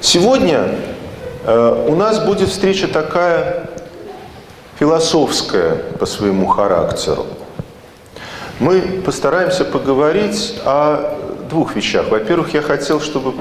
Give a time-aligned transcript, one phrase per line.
[0.00, 0.76] Сегодня
[1.44, 3.70] э, у нас будет встреча такая
[4.78, 7.26] философская по своему характеру.
[8.60, 11.16] Мы постараемся поговорить о
[11.48, 12.08] двух вещах.
[12.10, 13.34] Во-первых, я хотел, чтобы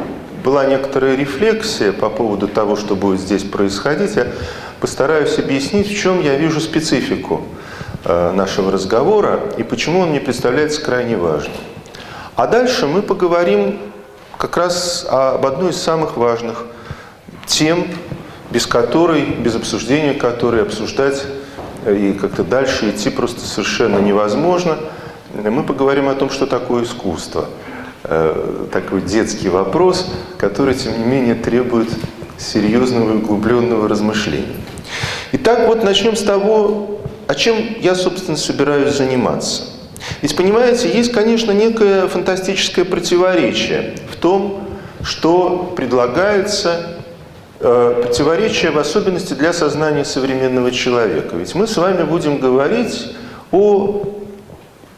[0.43, 4.15] была некоторая рефлексия по поводу того, что будет здесь происходить.
[4.15, 4.27] Я
[4.79, 7.41] постараюсь объяснить, в чем я вижу специфику
[8.05, 11.55] э, нашего разговора и почему он мне представляется крайне важным.
[12.35, 13.79] А дальше мы поговорим
[14.37, 16.65] как раз об одной из самых важных
[17.45, 17.87] тем,
[18.51, 21.25] без которой, без обсуждения которой обсуждать
[21.87, 24.77] и как-то дальше идти просто совершенно невозможно.
[25.33, 27.45] Мы поговорим о том, что такое искусство.
[28.03, 30.07] Э, такой детский вопрос,
[30.37, 31.89] который, тем не менее, требует
[32.37, 34.55] серьезного и углубленного размышления.
[35.31, 39.63] Итак, вот начнем с того, о чем я, собственно, собираюсь заниматься.
[40.21, 44.67] Ведь, понимаете, есть, конечно, некое фантастическое противоречие в том,
[45.03, 46.97] что предлагается
[47.59, 51.35] э, противоречие в особенности для сознания современного человека.
[51.35, 53.15] Ведь мы с вами будем говорить
[53.51, 54.03] о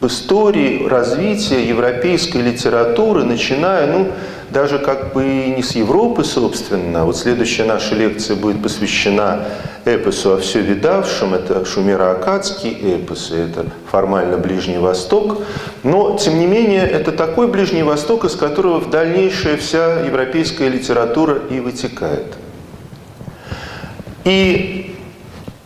[0.00, 4.12] истории развития европейской литературы, начиная, ну,
[4.50, 7.04] даже как бы не с Европы, собственно.
[7.04, 9.46] Вот следующая наша лекция будет посвящена
[9.84, 11.34] эпосу о все видавшем.
[11.34, 15.38] Это шумеро-акадский эпос, это формально Ближний Восток.
[15.82, 21.38] Но, тем не менее, это такой Ближний Восток, из которого в дальнейшая вся европейская литература
[21.50, 22.34] и вытекает.
[24.24, 24.96] И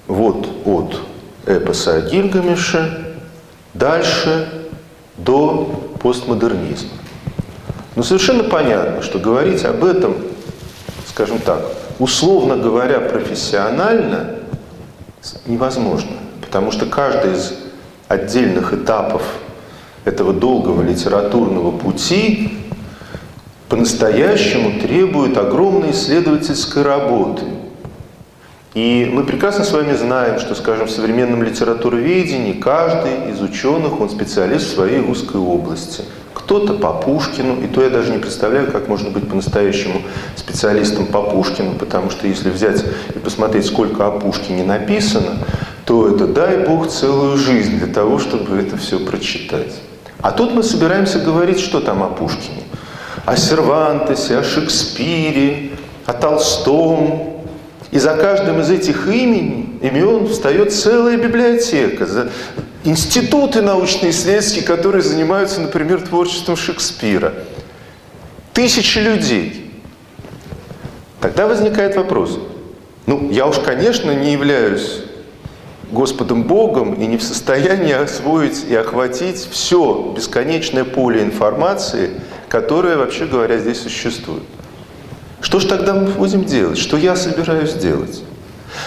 [0.06, 1.00] вот от
[1.46, 3.14] эпоса о Гильгамеше
[3.74, 4.48] дальше
[5.17, 7.02] до постмодернизма.
[7.94, 10.16] Но совершенно понятно, что говорить об этом,
[11.08, 11.60] скажем так,
[11.98, 14.36] условно говоря, профессионально
[15.46, 16.12] невозможно.
[16.40, 17.54] Потому что каждый из
[18.08, 19.22] отдельных этапов
[20.04, 22.58] этого долгого литературного пути
[23.68, 27.44] по-настоящему требует огромной исследовательской работы.
[28.74, 34.08] И мы прекрасно с вами знаем, что, скажем, в современном литературоведении каждый из ученых, он
[34.08, 38.88] специалист в своей узкой области– кто-то по Пушкину, и то я даже не представляю, как
[38.88, 40.02] можно быть по-настоящему
[40.36, 42.84] специалистом по Пушкину, потому что если взять
[43.14, 45.38] и посмотреть, сколько о Пушкине написано,
[45.84, 49.74] то это, дай Бог, целую жизнь для того, чтобы это все прочитать.
[50.20, 52.62] А тут мы собираемся говорить, что там о Пушкине.
[53.24, 55.70] О Сервантесе, о Шекспире,
[56.06, 57.32] о Толстом,
[57.90, 62.06] и за каждым из этих имени, имен встает целая библиотека.
[62.84, 67.32] Институты научно-исследовательские, которые занимаются, например, творчеством Шекспира.
[68.52, 69.70] Тысячи людей.
[71.20, 72.40] Тогда возникает вопрос.
[73.06, 75.02] Ну, я уж, конечно, не являюсь
[75.92, 83.26] Господом Богом и не в состоянии освоить и охватить все бесконечное поле информации, которое, вообще
[83.26, 84.42] говоря, здесь существует.
[85.40, 86.78] Что же тогда мы будем делать?
[86.78, 88.22] Что я собираюсь делать?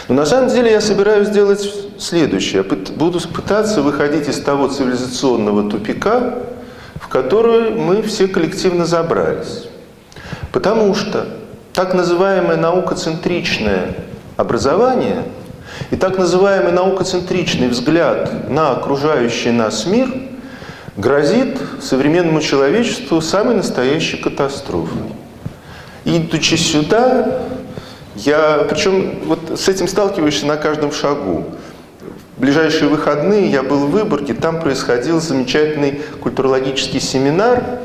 [0.07, 2.63] Но на самом деле я собираюсь делать следующее.
[2.63, 6.35] Буду пытаться выходить из того цивилизационного тупика,
[6.95, 9.65] в который мы все коллективно забрались.
[10.51, 11.27] Потому что
[11.73, 13.95] так называемое наукоцентричное
[14.37, 15.23] образование
[15.91, 20.09] и так называемый наукоцентричный взгляд на окружающий нас мир
[20.95, 25.01] грозит современному человечеству самой настоящей катастрофой.
[26.05, 27.41] Идучи сюда,
[28.15, 31.45] я, причем вот с этим сталкиваешься на каждом шагу.
[32.37, 37.63] В ближайшие выходные я был в Выборге, там происходил замечательный культурологический семинар–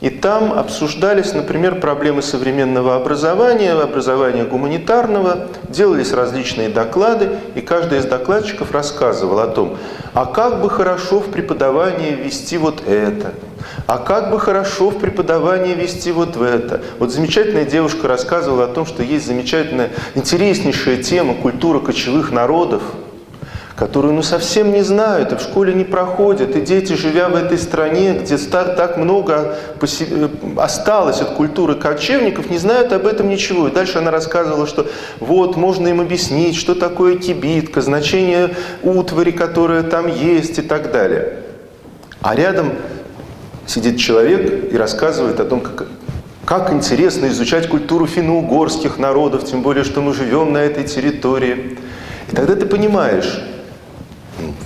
[0.00, 8.06] и там обсуждались, например, проблемы современного образования, образования гуманитарного, делались различные доклады, и каждый из
[8.06, 9.76] докладчиков рассказывал о том,
[10.14, 13.34] а как бы хорошо в преподавании ввести вот это,
[13.86, 16.80] а как бы хорошо в преподавании вести вот в это.
[16.98, 22.82] Вот замечательная девушка рассказывала о том, что есть замечательная, интереснейшая тема культура кочевых народов–
[23.80, 26.54] которую ну, совсем не знают и в школе не проходят.
[26.54, 30.28] И дети, живя в этой стране, где так много э,
[30.58, 33.68] осталось от культуры кочевников, не знают об этом ничего.
[33.68, 34.86] И дальше она рассказывала, что
[35.18, 41.38] вот, можно им объяснить, что такое кибитка, значение утвари, которая там есть и так далее.
[42.20, 42.72] А рядом
[43.66, 45.86] сидит человек и рассказывает о том, как,
[46.44, 51.78] как интересно изучать культуру финно-угорских народов, тем более, что мы живем на этой территории.
[52.30, 53.42] И тогда ты понимаешь,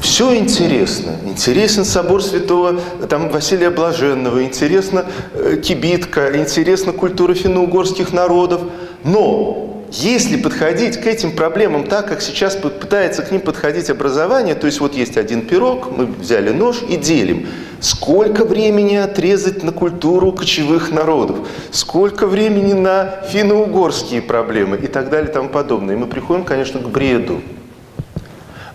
[0.00, 1.16] все интересно.
[1.24, 8.62] Интересен собор святого там, Василия Блаженного, интересна э, кибитка, интересна культура финно-угорских народов.
[9.02, 14.66] Но если подходить к этим проблемам так, как сейчас пытается к ним подходить образование, то
[14.66, 17.46] есть вот есть один пирог, мы взяли нож и делим.
[17.78, 21.46] Сколько времени отрезать на культуру кочевых народов?
[21.70, 24.78] Сколько времени на финно-угорские проблемы?
[24.78, 25.94] И так далее и тому подобное.
[25.94, 27.40] И мы приходим, конечно, к бреду.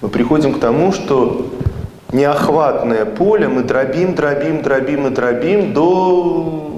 [0.02, 1.52] Мы приходим к тому, что
[2.14, 6.69] неохватное поле мы дробим, дробим, дробим и дробим до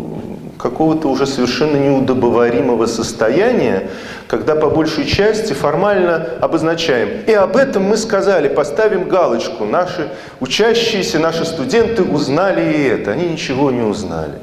[0.61, 3.89] какого-то уже совершенно неудобоваримого состояния,
[4.27, 7.23] когда по большей части формально обозначаем.
[7.25, 9.65] И об этом мы сказали, поставим галочку.
[9.65, 10.09] Наши
[10.39, 13.11] учащиеся, наши студенты узнали и это.
[13.11, 14.33] Они ничего не узнали.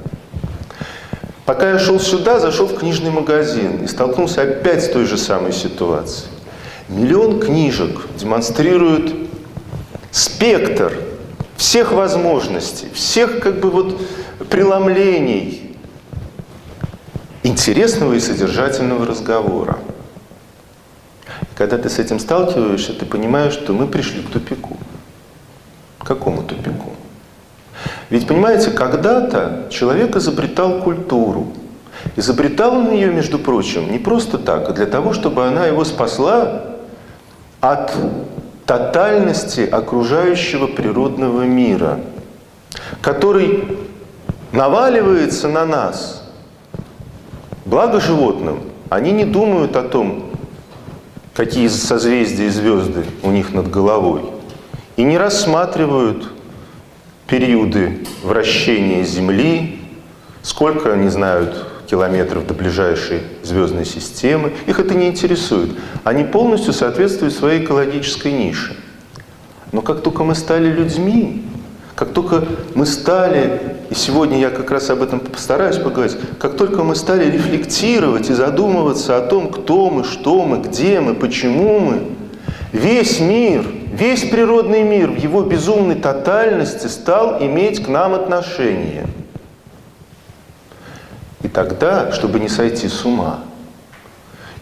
[1.46, 5.52] Пока я шел сюда, зашел в книжный магазин и столкнулся опять с той же самой
[5.52, 6.28] ситуацией.
[6.88, 9.14] Миллион книжек демонстрируют
[10.10, 10.92] спектр
[11.56, 14.00] всех возможностей, всех как бы вот
[14.50, 15.67] преломлений
[17.42, 19.78] интересного и содержательного разговора.
[21.56, 24.76] Когда ты с этим сталкиваешься, ты понимаешь, что мы пришли к тупику.
[25.98, 26.92] К какому тупику?
[28.10, 31.48] Ведь, понимаете, когда-то человек изобретал культуру.
[32.16, 36.76] Изобретал он ее, между прочим, не просто так, а для того, чтобы она его спасла
[37.60, 37.92] от
[38.66, 41.98] тотальности окружающего природного мира,
[43.00, 43.78] который
[44.52, 46.14] наваливается на нас–
[47.68, 50.24] Благо животным, они не думают о том,
[51.34, 54.22] какие созвездия и звезды у них над головой,
[54.96, 56.32] и не рассматривают
[57.26, 59.82] периоды вращения Земли,
[60.40, 64.54] сколько они знают километров до ближайшей звездной системы.
[64.66, 65.72] Их это не интересует.
[66.04, 68.78] Они полностью соответствуют своей экологической нише.
[69.72, 71.44] Но как только мы стали людьми,
[71.98, 72.44] как только
[72.76, 73.60] мы стали,
[73.90, 78.34] и сегодня я как раз об этом постараюсь поговорить, как только мы стали рефлектировать и
[78.34, 82.02] задумываться о том, кто мы, что мы, где мы, почему мы,
[82.70, 89.08] весь мир, весь природный мир в его безумной тотальности стал иметь к нам отношение.
[91.42, 93.40] И тогда, чтобы не сойти с ума,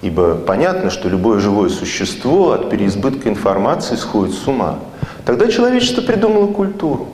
[0.00, 4.78] ибо понятно, что любое живое существо от переизбытка информации сходит с ума,
[5.26, 7.08] тогда человечество придумало культуру.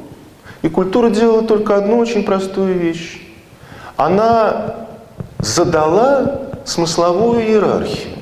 [0.63, 3.21] И культура делала только одну очень простую вещь.
[3.97, 4.87] Она
[5.41, 8.13] задала смысловую иерархию.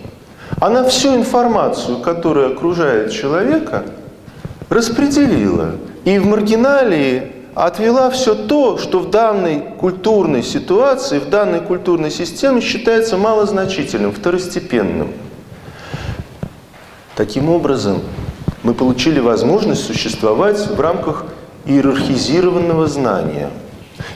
[0.58, 3.84] Она всю информацию, которая окружает человека,
[4.68, 5.72] распределила.
[6.04, 12.60] И в маргиналии отвела все то, что в данной культурной ситуации, в данной культурной системе
[12.60, 15.12] считается малозначительным, второстепенным.
[17.16, 18.00] Таким образом,
[18.62, 21.26] мы получили возможность существовать в рамках
[21.70, 23.50] иерархизированного знания.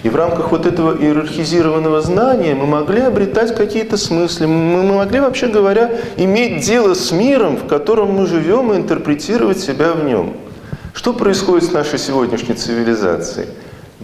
[0.03, 5.47] И в рамках вот этого иерархизированного знания мы могли обретать какие-то смыслы, мы могли, вообще
[5.47, 10.35] говоря, иметь дело с миром, в котором мы живем, и интерпретировать себя в нем.
[10.95, 13.49] Что происходит с нашей сегодняшней цивилизацией?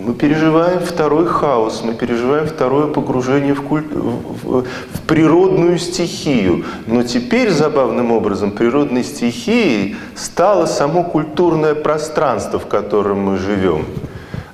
[0.02, 3.85] Мы переживаем второй хаос, мы переживаем второе погружение в, куль...
[3.93, 6.64] в, в природную стихию.
[6.87, 13.85] Но теперь, забавным образом, природной стихией стало само культурное пространство, в котором мы живем.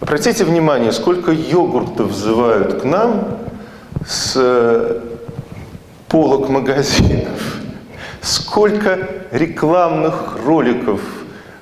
[0.00, 3.38] Обратите внимание, сколько йогуртов взывают к нам
[4.04, 5.00] с э,
[6.08, 7.60] полок магазинов,
[8.20, 8.98] сколько
[9.30, 11.00] рекламных роликов–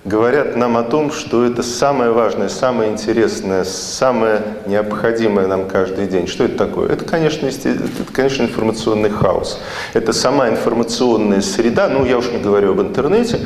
[0.05, 6.27] говорят нам о том, что это самое важное, самое интересное, самое необходимое нам каждый день.
[6.27, 6.91] Что это такое?
[6.91, 7.79] Это, конечно, это,
[8.13, 9.61] конечно, информационный хаос.
[9.95, 13.41] Это сама информационная среда, ну, я уж не говорю об интернете,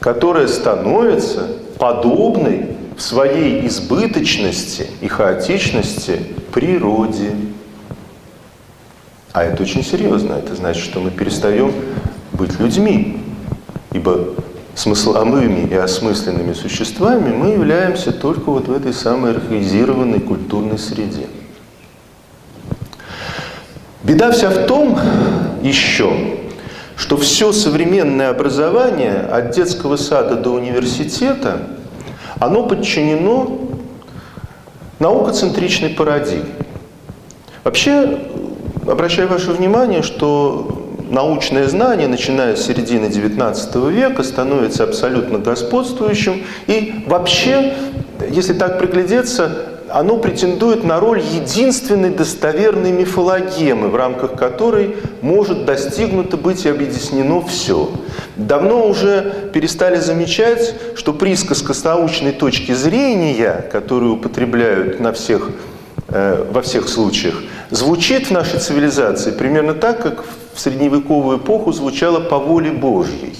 [0.00, 1.48] которая становится
[1.78, 6.20] подобной в своей избыточности и хаотичности
[6.52, 7.32] природе.
[9.32, 10.34] А это очень серьезно.
[10.34, 11.72] Это значит, что мы перестаем
[12.32, 13.20] быть людьми.
[13.92, 14.34] Ибо
[14.76, 21.26] смысловыми и осмысленными существами мы являемся только вот в этой самой архаизированной культурной среде.
[24.02, 24.98] Беда вся в том
[25.62, 26.36] еще,
[26.94, 31.62] что все современное образование от детского сада до университета,
[32.38, 33.58] оно подчинено
[34.98, 36.50] наукоцентричной парадигме.
[37.64, 38.18] Вообще,
[38.86, 46.44] обращаю ваше внимание, что научное знание, начиная с середины XIX века, становится абсолютно господствующим.
[46.66, 47.74] И вообще,
[48.30, 56.36] если так приглядеться, оно претендует на роль единственной достоверной мифологемы, в рамках которой может достигнуто
[56.36, 57.90] быть и объяснено все.
[58.36, 65.50] Давно уже перестали замечать, что присказка с научной точки зрения, которую употребляют на всех,
[66.08, 72.20] э, во всех случаях, звучит в нашей цивилизации примерно так, как в средневековую эпоху звучало
[72.20, 73.36] по воле Божьей.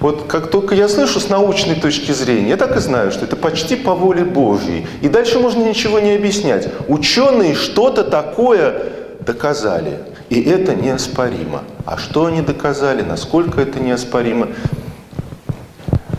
[0.00, 3.36] Вот как только я слышу с научной точки зрения, я так и знаю, что это
[3.36, 4.86] почти по воле Божьей.
[5.00, 6.68] И дальше можно ничего не объяснять.
[6.88, 9.98] Ученые что-то такое доказали.
[10.30, 11.62] И это неоспоримо.
[11.86, 14.48] А что они доказали, насколько это неоспоримо?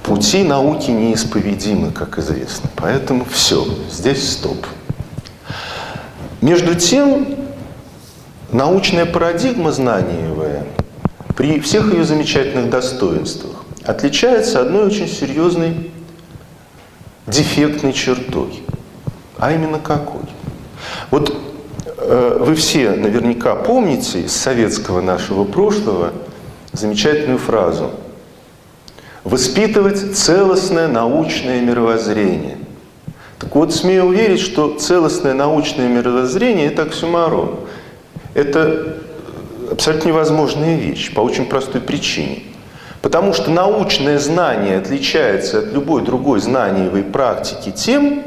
[0.04, 2.70] Пути науки неисповедимы, как известно.
[2.76, 4.66] Поэтому все, здесь стоп.
[6.42, 7.26] Между тем,
[8.52, 10.64] научная парадигма знаниевая
[11.36, 15.92] при всех ее замечательных достоинствах отличается одной очень серьезной
[17.28, 18.64] дефектной чертой.
[19.38, 20.22] А именно какой?
[21.12, 21.36] Вот
[21.98, 26.14] э, вы все наверняка помните из советского нашего прошлого
[26.72, 27.92] замечательную фразу
[29.24, 32.58] «Воспитывать целостное научное мировоззрение».
[33.40, 37.60] Так вот, смею уверить, что целостное научное мировоззрение– это оксюмарон.
[38.36, 38.98] Это
[39.72, 42.44] абсолютно невозможная вещь по очень простой причине.
[43.02, 48.24] Потому что научное знание отличается от любой другой знаниевой практики тем,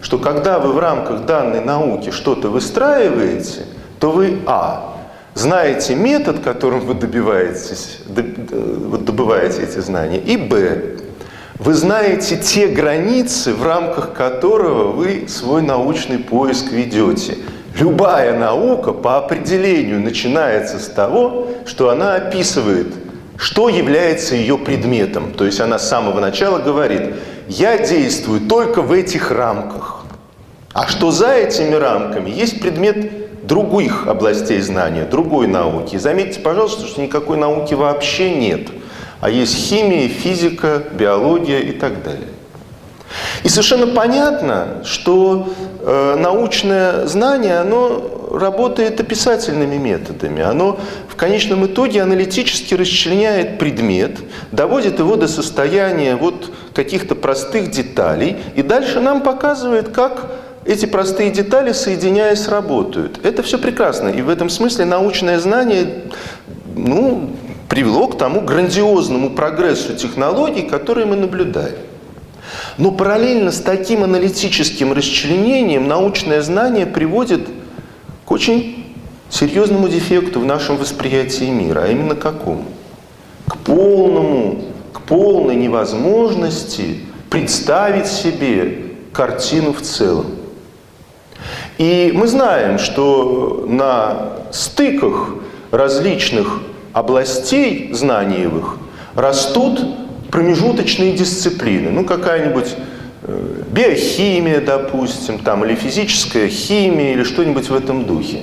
[0.00, 3.66] что когда вы в рамках данной науки что-то выстраиваете,
[3.98, 4.96] то вы, а,
[5.34, 10.96] знаете метод, которым вы добиваетесь, добываете эти знания, и, б,
[11.58, 17.36] вы знаете те границы, в рамках которого вы свой научный поиск ведете.
[17.80, 22.94] Любая наука по определению начинается с того, что она описывает,
[23.36, 25.32] что является ее предметом.
[25.32, 27.14] То есть она с самого начала говорит,
[27.48, 30.04] я действую только в этих рамках.
[30.72, 35.96] А что за этими рамками, есть предмет других областей знания, другой науки.
[35.96, 38.68] заметьте, пожалуйста, что никакой науки вообще нет–
[39.20, 42.28] а есть химия, физика, биология и так далее.
[43.42, 45.52] И совершенно понятно, что
[45.84, 50.42] научное знание, оно работает описательными методами.
[50.42, 54.18] Оно в конечном итоге аналитически расчленяет предмет,
[54.52, 60.30] доводит его до состояния вот каких-то простых деталей, и дальше нам показывает, как
[60.64, 63.24] эти простые детали, соединяясь, работают.
[63.24, 64.08] Это все прекрасно.
[64.08, 66.02] И в этом смысле научное знание,
[66.76, 67.30] ну,
[67.68, 71.76] привело к тому грандиозному прогрессу технологий, которые мы наблюдаем.
[72.80, 77.46] Но параллельно с таким аналитическим расчленением научное знание приводит
[78.24, 78.96] к очень
[79.28, 82.64] серьезному дефекту в нашем восприятии мира, а именно какому?
[83.46, 90.26] К полному, к полной невозможности представить себе картину в целом.
[91.76, 95.34] И мы знаем, что на стыках
[95.70, 96.62] различных
[96.94, 98.78] областей знаниевых
[99.14, 99.82] растут
[100.30, 101.90] промежуточные дисциплины.
[101.90, 102.74] Ну, какая-нибудь
[103.22, 108.40] э, биохимия, допустим, там, или физическая химия, или что-нибудь в этом духе.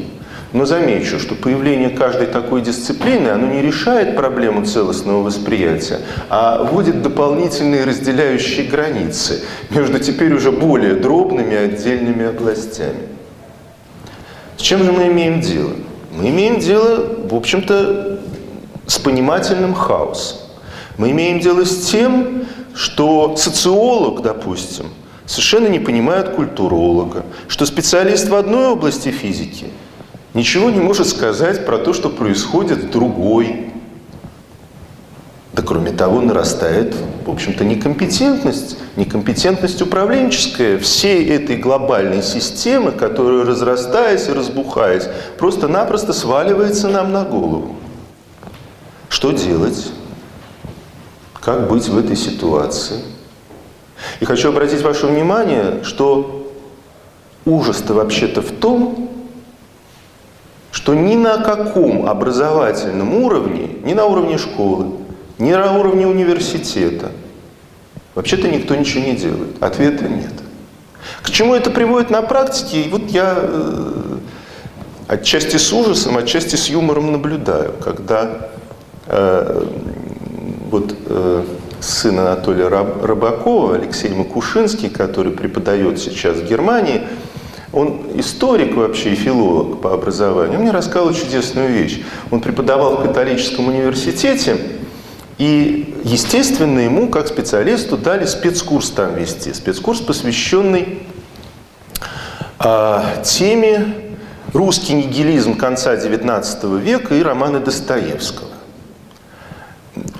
[0.53, 7.01] Но замечу, что появление каждой такой дисциплины, оно не решает проблему целостного восприятия, а вводит
[7.01, 13.09] дополнительные разделяющие границы между теперь уже более дробными отдельными областями.
[14.55, 15.73] С чем же мы имеем дело?
[16.13, 18.19] Мы имеем дело, в общем-то,
[18.87, 20.46] с понимательным хаосом.
[20.97, 24.87] Мы имеем дело с тем, что социолог, допустим,
[25.25, 29.67] совершенно не понимает культуролога, что специалист в одной области физики
[30.33, 33.71] ничего не может сказать про то, что происходит в другой.
[35.53, 44.27] Да кроме того, нарастает, в общем-то, некомпетентность, некомпетентность управленческая всей этой глобальной системы, которая, разрастаясь
[44.27, 47.75] и разбухаясь, просто-напросто сваливается нам на голову.
[49.09, 49.91] Что делать?
[51.47, 52.99] Как быть в этой ситуации?
[54.19, 56.51] И хочу обратить ваше внимание, что
[57.45, 59.09] ужас-то вообще-то в том,
[60.73, 64.87] что ни на каком образовательном уровне, ни на уровне школы,
[65.37, 67.13] ни на уровне университета,
[68.13, 69.63] вообще-то никто ничего не делает.
[69.63, 70.33] Ответа нет.
[71.21, 72.81] К чему это приводит на практике?
[72.81, 74.17] И вот я э,
[75.07, 78.49] отчасти с ужасом, отчасти с юмором наблюдаю, когда
[79.09, 79.65] Э,
[80.69, 81.43] вот э,
[81.79, 87.03] сын Анатолия Рыбакова, Алексей Макушинский, который преподает сейчас в Германии,
[87.73, 90.57] он историк вообще и филолог по образованию.
[90.57, 92.01] Он мне рассказал чудесную вещь.
[92.31, 94.57] Он преподавал в католическом университете,
[95.37, 99.53] и, естественно, ему, как специалисту, дали спецкурс там вести.
[99.53, 100.99] Спецкурс, посвященный
[102.59, 103.93] э, теме
[104.53, 108.46] «Русский нигилизм конца XIX века» и романы Достоевского.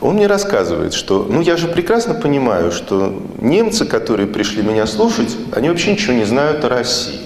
[0.01, 5.35] Он мне рассказывает, что, ну я же прекрасно понимаю, что немцы, которые пришли меня слушать,
[5.51, 7.21] они вообще ничего не знают о России.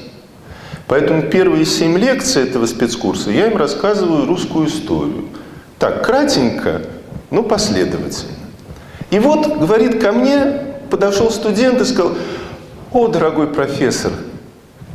[0.87, 5.29] Поэтому первые семь лекций этого спецкурса я им рассказываю русскую историю.
[5.79, 6.81] Так, кратенько,
[7.29, 8.33] но последовательно.
[9.09, 12.13] И вот, говорит, ко мне подошел студент и сказал,
[12.91, 14.11] о, дорогой профессор,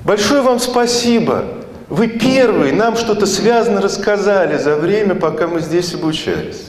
[0.05, 1.45] большое вам спасибо.
[1.89, 6.66] Вы первый нам что-то связано рассказали за время, пока мы здесь обучались.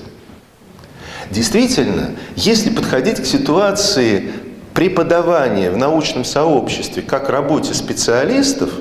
[1.32, 4.32] Действительно, если подходить к ситуации
[4.74, 8.70] преподавания в научном сообществе как работе специалистов–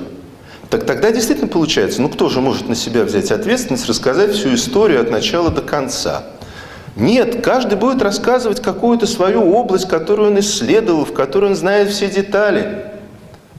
[0.69, 5.01] так тогда действительно получается, ну кто же может на себя взять ответственность, рассказать всю историю
[5.01, 6.23] от начала до конца?
[6.97, 12.09] Нет, каждый будет рассказывать какую-то свою область, которую он исследовал, в которой он знает все
[12.09, 12.85] детали.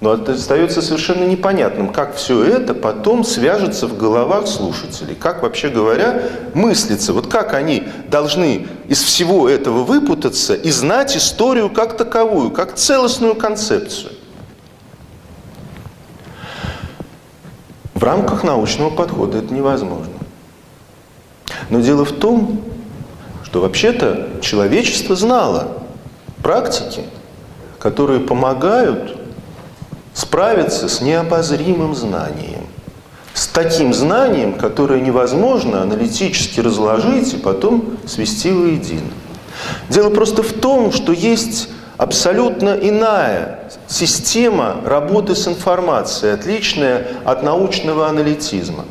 [0.01, 5.17] Но это остается совершенно непонятным, как все это потом свяжется в головах слушателей.
[5.17, 6.23] Как, вообще говоря,
[6.55, 7.13] мыслится.
[7.13, 13.35] Вот как они должны из всего этого выпутаться и знать историю как таковую, как целостную
[13.35, 14.13] концепцию.
[17.95, 20.13] В рамках научного подхода это невозможно.
[21.71, 22.63] Но дело в том,
[23.43, 25.83] что вообще-то человечество знало
[26.41, 27.03] практики,
[27.81, 29.18] которые помогают
[30.19, 32.67] справиться с необозримым знанием.
[33.35, 39.13] С таким знанием, которое невозможно аналитически разложить и потом свести воедино.
[39.89, 48.09] Дело просто в том, что есть абсолютно иная система работы с информацией, отличная от научного
[48.09, 48.87] аналитизма.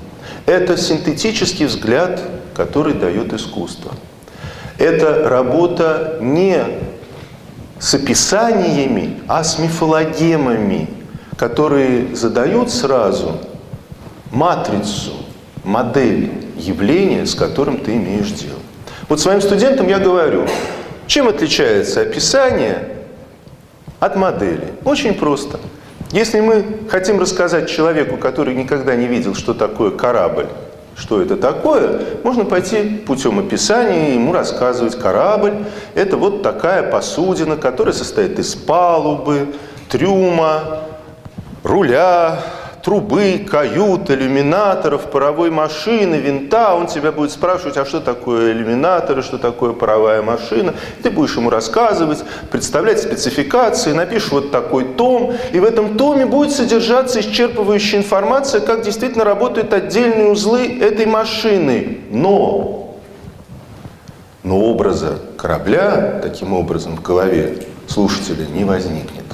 [0.46, 2.22] Это синтетический взгляд,
[2.56, 3.92] который дает искусство.
[4.78, 6.64] Это работа не
[7.80, 10.88] с описаниями, а с мифологемами,
[11.38, 13.40] которые задают сразу
[14.32, 15.14] матрицу,
[15.64, 18.60] модель явления, с которым ты имеешь дело.
[19.08, 20.48] Вот своим студентам я говорю,
[21.06, 22.90] чем отличается описание
[24.00, 24.74] от модели.
[24.84, 25.60] Очень просто.
[26.12, 30.48] Если мы хотим рассказать человеку, который никогда не видел, что такое корабль,
[30.96, 34.98] что это такое, можно пойти путем описания, ему рассказывать.
[34.98, 35.66] Корабль–
[35.96, 39.54] это вот такая посудина, которая состоит из палубы,
[39.90, 40.87] трюма,
[41.68, 42.40] руля,
[42.82, 46.74] трубы, кают, иллюминаторов, паровой машины, винта.
[46.74, 50.74] Он тебя будет спрашивать, а что такое иллюминаторы, что такое паровая машина.
[51.04, 55.34] Ты будешь ему рассказывать, представлять спецификации, напишешь вот такой том.
[55.52, 62.00] И в этом томе будет содержаться исчерпывающая информация, как действительно работают отдельные узлы этой машины.
[62.10, 62.96] Но,
[64.44, 69.26] но образа корабля таким образом в голове слушателя не возникнет.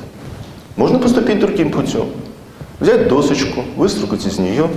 [0.75, 2.22] Можно поступить другим путем.
[2.79, 4.69] Взять досочку, выстругать из нее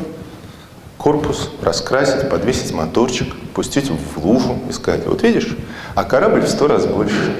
[0.99, 5.57] корпус, раскрасить, подвесить моторчик, пустить в лужу и сказать, вот видишь,
[5.95, 7.37] а корабль в сто раз больше.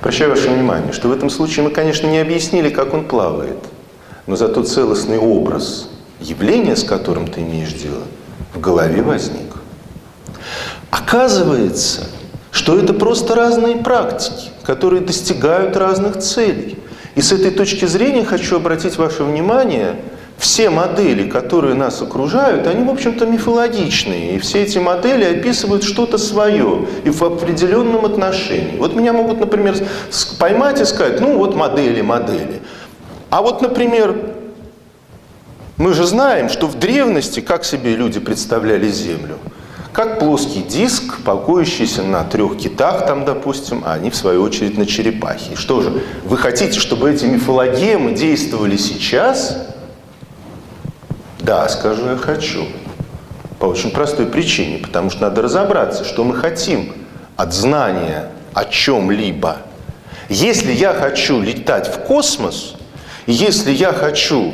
[0.00, 3.58] Прощаю ваше внимание, что в этом случае мы, конечно, не объяснили, как он плавает,
[4.26, 8.02] но зато целостный образ явления, с которым ты имеешь дело,
[8.54, 9.54] в голове возник.
[10.90, 12.06] Оказывается,
[12.50, 16.78] что это просто разные практики, которые достигают разных целей.
[17.16, 19.96] И с этой точки зрения хочу обратить ваше внимание,
[20.36, 24.36] все модели, которые нас окружают, они, в общем-то, мифологичные.
[24.36, 28.76] И все эти модели описывают что-то свое и в определенном отношении.
[28.76, 29.76] Вот меня могут, например,
[30.38, 32.60] поймать и сказать, ну вот модели, модели.
[33.30, 34.14] А вот, например,
[35.78, 39.38] мы же знаем, что в древности, как себе люди представляли Землю–
[39.96, 44.84] как плоский диск, покоящийся на трех китах, там, допустим, а они, в свою очередь, на
[44.84, 45.56] черепахе.
[45.56, 49.56] Что же, вы хотите, чтобы эти мифологемы действовали сейчас?
[51.38, 52.66] Да, скажу я хочу.
[53.58, 56.92] По очень простой причине, потому что надо разобраться, что мы хотим
[57.36, 59.62] от знания о чем-либо.
[60.28, 62.74] Если я хочу летать в космос,
[63.26, 64.52] если я хочу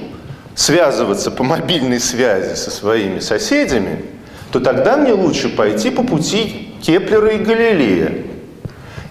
[0.55, 4.05] связываться по мобильной связи со своими соседями,
[4.53, 8.19] то тогда мне лучше пойти по пути Кеплера и Галилея,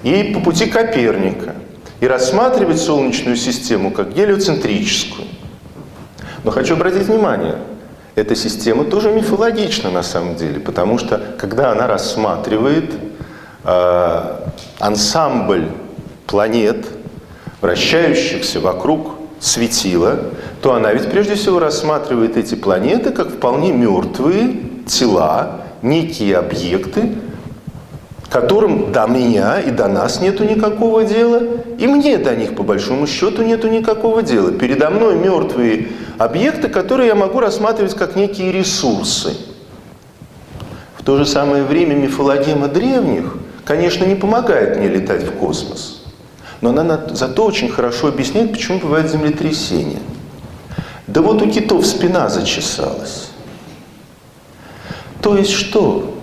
[0.04, 1.56] и по пути Коперника,
[2.00, 5.28] и рассматривать Солнечную систему как гелиоцентрическую.
[6.44, 7.56] Но хочу обратить внимание,
[8.14, 12.94] эта система тоже мифологична на самом деле, потому что когда она рассматривает
[13.64, 14.50] э,
[14.80, 15.70] ансамбль
[16.28, 16.86] планет,
[17.62, 20.20] вращающихся вокруг светила,
[20.62, 27.14] то она ведь прежде всего рассматривает эти планеты как вполне мертвые тела, некие объекты,
[28.30, 31.42] которым до меня и до нас нету никакого дела,
[31.78, 34.52] и мне до них по большому счету нету никакого дела.
[34.52, 39.36] Передо мной мертвые объекты, которые я могу рассматривать как некие ресурсы.
[40.98, 46.04] В то же самое время мифологема древних, конечно, не помогает мне летать в космос,
[46.62, 50.00] но она зато очень хорошо объясняет, почему бывают землетрясения.
[51.08, 53.31] Да вот у китов спина зачесалась.
[55.22, 56.16] То есть что?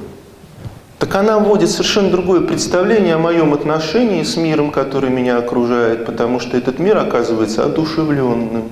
[0.98, 6.40] Так она вводит совершенно другое представление о моем отношении с миром, который меня окружает, потому
[6.40, 8.64] что этот мир оказывается одушевленным.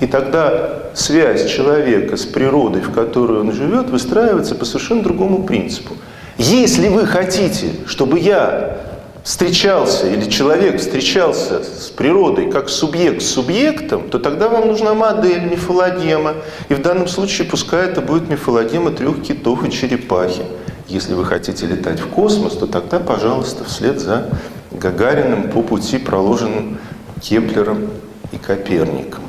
[0.00, 5.94] И тогда связь человека с природой, в которой он живет, выстраивается по совершенно другому принципу.
[6.38, 8.78] Если вы хотите, чтобы я
[9.24, 15.42] встречался или человек встречался с природой как субъект с субъектом, то тогда вам нужна модель
[15.42, 16.34] мифологема.
[16.68, 20.42] И в данном случае пускай это будет мифологема трех китов и черепахи.
[20.88, 24.28] Если вы хотите летать в космос, то тогда, пожалуйста, вслед за
[24.72, 26.78] Гагариным по пути, проложенным
[27.20, 27.88] Кеплером
[28.32, 29.22] и Коперником.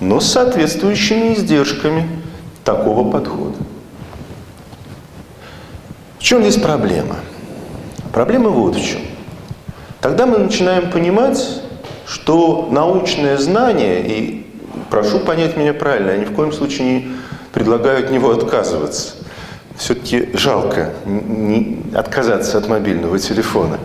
[0.00, 2.08] Но с соответствующими издержками
[2.64, 3.56] такого подхода.
[6.18, 7.16] В чем здесь проблема?
[8.12, 9.09] Проблема вот в чем.
[10.00, 11.60] Тогда мы начинаем понимать,
[12.06, 14.46] что научное знание, и
[14.88, 17.12] прошу понять меня правильно, я ни в коем случае не
[17.52, 19.16] предлагаю от него отказываться.
[19.76, 20.90] Все-таки жалко
[21.94, 23.78] отказаться от мобильного телефона.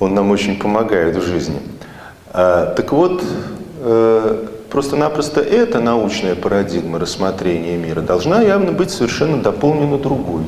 [0.00, 1.60] Он нам очень помогает в жизни.
[2.30, 3.22] А, так вот,
[3.80, 10.42] э, просто-напросто эта научная парадигма рассмотрения мира должна явно быть совершенно дополнена другой.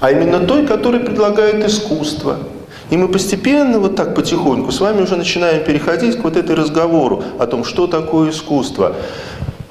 [0.00, 2.38] А именно той, которая предлагает искусство–
[2.92, 7.24] и мы постепенно, вот так потихоньку, с вами уже начинаем переходить к вот этой разговору
[7.38, 8.96] о том, что такое искусство.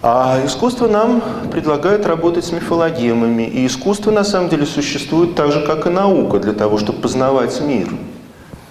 [0.02, 3.44] А искусство нам предлагает работать с мифологемами.
[3.44, 7.62] И искусство на самом деле существует так же, как и наука, для того, чтобы познавать
[7.62, 7.90] мир.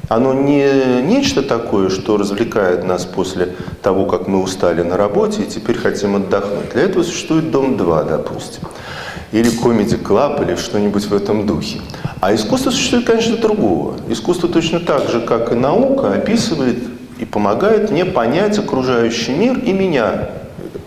[0.09, 5.47] Оно не нечто такое, что развлекает нас после того, как мы устали на работе и
[5.47, 6.73] теперь хотим отдохнуть.
[6.73, 8.65] Для этого существует Дом-2, допустим
[9.33, 11.81] или Club, или что-нибудь в этом духе.
[12.21, 13.97] А искусство существует, конечно, другого.
[14.09, 16.79] Искусство точно так же, как и наука, описывает
[17.19, 20.31] и помогает мне понять окружающий мир и меня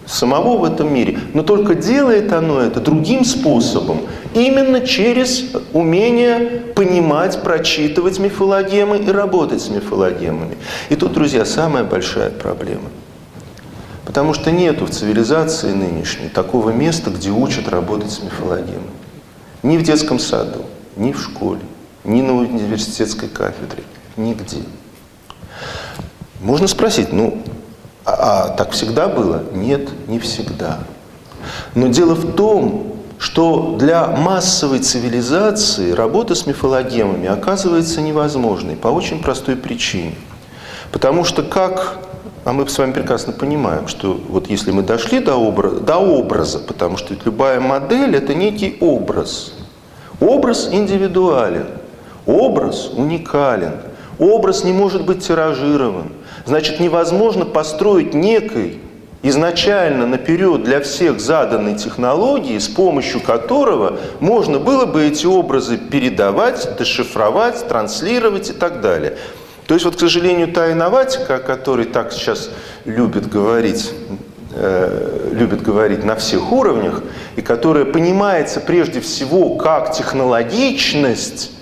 [0.06, 1.18] самого в этом мире.
[1.34, 4.02] Но только делает оно это другим способом,
[4.34, 10.58] именно через умение понимать, прочитывать мифологемы и работать с мифологемами.
[10.90, 12.90] И тут, друзья, самая большая проблема–
[14.06, 18.92] Потому что нету в цивилизации нынешней такого места, где учат работать с мифологемой.
[19.64, 20.66] Ни в детском саду,
[20.98, 21.62] ни в школе,
[22.04, 23.84] ни на университетской кафедре,
[24.18, 24.64] нигде.
[26.42, 27.42] Можно спросить, ну,
[28.06, 29.44] а, а так всегда было?
[29.54, 30.80] Нет, не всегда.
[31.74, 39.22] Но дело в том, что для массовой цивилизации работа с мифологемами оказывается невозможной по очень
[39.22, 40.16] простой причине.
[40.92, 42.00] Потому что как
[42.46, 46.60] а мы с вами прекрасно понимаем, что вот если мы дошли до образа, до образа
[46.60, 49.54] потому что любая модель– это некий образ.
[50.20, 51.68] Образ индивидуален,
[52.26, 53.74] образ уникален,
[54.20, 56.12] образ не может быть тиражирован.
[56.46, 58.80] Значит, невозможно построить некой
[59.22, 66.78] изначально наперед для всех заданной технологии, с помощью которого можно было бы эти образы передавать,
[66.78, 69.18] дешифровать, транслировать и так далее.
[69.74, 72.52] То есть вот, к сожалению, та инноватика, о которой так сейчас
[72.86, 73.92] любят говорить,
[74.54, 77.02] э, любят говорить на всех уровнях,
[77.38, 81.54] и которая понимается прежде всего как технологичность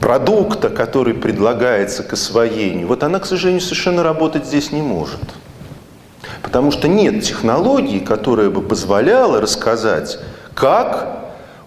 [0.00, 5.20] продукта, который предлагается к освоению, вот она, к сожалению, совершенно работать здесь не может.
[6.40, 10.18] Потому что нет технологии, которая бы позволяла рассказать,
[10.54, 11.25] как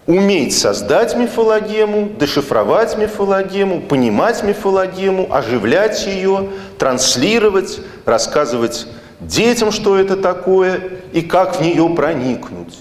[0.09, 8.87] уметь создать мифологему, дешифровать мифологему, понимать мифологему, оживлять ее, транслировать, рассказывать
[9.19, 10.81] детям, что это такое
[11.13, 12.79] и как в нее проникнуть.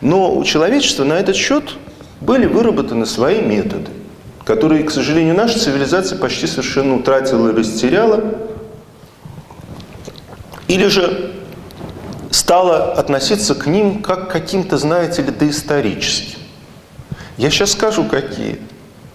[0.00, 1.64] Но у человечества на этот счет
[2.20, 3.90] были выработаны свои методы,
[4.44, 8.22] которые, к сожалению, наша цивилизация почти совершенно утратила и растеряла,
[10.68, 11.31] или же
[12.32, 16.38] стала относиться к ним как к каким-то, знаете ли, доисторическим.
[17.36, 18.58] Я сейчас скажу, какие.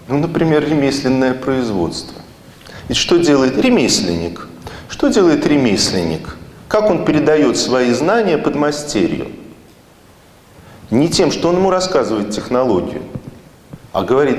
[0.06, 2.14] Ну, например, ремесленное производство.
[2.88, 4.46] Ведь что делает ремесленник?
[4.88, 6.36] Что делает ремесленник?
[6.68, 9.28] Как он передает свои знания под мастерью?
[10.90, 13.02] Не тем, что он ему рассказывает технологию,
[13.92, 14.38] а говорит,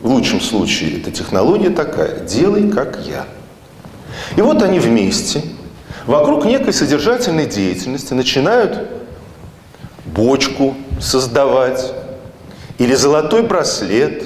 [0.00, 3.26] в лучшем случае, эта технология такая, делай как я.
[4.36, 5.42] И вот они вместе–
[6.06, 8.88] вокруг некой содержательной деятельности начинают
[10.04, 11.92] бочку создавать,
[12.78, 14.24] или золотой браслет,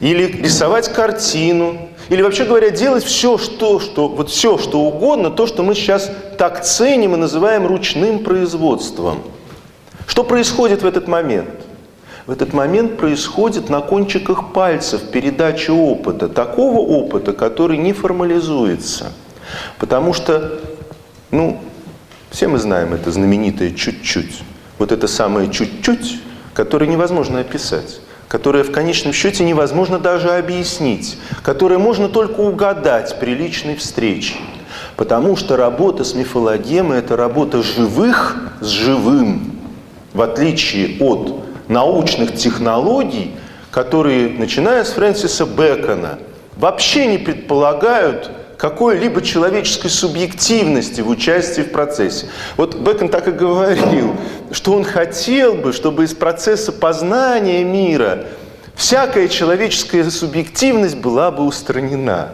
[0.00, 5.46] или рисовать картину, или вообще говоря, делать все, что, что, вот все, что угодно, то,
[5.46, 9.22] что мы сейчас так ценим и называем ручным производством.
[10.06, 11.50] Что происходит в этот момент?
[12.26, 19.12] В этот момент происходит на кончиках пальцев передача опыта, такого опыта, который не формализуется–
[19.78, 20.60] Потому что,
[21.30, 21.60] ну,
[22.30, 24.42] все мы знаем это знаменитое «чуть-чуть».
[24.78, 26.20] Вот это самое «чуть-чуть»,
[26.54, 33.34] которое невозможно описать которое в конечном счете невозможно даже объяснить, которое можно только угадать при
[33.34, 34.34] личной встрече.
[34.96, 39.52] Потому что работа с мифологемой– это работа живых с живым,
[40.12, 43.32] в отличие от научных технологий,
[43.70, 46.18] которые, начиная с Фрэнсиса Бэкона,
[46.56, 52.26] вообще не предполагают какой-либо человеческой субъективности в участии в процессе.
[52.56, 54.14] Вот Бэкон так и говорил,
[54.50, 58.26] что он хотел бы, чтобы из процесса познания мира
[58.74, 62.32] всякая человеческая субъективность была бы устранена.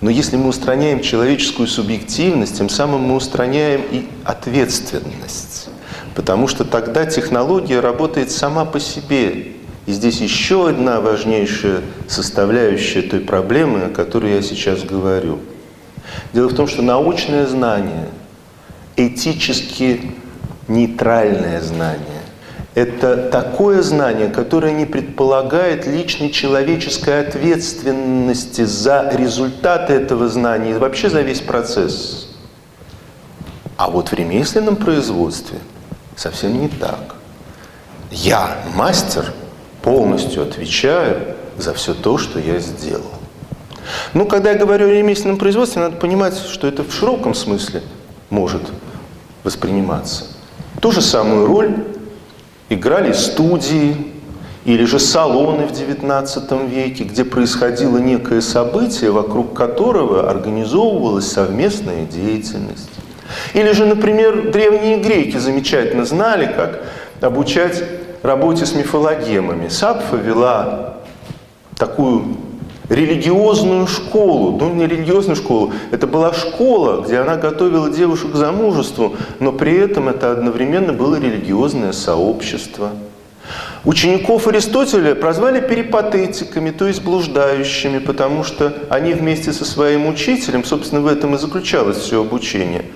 [0.00, 5.68] Но если мы устраняем человеческую субъективность, тем самым мы устраняем и ответственность.
[6.16, 9.52] Потому что тогда технология работает сама по себе.
[9.86, 15.40] И здесь еще одна важнейшая составляющая той проблемы, о которой я сейчас говорю.
[16.32, 18.08] Дело в том, что научное знание,
[18.96, 20.12] этически
[20.68, 22.22] нейтральное знание,
[22.74, 31.10] это такое знание, которое не предполагает личной человеческой ответственности за результаты этого знания и вообще
[31.10, 32.28] за весь процесс.
[33.76, 35.58] А вот в ремесленном производстве
[36.16, 37.16] совсем не так.
[38.10, 39.32] Я, мастер,
[39.82, 43.10] полностью отвечаю за все то, что я сделал.
[44.14, 47.82] Ну, когда я говорю о ремесленном производстве, надо понимать, что это в широком смысле
[48.30, 48.62] может
[49.44, 50.26] восприниматься.
[50.80, 51.74] Ту же самую роль
[52.68, 54.12] играли студии
[54.64, 62.90] или же салоны в XIX веке, где происходило некое событие, вокруг которого организовывалась совместная деятельность.
[63.54, 66.82] Или же, например, древние греки замечательно знали, как
[67.20, 67.82] обучать
[68.22, 69.68] работе с мифологемами.
[69.68, 70.94] Сапфа вела
[71.76, 72.36] такую
[72.88, 79.16] религиозную школу, ну не религиозную школу, это была школа, где она готовила девушек к замужеству,
[79.40, 82.90] но при этом это одновременно было религиозное сообщество.
[83.84, 91.00] Учеников Аристотеля прозвали перипатетиками, то есть блуждающими, потому что они вместе со своим учителем, собственно,
[91.00, 92.84] в этом и заключалось все обучение–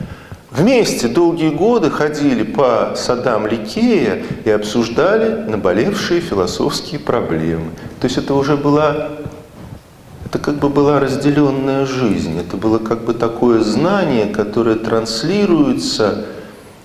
[0.51, 7.73] Вместе долгие годы ходили по садам Ликея и обсуждали наболевшие философские проблемы.
[8.01, 9.11] То есть это уже была
[10.27, 16.27] это как бы была разделенная жизнь, это было как бы такое знание, которое транслируется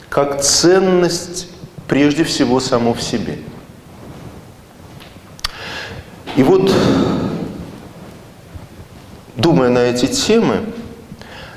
[0.10, 1.48] как ценность
[1.88, 3.40] прежде всего само в себе.
[6.36, 6.72] И вот,
[9.36, 10.62] думая на эти темы,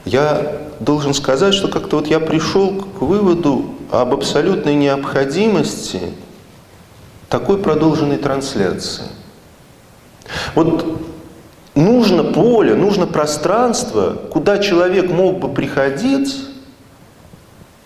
[0.04, 6.00] я должен сказать, что как-то вот я пришел к выводу об абсолютной необходимости
[7.28, 9.04] такой продолженной трансляции.
[10.54, 11.00] Вот
[11.74, 16.46] нужно поле, нужно пространство, куда человек мог бы приходить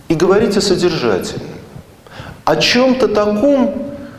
[0.09, 1.49] и говорить о содержательном.
[2.45, 3.75] О чем-то таком,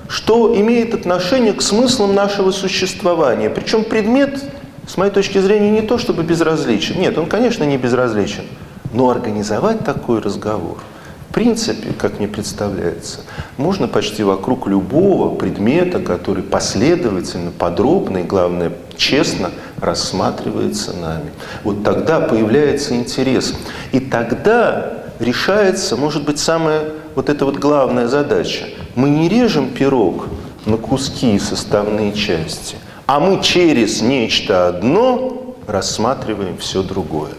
[0.07, 3.49] что имеет отношение к смыслам нашего существования.
[3.49, 4.43] Причем предмет,
[4.87, 6.99] с моей точки зрения, не то чтобы безразличен.
[6.99, 8.43] Нет, он, конечно, не безразличен.
[8.93, 10.77] Но организовать такой разговор–
[11.29, 13.19] в принципе, как мне представляется,
[13.57, 21.29] можно почти вокруг любого предмета, который последовательно, подробно и, главное, честно рассматривается нами.
[21.63, 23.53] Вот тогда появляется интерес.
[23.91, 28.65] И тогда решается, может быть, самая вот эта вот главная задача.
[28.95, 30.25] Мы не режем пирог
[30.65, 32.75] на куски и составные части,
[33.05, 37.33] а мы через нечто одно рассматриваем все другое.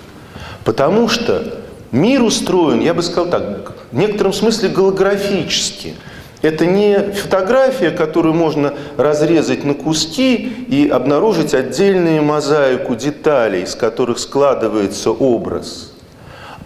[0.65, 1.61] Потому что
[1.93, 5.95] мир устроен, я бы сказал так, в некотором смысле голографически.
[6.43, 14.19] Это не фотография, которую можно разрезать на куски и обнаружить отдельную мозаику деталей, из которых
[14.19, 15.93] складывается образ.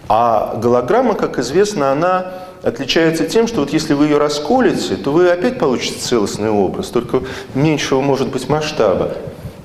[0.07, 2.31] А голограмма, как известно, она
[2.63, 7.23] отличается тем, что вот если вы ее расколете, то вы опять получите целостный образ, только
[7.53, 9.11] меньшего может быть масштаба.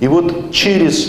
[0.00, 1.08] И вот через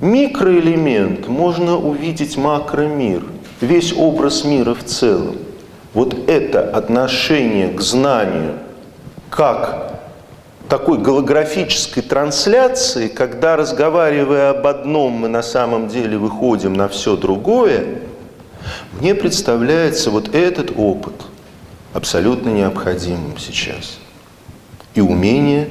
[0.00, 3.24] микроэлемент можно увидеть макромир,
[3.60, 5.36] весь образ мира в целом
[5.94, 8.58] вот это отношение к знанию
[9.30, 10.00] как
[10.68, 18.00] такой голографической трансляции, когда, разговаривая об одном, мы на самом деле выходим на все другое,
[18.98, 21.14] мне представляется вот этот опыт
[21.92, 23.98] абсолютно необходимым сейчас.
[24.94, 25.68] И умение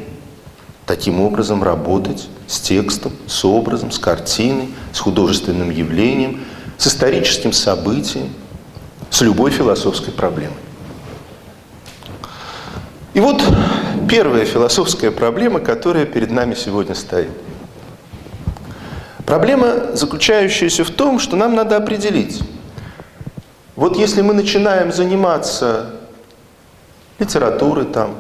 [0.86, 6.42] таким образом работать с текстом, с образом, с картиной, с художественным явлением,
[6.78, 8.30] с историческим событием–
[9.14, 10.58] с любой философской проблемой.
[13.14, 13.44] И вот
[14.10, 17.30] первая философская проблема, которая перед нами сегодня стоит.
[19.28, 22.42] Проблема, заключающаяся в том, что нам надо определить.
[23.76, 25.92] Вот если мы начинаем заниматься
[27.20, 28.16] литературой, там,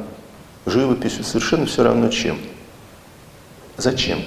[0.65, 2.37] живописью, совершенно все равно чем.
[3.77, 4.19] Зачем?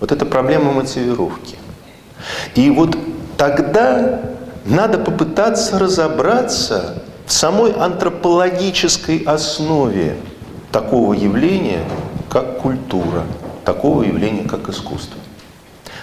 [0.00, 1.56] Вот это проблема мотивировки.
[2.54, 2.96] И вот
[3.36, 4.20] тогда
[4.64, 10.16] надо попытаться разобраться в самой антропологической основе
[10.72, 11.84] такого явления,
[12.28, 13.24] как культура,
[13.64, 15.18] такого явления, как искусство.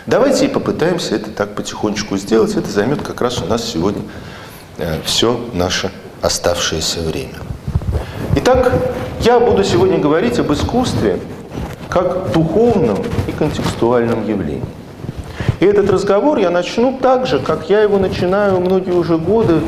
[0.05, 2.55] Давайте и попытаемся это так потихонечку сделать.
[2.55, 4.03] Это займет как раз у нас сегодня
[4.77, 7.33] э, все наше оставшееся время.
[8.35, 8.71] Итак,
[9.25, 11.19] я буду сегодня говорить об искусстве
[11.89, 14.63] как духовном и контекстуальном явлении.
[15.59, 19.61] И этот разговор я начну так же, как я его начинаю многие уже годы,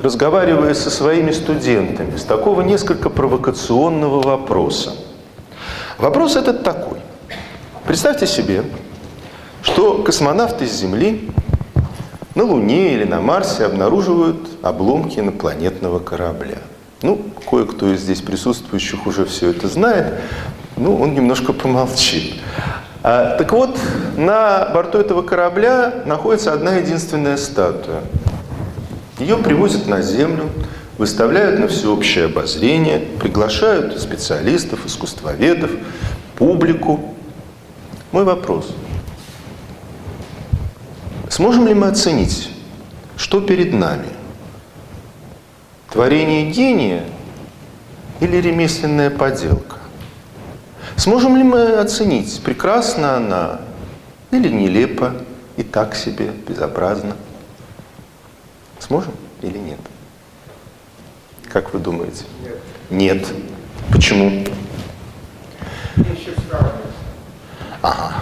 [0.00, 4.92] разговаривая со своими студентами, с такого несколько провокационного вопроса.
[5.98, 7.00] Вопрос этот такой.
[7.86, 8.62] Представьте себе,
[9.62, 11.28] что космонавты с Земли
[12.36, 16.58] на Луне или на Марсе обнаруживают обломки инопланетного корабля.
[17.02, 20.20] Ну, кое-кто из здесь присутствующих уже все это знает,
[20.76, 22.34] ну, он немножко помолчит.
[23.02, 23.78] А, так вот,
[24.16, 28.02] на борту этого корабля находится одна единственная статуя.
[29.18, 30.50] Ее привозят на Землю,
[30.98, 35.70] выставляют на всеобщее обозрение, приглашают специалистов, искусствоведов,
[36.34, 37.14] публику.
[38.12, 38.74] Мой вопрос.
[41.28, 42.50] Сможем ли мы оценить,
[43.16, 44.08] что перед нами?
[45.90, 47.04] Творение гения
[48.20, 49.76] или ремесленная поделка?
[50.96, 53.60] Сможем ли мы оценить, прекрасна она
[54.30, 55.14] или нелепо,
[55.56, 57.16] и так себе, безобразно?
[58.78, 59.80] Сможем или нет?
[61.48, 62.24] Как вы думаете?
[62.90, 63.18] Нет.
[63.20, 63.26] Нет.
[63.92, 64.44] Почему?
[67.82, 68.14] Ага.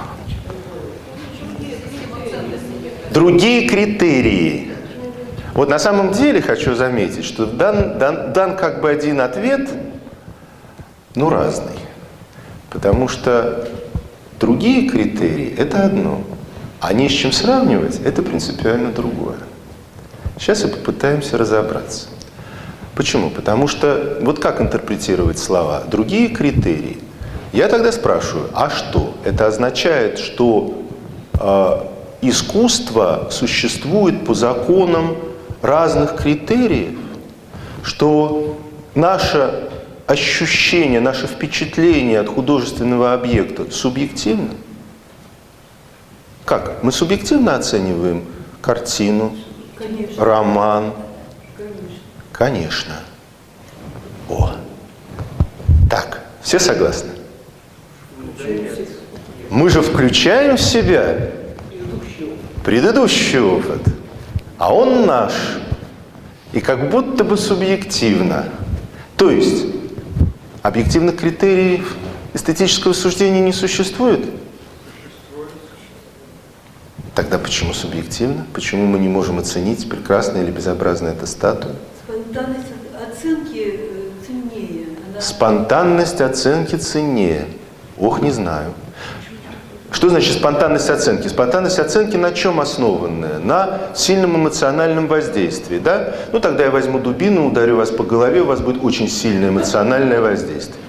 [3.10, 4.72] Другие критерии.
[5.54, 9.70] Вот на самом деле хочу заметить, что дан, дан, дан как бы один ответ,
[11.14, 11.78] ну разный.
[12.70, 13.68] Потому что
[14.40, 16.22] другие критерии– это одно,
[16.80, 19.38] а не с чем сравнивать– это принципиально другое.
[20.38, 22.08] Сейчас и попытаемся разобраться.
[22.96, 23.30] Почему?
[23.30, 25.82] Потому что вот как интерпретировать слова?
[25.88, 26.98] Другие критерии.
[27.52, 29.14] Я тогда спрашиваю, а что?
[29.24, 30.82] Это означает, что
[31.40, 31.80] э,
[32.20, 35.16] искусство существует по законам
[35.62, 36.98] разных критериев,
[37.82, 38.56] что
[38.94, 39.68] наше
[40.06, 44.50] ощущение, наше впечатление от художественного объекта субъективно?
[46.44, 46.82] Как?
[46.82, 48.24] Мы субъективно оцениваем
[48.60, 49.34] картину,
[49.78, 50.24] Конечно.
[50.24, 50.92] роман?
[51.56, 51.94] Конечно.
[52.32, 52.94] Конечно.
[54.28, 54.52] О.
[55.88, 57.10] Так, все согласны?
[59.50, 61.30] Мы же включаем в себя
[62.64, 63.82] предыдущий опыт,
[64.58, 65.32] а он наш.
[66.52, 68.46] И как будто бы субъективно.
[69.16, 69.66] То есть
[70.64, 71.94] Объективных критериев
[72.32, 74.24] эстетического суждения не существует?
[77.14, 78.46] Тогда почему субъективно?
[78.54, 81.74] Почему мы не можем оценить, прекрасная или безобразная эта статуя?
[82.06, 84.86] Спонтанность оценки э, ценнее.
[85.12, 85.20] Она...
[85.20, 87.46] Спонтанность оценки ценнее.
[87.98, 88.72] Ох, не знаю.
[89.94, 91.28] Что значит спонтанность оценки?
[91.28, 93.38] Спонтанность оценки на чем основанная?
[93.38, 96.16] На сильном эмоциональном воздействии, да?
[96.32, 100.20] Ну, тогда я возьму дубину, ударю вас по голове, у вас будет очень сильное эмоциональное
[100.20, 100.82] воздействие.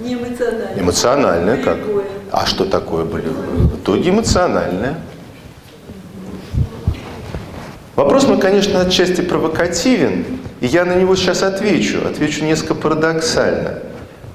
[0.00, 0.82] Не эмоциональное.
[0.82, 1.78] Эмоциональное как?
[2.30, 3.46] А что такое болевое?
[3.56, 4.98] В итоге эмоциональное.
[7.96, 10.26] Вопрос мой, конечно, отчасти провокативен,
[10.60, 12.06] и я на него сейчас отвечу.
[12.06, 13.87] Отвечу несколько парадоксально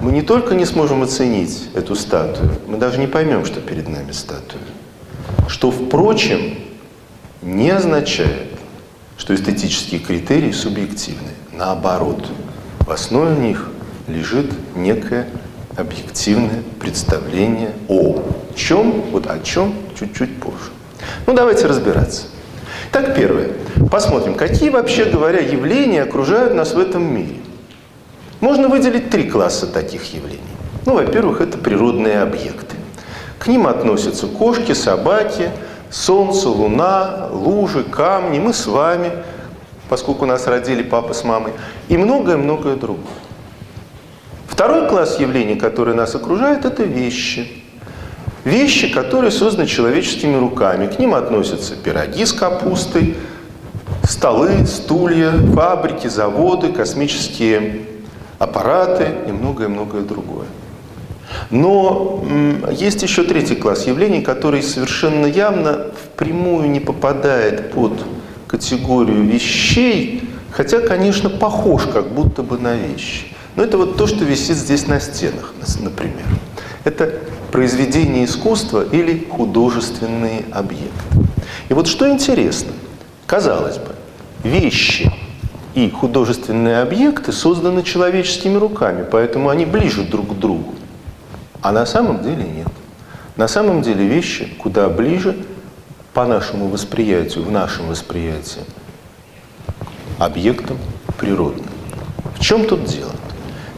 [0.04, 4.12] мы не только не сможем оценить эту статую, мы даже не поймем, что перед нами
[4.12, 4.62] статуя.
[5.48, 6.58] Что, впрочем,
[7.42, 8.50] не означает,
[9.18, 11.30] что эстетические критерии субъективны.
[11.54, 12.28] Наоборот,
[12.82, 13.70] в основе них
[14.10, 15.30] лежит некое
[15.78, 18.22] объективное представление о
[18.56, 20.72] чем, вот о чем чуть-чуть позже.
[21.28, 22.24] Ну, давайте разбираться.
[22.92, 23.52] Так, первое.
[23.90, 27.38] Посмотрим, какие вообще говоря явления окружают нас в этом мире.
[28.44, 30.42] Можно выделить три класса таких явлений.
[30.86, 32.76] Ну, во-первых, это природные объекты.
[33.40, 35.50] К ним относятся кошки, собаки,
[35.90, 39.14] солнце, луна, лужи, камни, мы с вами,
[39.88, 41.54] поскольку нас родили папа с мамой,
[41.88, 43.06] и многое-многое другое.
[44.50, 47.64] Второй класс явлений, который нас окружает, это вещи.
[48.44, 50.88] Вещи, которые созданы человеческими руками.
[50.88, 53.16] К ним относятся пироги с капустой,
[54.04, 57.93] столы, стулья, фабрики, заводы, космические
[58.44, 60.48] аппараты и многое-многое другое.
[61.50, 62.24] Но
[62.72, 68.06] есть еще третий класс явлений, который совершенно явно впрямую не попадает под
[68.48, 73.28] категорию вещей, хотя, конечно, похож как будто бы на вещи.
[73.56, 76.26] Но это вот то, что висит здесь на стенах, например.
[76.84, 77.20] Это
[77.52, 80.90] произведение искусства или художественные объекты.
[81.70, 82.74] И вот что интересно,
[83.26, 83.96] казалось бы,
[84.44, 85.12] вещи
[85.76, 90.76] и художественные объекты созданы человеческими руками, поэтому они ближе друг к другу.
[91.62, 92.68] А на самом деле нет.
[93.36, 95.36] На самом деле вещи куда ближе
[96.14, 98.62] по нашему восприятию, в нашем восприятии,
[100.20, 100.78] объектам
[101.18, 101.66] природным.
[102.36, 103.12] В чем тут дело?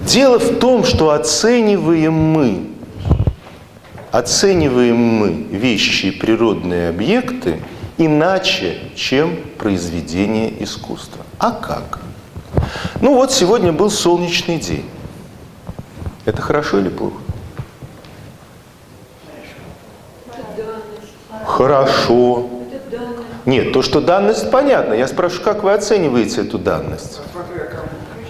[0.02, 2.68] Дело в том, что оцениваем мы,
[4.12, 7.62] оцениваем мы вещи и природные объекты
[7.98, 11.24] иначе, чем произведение искусства.
[11.39, 12.00] А как?
[13.02, 14.89] Ну вот сегодня был солнечный день.
[16.26, 17.18] Это хорошо или плохо?
[21.46, 22.50] Хорошо.
[23.46, 24.93] Нет, то, что данность, понятно.
[24.93, 27.22] Я спрашиваю, как вы оцениваете эту данность?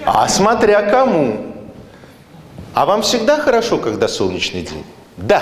[0.05, 1.53] А смотря кому.
[2.73, 4.83] А вам всегда хорошо, когда солнечный день?
[5.15, 5.41] Да.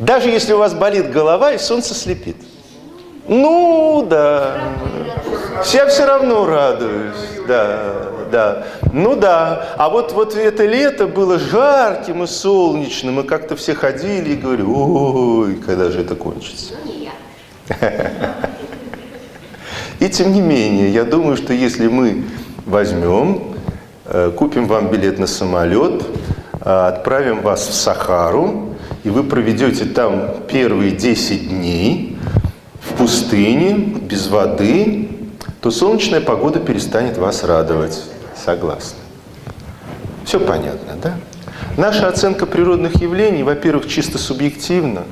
[0.00, 2.36] Даже если у вас болит голова и солнце слепит.
[3.30, 4.56] Ну, да.
[5.72, 7.14] Я все равно радуюсь,
[7.46, 7.92] да,
[8.32, 8.66] да.
[8.92, 14.32] Ну да, а вот, вот это лето было жарким и солнечным, и как-то все ходили
[14.32, 16.74] и говорили, ой, когда же это кончится?
[20.00, 22.24] И тем не менее, я думаю, что если мы
[22.66, 23.54] возьмем,
[24.06, 26.02] э, купим вам билет на самолет,
[26.64, 28.74] э, отправим вас в Сахару,
[29.04, 32.16] и вы проведете там первые 10 дней
[33.00, 33.72] пустыне,
[34.02, 35.08] без воды,
[35.62, 37.98] то солнечная погода перестанет вас радовать.
[38.44, 38.98] Согласны.
[40.26, 41.14] Все понятно, да?
[41.78, 45.04] Наша оценка природных явлений, во-первых, чисто субъективна,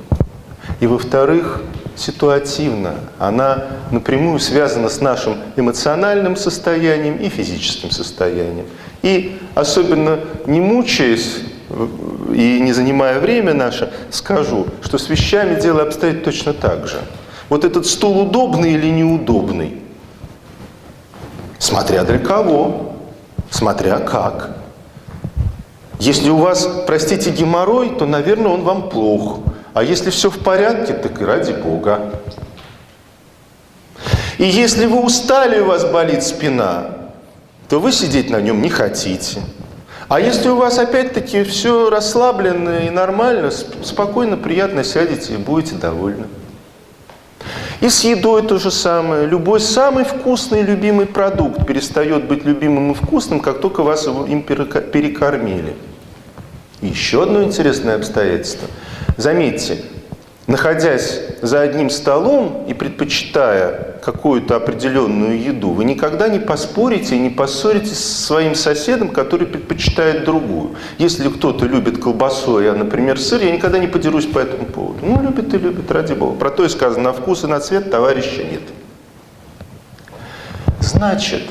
[0.80, 1.62] и, во-вторых,
[1.96, 2.96] ситуативна.
[3.18, 8.66] Она напрямую связана с нашим эмоциональным состоянием и физическим состоянием.
[9.00, 11.38] И особенно не мучаясь
[12.34, 16.98] и не занимая время наше, скажу, что с вещами дело обстоит точно так же.
[17.48, 19.82] Вот этот стул удобный или неудобный–
[21.58, 22.94] Смотря для кого,
[23.50, 24.56] смотря как.
[25.98, 29.40] Если у вас, простите, геморрой, то, наверное, он вам плох.
[29.74, 32.14] А если все в порядке, так и ради Бога.
[34.38, 36.86] И если вы устали, у вас болит спина,
[37.68, 39.40] то вы сидеть на нем не хотите.
[40.08, 46.28] А если у вас опять-таки все расслаблено и нормально, спокойно, приятно сядете и будете довольны.
[47.80, 49.26] И с едой то же самое.
[49.26, 54.42] Любой самый вкусный любимый продукт перестает быть любимым и вкусным, как только вас его, им
[54.42, 55.76] перекормили.
[56.82, 58.68] еще одно интересное обстоятельство.
[59.16, 59.78] Заметьте,
[60.48, 67.28] находясь за одним столом и предпочитая какую-то определенную еду, вы никогда не поспорите и не
[67.28, 70.76] поссоритесь со своим соседом, который предпочитает другую.
[70.96, 75.04] Если кто-то любит колбасу, а я, например, сыр, я никогда не подерусь по этому поводу.
[75.04, 76.38] Ну, любит и любит, ради бога.
[76.38, 78.62] Про то и сказано, на вкус и на цвет товарища нет.
[80.80, 81.42] Значит,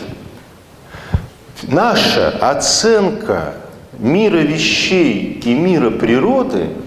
[1.61, 3.53] наша оценка
[3.99, 6.69] мира вещей и мира природы–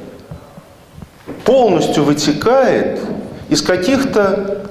[1.45, 3.01] полностью вытекает
[3.49, 4.70] из каких-то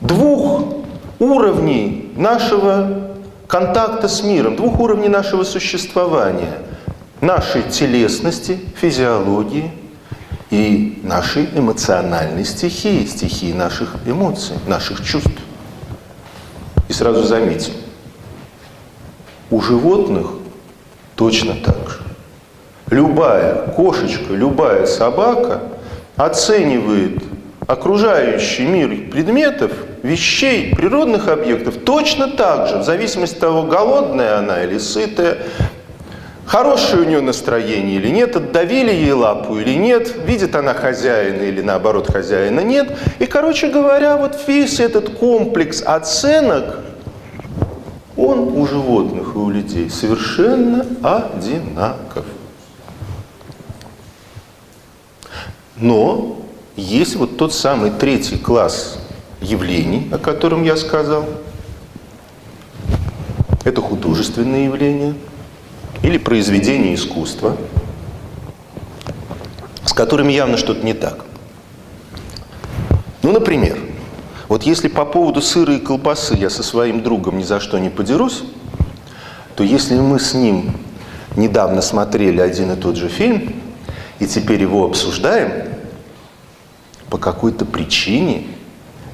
[0.00, 0.74] двух
[1.18, 3.12] уровней нашего
[3.46, 6.58] контакта с миром, двух уровней нашего существования.
[7.20, 9.72] Нашей телесности, физиологии
[10.50, 15.32] и нашей эмоциональной стихии, стихии наших эмоций, наших чувств.
[16.88, 17.74] И сразу заметим,
[19.50, 20.28] у животных
[21.16, 21.98] точно так же.
[22.90, 25.62] Любая кошечка, любая собака–
[26.18, 27.22] оценивает
[27.66, 29.70] окружающий мир предметов,
[30.02, 35.38] вещей, природных объектов точно так же, в зависимости от того, голодная она или сытая,
[36.46, 41.60] хорошее у нее настроение или нет, отдавили ей лапу или нет, видит она хозяина или
[41.60, 42.96] наоборот хозяина нет.
[43.18, 46.80] И, короче говоря, вот весь этот комплекс оценок,
[48.16, 52.24] он у животных и у людей совершенно одинаков.
[55.76, 56.38] Но
[56.74, 58.98] есть вот тот самый третий класс
[59.40, 61.24] явлений, о котором я сказал.
[63.64, 65.14] Это художественные явления
[66.02, 67.56] или произведения искусства,
[69.84, 71.24] с которыми явно что-то не так.
[73.22, 73.78] Ну, например,
[74.48, 77.90] вот если по поводу сыра и колбасы я со своим другом ни за что не
[77.90, 78.42] подерусь,
[79.54, 80.72] то если мы с ним
[81.36, 83.54] недавно смотрели один и тот же фильм,
[84.18, 85.68] и теперь его обсуждаем,
[87.10, 88.46] по какой-то причине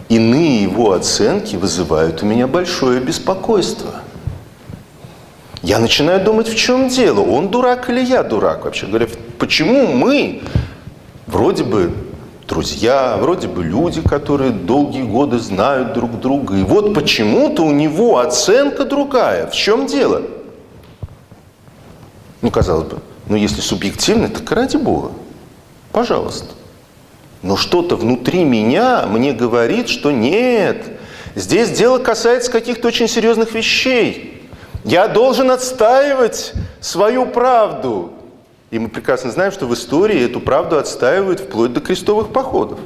[0.08, 3.90] иные его оценки вызывают у меня большое беспокойство.
[5.62, 9.08] Я начинаю думать, в чем дело, он дурак или я дурак вообще говоря.
[9.38, 10.42] Почему мы,
[11.26, 11.94] вроде бы
[12.46, 18.18] друзья, вроде бы люди, которые долгие годы знают друг друга, и вот почему-то у него
[18.18, 19.46] оценка другая.
[19.46, 20.22] В чем дело?
[22.42, 22.98] Ну, казалось бы,
[23.28, 25.12] ну если субъективно, так ради Бога,
[25.92, 26.48] пожалуйста.
[27.44, 30.86] Но что-то внутри меня мне говорит, что нет,
[31.34, 34.42] здесь дело касается каких-то очень серьезных вещей.
[34.82, 38.14] Я должен отстаивать свою правду.
[38.70, 42.78] И мы прекрасно знаем, что в истории эту правду отстаивают вплоть до крестовых походов.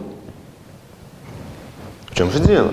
[2.10, 2.72] В чем же дело?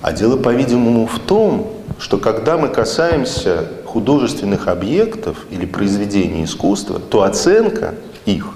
[0.00, 7.24] А дело, по-видимому, в том, что когда мы касаемся художественных объектов или произведений искусства, то
[7.24, 8.46] оценка их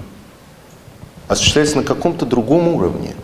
[1.29, 3.15] осуществляется на каком-то другом уровне.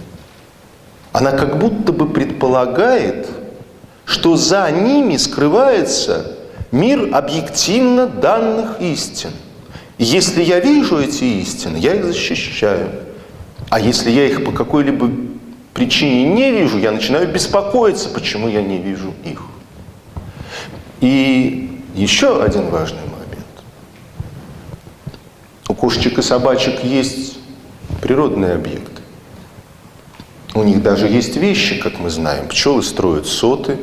[1.12, 3.28] Она как будто бы предполагает,
[4.04, 6.36] что за ними скрывается
[6.70, 9.30] мир объективно данных истин.
[9.98, 12.90] И если я вижу эти истины, я их защищаю.
[13.68, 15.10] А если я их по какой-либо
[15.74, 19.42] причине не вижу, я начинаю беспокоиться, почему я не вижу их.
[21.00, 23.46] И еще один важный момент.
[25.68, 27.38] У кошечек и собачек есть
[28.02, 29.00] природные объекты.
[30.54, 32.48] У них даже есть вещи, как мы знаем.
[32.48, 33.78] Пчелы строят соты,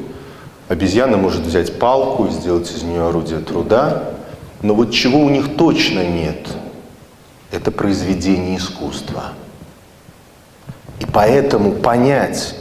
[0.68, 4.04] обезьяна может взять палку и сделать из нее орудие труда.
[4.62, 6.48] Но вот чего у них точно нет,
[7.50, 9.32] это произведение искусства.
[11.00, 12.56] И поэтому понять,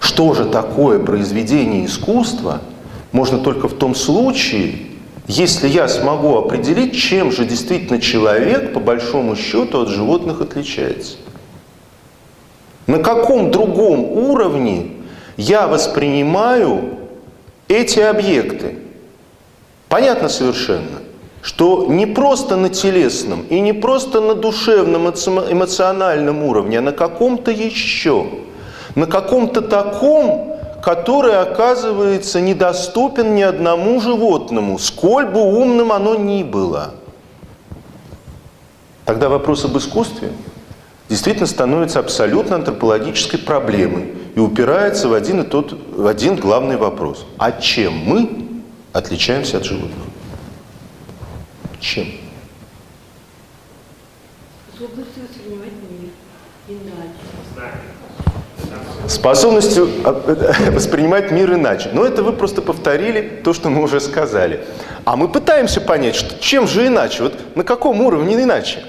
[0.00, 2.62] что же такое произведение искусства,
[3.12, 4.89] можно только в том случае,
[5.26, 11.16] если я смогу определить, чем же действительно человек, по большому счету, от животных отличается.
[12.86, 14.92] На каком другом уровне
[15.36, 16.98] я воспринимаю
[17.68, 18.78] эти объекты?
[19.88, 21.00] Понятно совершенно,
[21.42, 27.50] что не просто на телесном и не просто на душевном, эмоциональном уровне, а на каком-то
[27.50, 28.26] еще,
[28.94, 36.94] на каком-то таком, который оказывается недоступен ни одному животному, сколь бы умным оно ни было.
[39.04, 40.30] Тогда вопрос об искусстве
[41.08, 47.26] действительно становится абсолютно антропологической проблемой и упирается в один и тот, в один главный вопрос.
[47.36, 48.62] А чем мы
[48.92, 50.06] отличаемся от животных?
[51.80, 52.06] Чем?
[54.72, 56.10] Способностью воспринимать мир
[56.68, 57.30] иначе.
[59.10, 60.12] Способностью а,
[60.70, 61.90] воспринимать мир иначе.
[61.92, 64.60] Но это вы просто повторили то, что мы уже сказали.
[65.04, 68.84] А мы пытаемся понять, что, чем же иначе, вот на каком уровне иначе?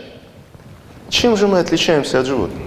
[1.09, 2.61] Чем же мы отличаемся от животных?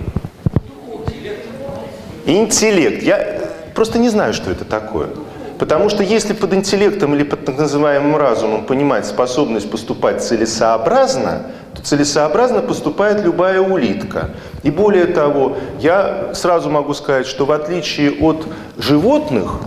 [2.27, 3.05] Интеллект.
[3.05, 3.43] Я
[3.73, 5.11] просто не знаю, что это такое.
[5.57, 11.47] Потому что если под интеллектом или под так называемым разумом понимать способность поступать целесообразно,
[11.85, 14.31] целесообразно поступает любая улитка.
[14.63, 18.47] И более того, я сразу могу сказать, что в отличие от
[18.79, 19.61] животных,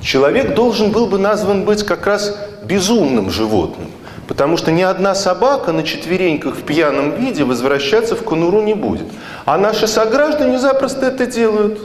[0.00, 3.88] человек должен был бы назван быть как раз безумным животным.
[4.28, 9.06] Потому что ни одна собака на четвереньках в пьяном виде возвращаться в конуру не будет.
[9.44, 11.80] А наши сограждане запросто это делают.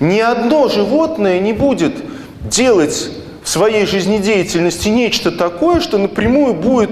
[0.00, 1.94] Ни одно животное не будет
[2.42, 3.10] делать
[3.42, 6.90] в своей жизнедеятельности нечто такое, что напрямую будет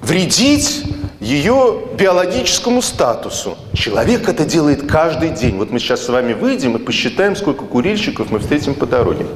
[0.00, 0.84] вредить
[1.24, 3.56] ее биологическому статусу.
[3.72, 5.56] Человек это делает каждый день.
[5.56, 9.26] Вот мы сейчас с вами выйдем и посчитаем, сколько курильщиков мы встретим по дороге.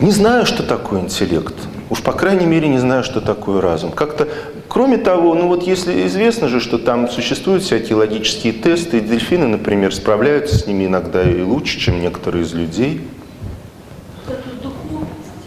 [0.00, 1.54] Не знаю, что такое интеллект.
[1.90, 3.92] Уж по крайней мере не знаю, что такое разум.
[3.92, 4.26] Как-то,
[4.68, 9.48] кроме того, ну вот если известно же, что там существуют всякие логические тесты, и дельфины,
[9.48, 13.06] например, справляются с ними иногда и лучше, чем некоторые из людей.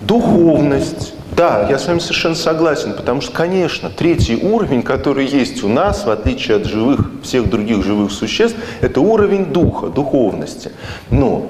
[0.02, 1.17] Духовность.
[1.38, 6.04] Да, я с вами совершенно согласен, потому что, конечно, третий уровень, который есть у нас,
[6.04, 10.72] в отличие от живых, всех других живых существ, это уровень духа, духовности.
[11.12, 11.46] Но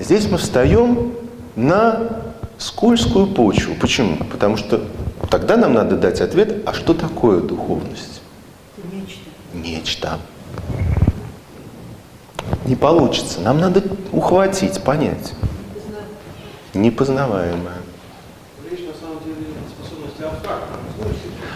[0.00, 1.12] здесь мы встаем
[1.54, 2.08] на
[2.58, 3.76] скользкую почву.
[3.80, 4.16] Почему?
[4.16, 4.82] Потому что
[5.30, 8.22] тогда нам надо дать ответ, а что такое духовность?
[8.92, 9.20] Нечто.
[9.54, 10.18] Нечто.
[12.64, 13.40] Не получится.
[13.40, 15.34] Нам надо ухватить, понять.
[16.74, 17.74] Непознаваемое.
[18.70, 20.76] Речь на самом деле о способности абстрактно.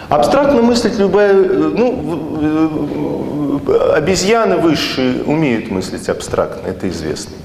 [0.09, 1.95] Абстрактно мыслить любая, ну,
[3.93, 7.35] обезьяны высшие умеют мыслить абстрактно, это известно.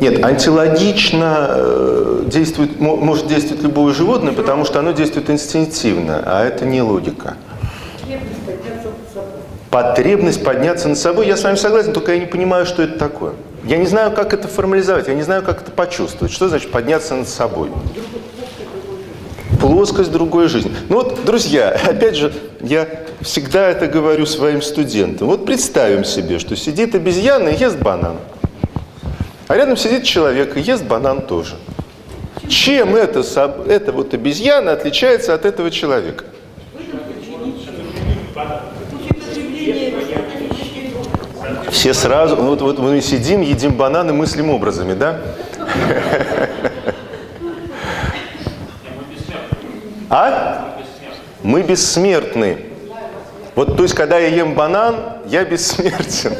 [0.00, 6.64] Нет, антилогично э, действует, может действовать любое животное, потому что оно действует инстинктивно, а это
[6.64, 7.36] не логика.
[8.00, 9.40] Потребность подняться над собой.
[9.74, 13.32] Потребность подняться над собой, я с вами согласен, только я не понимаю, что это такое.
[13.64, 16.32] Я не знаю, как это формализовать, я не знаю, как это почувствовать.
[16.32, 17.70] Что значит подняться над собой?
[19.60, 20.70] Плоскость другой жизни.
[20.88, 22.86] Ну вот, друзья, опять же, я
[23.20, 25.26] всегда это говорю своим студентам.
[25.26, 28.18] Вот представим себе, что сидит обезьяна и ест банан.
[29.48, 31.56] А рядом сидит человек и ест банан тоже.
[32.48, 33.24] Чем эта,
[33.66, 36.26] эта вот обезьяна отличается от этого человека?
[41.70, 45.20] Все сразу, ну вот, вот мы сидим, едим бананы, мыслим образами, да?
[50.10, 50.76] А?
[51.42, 52.58] Мы бессмертны.
[53.54, 54.96] Вот, то есть, когда я ем банан,
[55.26, 56.32] я бессмертен.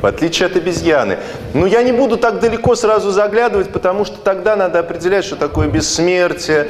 [0.00, 1.18] В отличие от обезьяны.
[1.54, 5.66] Но я не буду так далеко сразу заглядывать, потому что тогда надо определять, что такое
[5.66, 6.68] бессмертие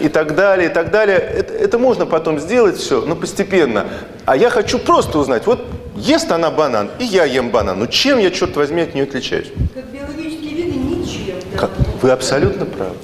[0.00, 1.18] и так далее, и так далее.
[1.18, 3.86] Это, это можно потом сделать все, но постепенно.
[4.24, 5.64] А я хочу просто узнать, вот
[5.96, 7.78] ест она банан, и я ем банан.
[7.78, 9.48] Ну чем я, черт возьми, от нее отличаюсь?
[9.74, 11.36] Как биологические виды ничем.
[11.52, 11.58] да.
[11.58, 11.70] Как?
[12.02, 12.94] Вы абсолютно правы.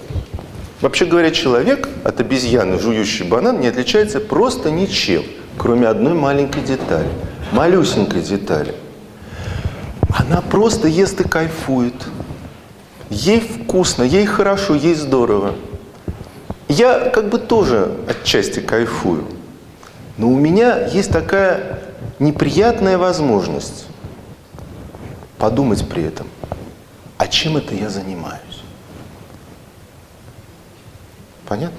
[0.81, 5.23] Вообще говоря, человек от обезьяны, жующий банан, не отличается просто ничем,
[5.57, 7.09] кроме одной маленькой детали,
[7.53, 8.75] малюсенькой детали.
[10.11, 11.95] Она просто ест и кайфует.
[13.11, 15.55] Ей вкусно, ей хорошо, ей здорово.
[16.73, 19.27] Я как бы тоже отчасти кайфую.
[20.17, 21.81] Но у меня есть такая
[22.19, 23.87] неприятная возможность
[25.37, 26.27] подумать при этом,
[27.19, 28.63] а чем это я занимаюсь?
[31.47, 31.77] Понятно?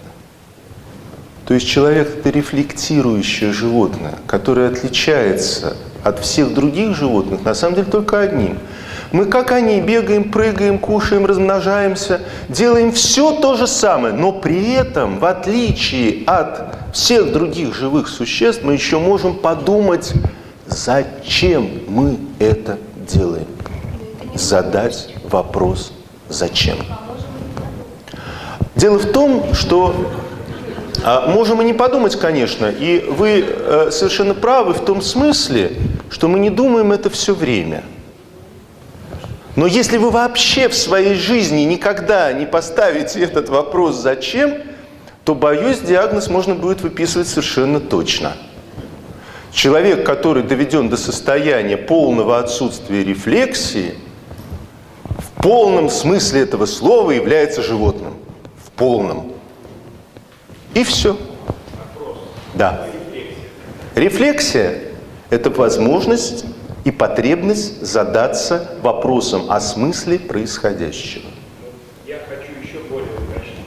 [1.47, 7.89] То есть человек– это рефлектирующее животное, которое отличается от всех других животных, на самом деле,
[7.89, 8.59] только одним.
[9.13, 15.19] Мы, как они, бегаем, прыгаем, кушаем, размножаемся, делаем все то же самое, но при этом,
[15.19, 20.13] в отличие от всех других живых существ, мы еще можем подумать,
[20.65, 23.45] зачем мы это делаем.
[24.33, 25.93] Задать вопрос
[26.27, 26.77] «зачем?».
[28.75, 30.11] Дело в том, что
[31.03, 35.73] а, можем и не подумать, конечно, и вы э, совершенно правы в том смысле,
[36.09, 37.83] что мы не думаем это все время.
[39.55, 44.55] Но если вы вообще в своей жизни никогда не поставите этот вопрос «зачем?»,
[45.23, 48.33] то, боюсь, диагноз можно будет выписывать совершенно точно.
[49.53, 53.93] Человек, который доведен до состояния полного отсутствия рефлексии,
[55.03, 58.15] в полном смысле этого слова является животным.
[58.65, 59.33] В полном.
[60.73, 61.15] И все.
[62.55, 62.87] Да.
[63.95, 64.79] Рефлексия–
[65.29, 66.45] это возможность
[66.83, 71.29] и потребность задаться вопросом о смысле происходящего.
[72.05, 73.65] Я хочу еще более уточнить.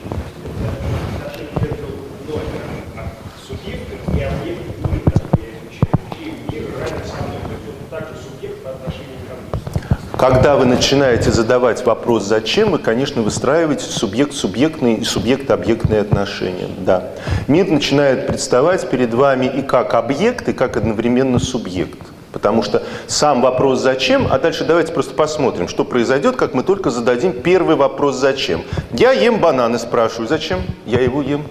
[1.25, 1.87] Отношение между
[2.27, 3.09] номером
[3.47, 5.93] субъектом и объектом мира, который я изучаю.
[6.19, 7.39] И мир равен со мной.
[7.41, 10.19] То есть он также субъект по отношению ко мне.
[10.19, 16.67] Когда вы начинаете задавать вопрос «зачем?», вы, конечно, выстраиваете субъект-субъектные и субъект-объектные отношения.
[16.79, 17.11] Да.
[17.47, 21.99] Мир начинает представать перед вами и как объект, и как одновременно субъект.
[22.31, 26.89] Потому что сам вопрос «зачем?», а дальше давайте просто посмотрим, что произойдет, как мы только
[26.89, 28.63] зададим первый вопрос «зачем?».
[28.91, 30.61] Я ем банан и спрашиваю «зачем?».
[30.85, 31.45] Я его ем.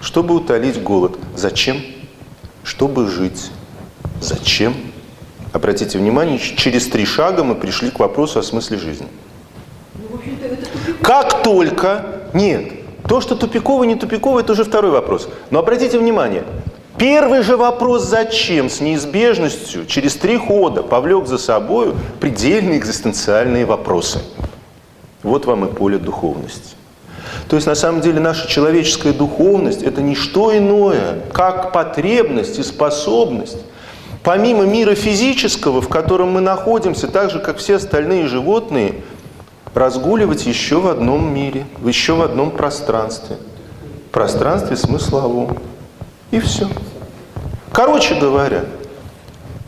[0.00, 1.18] Чтобы утолить голод.
[1.36, 1.82] Зачем?
[2.64, 3.50] Чтобы жить.
[4.20, 4.74] Зачем?
[5.52, 9.06] Обратите внимание, через три шага мы пришли к вопросу о смысле жизни.
[9.94, 10.18] Ну.
[11.02, 12.06] Как только...
[12.32, 12.72] Нет,
[13.06, 15.28] то, что тупиковый, не тупиковый, это уже второй вопрос.
[15.50, 16.44] Но обратите внимание,
[16.98, 24.20] первый же вопрос «зачем?» с неизбежностью через три хода повлек за собой предельные экзистенциальные вопросы.
[25.22, 26.76] Вот вам и поле духовности.
[27.48, 32.62] То есть на самом деле наша человеческая духовность– это не что иное, как потребность и
[32.62, 33.58] способность
[34.22, 38.94] помимо мира физического, в котором мы находимся, так же, как все остальные животные,
[39.74, 43.36] разгуливать еще в одном мире, еще в одном пространстве.
[44.10, 45.58] Пространстве смысловом.
[46.32, 46.68] И все.
[47.72, 48.64] Короче говоря,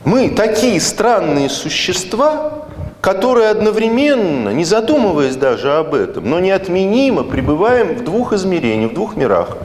[0.04, 2.66] мы такие странные существа,
[3.00, 9.14] которые одновременно, не задумываясь даже об этом, но неотменимо пребываем в двух измерениях, в двух
[9.14, 9.58] мирах.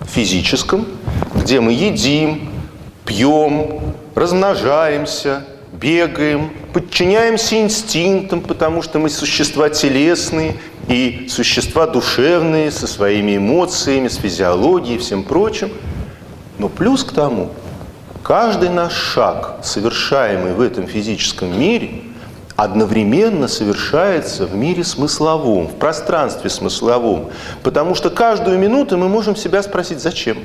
[0.00, 0.86] В физическом,
[1.34, 2.48] где мы едим,
[3.04, 3.80] пьем,
[4.14, 10.56] размножаемся, бегаем, подчиняемся инстинктам, потому что мы существа телесные,
[10.88, 15.70] и существа душевные, со своими эмоциями, с физиологией и всем прочим.
[16.58, 17.50] Но плюс к тому,
[18.22, 22.02] каждый наш шаг, совершаемый в этом физическом мире,
[22.56, 27.30] одновременно совершается в мире смысловом, в пространстве смысловом.
[27.62, 30.38] Потому что каждую минуту мы можем себя спросить, зачем?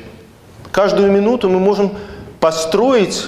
[0.72, 1.94] Каждую минуту мы можем
[2.40, 3.28] построить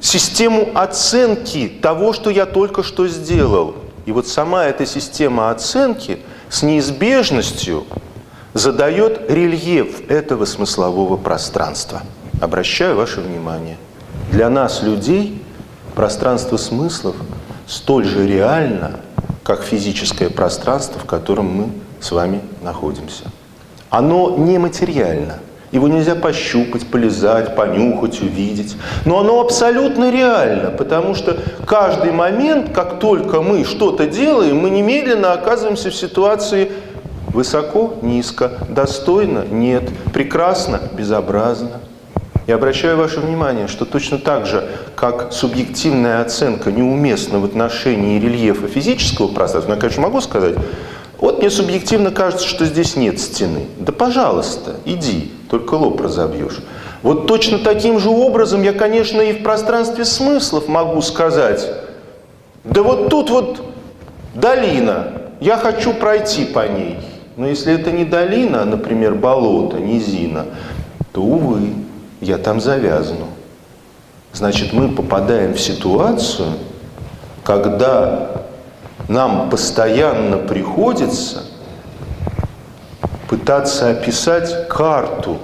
[0.00, 3.76] систему оценки того, что я только что сделал.
[4.04, 6.18] И вот сама эта система оценки
[6.50, 7.86] с неизбежностью
[8.54, 12.02] задает рельеф этого смыслового пространства.
[12.40, 13.76] Обращаю ваше внимание.
[14.30, 15.42] Для нас, людей,
[15.94, 17.16] пространство смыслов
[17.66, 19.00] столь же реально,
[19.42, 21.68] как физическое пространство, в котором мы
[22.00, 23.24] с вами находимся.
[23.90, 25.38] Оно нематериально–
[25.72, 28.76] его нельзя пощупать, полезать, понюхать, увидеть.
[29.06, 35.32] Но оно абсолютно реально, потому что каждый момент, как только мы что-то делаем, мы немедленно
[35.32, 36.70] оказываемся в ситуации
[37.32, 41.80] высоко, низко, достойно, нет, прекрасно, безобразно.
[42.46, 48.66] Я обращаю ваше внимание, что точно так же, как субъективная оценка неуместна в отношении рельефа
[48.66, 50.56] физического пространства, я, конечно, могу сказать,
[51.18, 53.66] вот мне субъективно кажется, что здесь нет стены.
[53.78, 56.58] Да пожалуйста, иди, только лоб разобьешь.
[57.02, 61.64] Вот точно таким же образом я, конечно, и в пространстве смыслов могу сказать,
[62.64, 63.62] да вот тут вот
[64.34, 65.08] долина,
[65.40, 66.98] я хочу пройти по ней.
[67.36, 70.46] Но если это не долина, а, например, болото, низина,
[71.12, 71.74] то, увы,
[72.20, 73.26] я там завязну.
[74.32, 76.52] Значит, мы попадаем в ситуацию,
[77.44, 78.42] когда
[79.08, 81.44] нам постоянно приходится
[83.28, 85.38] пытаться описать карту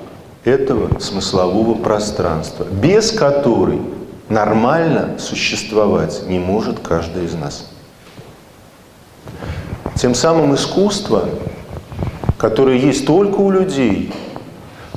[0.44, 3.80] этого смыслового пространства, без которой
[4.28, 7.70] нормально существовать не может каждый из нас.
[9.96, 11.28] Тем самым искусство,
[12.38, 14.12] которое есть только у людей,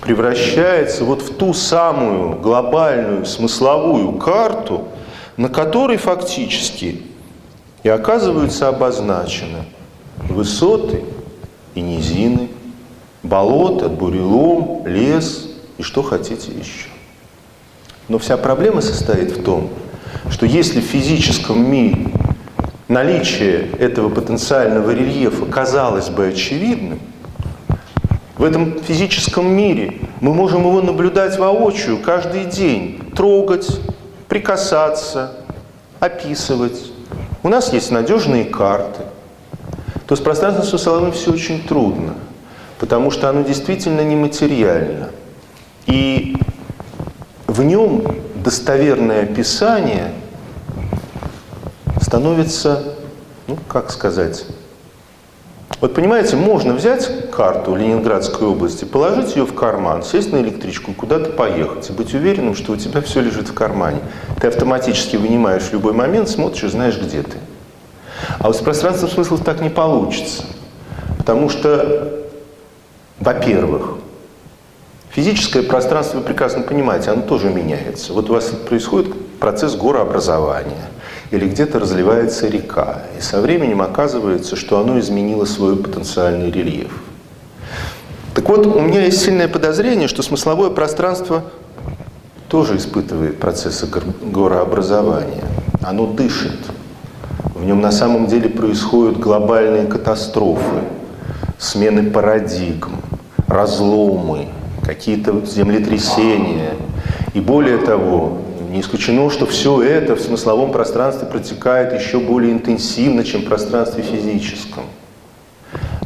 [0.01, 4.87] превращается вот в ту самую глобальную смысловую карту,
[5.37, 7.01] на которой фактически
[7.83, 9.65] и оказываются обозначены
[10.29, 11.03] высоты
[11.73, 12.49] и низины,
[13.23, 16.89] болото, бурелом, лес и что хотите еще.
[18.07, 19.69] Но вся проблема состоит в том,
[20.29, 22.07] что если в физическом мире
[22.87, 26.99] наличие этого потенциального рельефа казалось бы очевидным,
[28.41, 33.79] в этом физическом мире мы можем его наблюдать воочию каждый день, трогать,
[34.27, 35.33] прикасаться,
[35.99, 36.91] описывать,
[37.43, 39.03] у нас есть надежные карты.
[40.07, 42.15] То с пространством смысловым все очень трудно,
[42.79, 45.09] потому что оно действительно нематериально.
[45.85, 46.35] И
[47.45, 48.01] в нем
[48.37, 50.13] достоверное описание
[52.01, 52.95] становится,
[53.45, 54.47] ну, как сказать,
[55.81, 61.31] вот понимаете, можно взять карту Ленинградской области, положить ее в карман, сесть на электричку, куда-то
[61.31, 63.97] поехать и быть уверенным, что у тебя все лежит в кармане.
[64.39, 67.37] Ты автоматически вынимаешь в любой момент, смотришь и знаешь, где ты.
[68.37, 70.43] А вот с пространством смыслов так не получится.
[71.17, 72.27] Потому что,
[73.19, 73.95] во-первых,
[75.09, 78.13] физическое пространство, вы прекрасно понимаете, оно тоже меняется.
[78.13, 80.85] Вот у вас происходит процесс горообразования–
[81.31, 86.91] или где-то разливается река, и со временем оказывается, что оно изменило свой потенциальный рельеф.
[88.33, 91.43] Так вот, у меня есть сильное подозрение, что смысловое пространство
[92.49, 93.87] тоже испытывает процессы
[94.21, 95.43] горообразования.
[95.81, 96.59] Оно дышит.
[97.55, 100.81] В нем на самом деле происходят глобальные катастрофы,
[101.57, 103.01] смены парадигм,
[103.47, 104.47] разломы,
[104.85, 106.73] какие-то землетрясения.
[107.33, 108.39] И более того,
[108.71, 114.01] не исключено, что все это в смысловом пространстве протекает еще более интенсивно, чем в пространстве
[114.01, 114.85] физическом.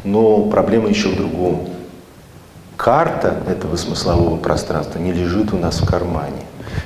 [0.02, 1.68] Но проблема еще в другом.
[2.76, 6.42] Карта этого смыслового пространства не лежит у нас в кармане.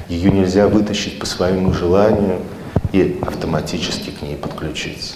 [0.09, 2.41] Ее нельзя вытащить по своему желанию
[2.93, 5.15] и автоматически к ней подключиться.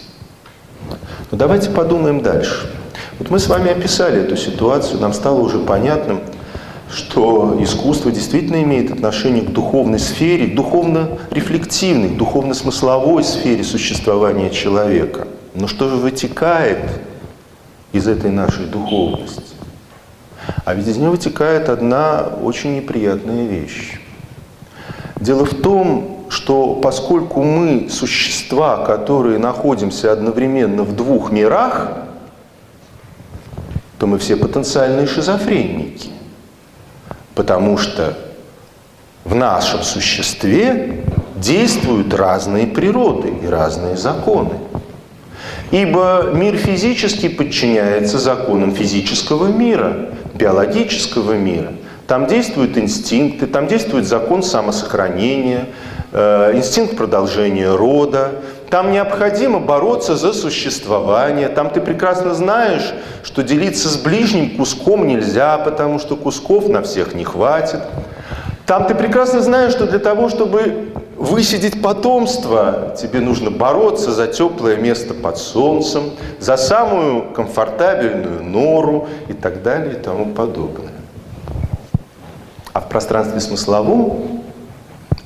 [1.30, 2.70] Но давайте подумаем дальше.
[3.18, 6.20] Вот мы с вами описали эту ситуацию, нам стало уже понятным,
[6.90, 15.26] что искусство действительно имеет отношение к духовной сфере, духовно-рефлективной, духовно-смысловой сфере существования человека.
[15.54, 16.78] Но что же вытекает
[17.92, 19.42] из этой нашей духовности?
[20.64, 24.00] А ведь из нее вытекает одна очень неприятная вещь.
[25.20, 31.98] Дело в том, что поскольку мы существа, которые находимся одновременно в двух мирах,
[33.98, 36.10] то мы все потенциальные шизофреники.
[37.34, 38.16] Потому что
[39.24, 41.04] в нашем существе
[41.36, 44.52] действуют разные природы и разные законы.
[45.70, 51.72] Ибо мир физический подчиняется законам физического мира, биологического мира.
[52.06, 55.66] Там действуют инстинкты, там действует закон самосохранения,
[56.12, 58.32] э, инстинкт продолжения рода.
[58.74, 61.48] Там необходимо бороться за существование.
[61.48, 67.14] Там ты прекрасно знаешь, что делиться с ближним куском нельзя, потому что кусков на всех
[67.14, 67.82] не хватит.
[68.66, 74.76] Там ты прекрасно знаешь, что для того, чтобы высидеть потомство, тебе нужно бороться за теплое
[74.76, 76.10] место под солнцем,
[76.40, 80.90] за самую комфортабельную нору и так далее и тому подобное.
[82.72, 84.42] А в пространстве смысловом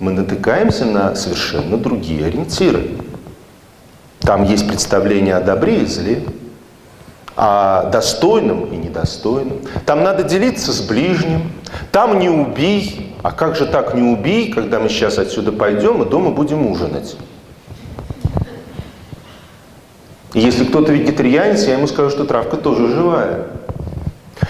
[0.00, 2.90] мы натыкаемся на совершенно другие ориентиры.
[4.20, 6.22] Там есть представление о добре и зле,
[7.36, 9.60] о достойном и недостойном.
[9.86, 11.52] Там надо делиться с ближним.
[11.92, 13.14] Там не убий.
[13.22, 17.16] А как же так не убий, когда мы сейчас отсюда пойдем и дома будем ужинать?
[20.34, 23.46] Если кто-то вегетарианец, я ему скажу, что травка тоже живая.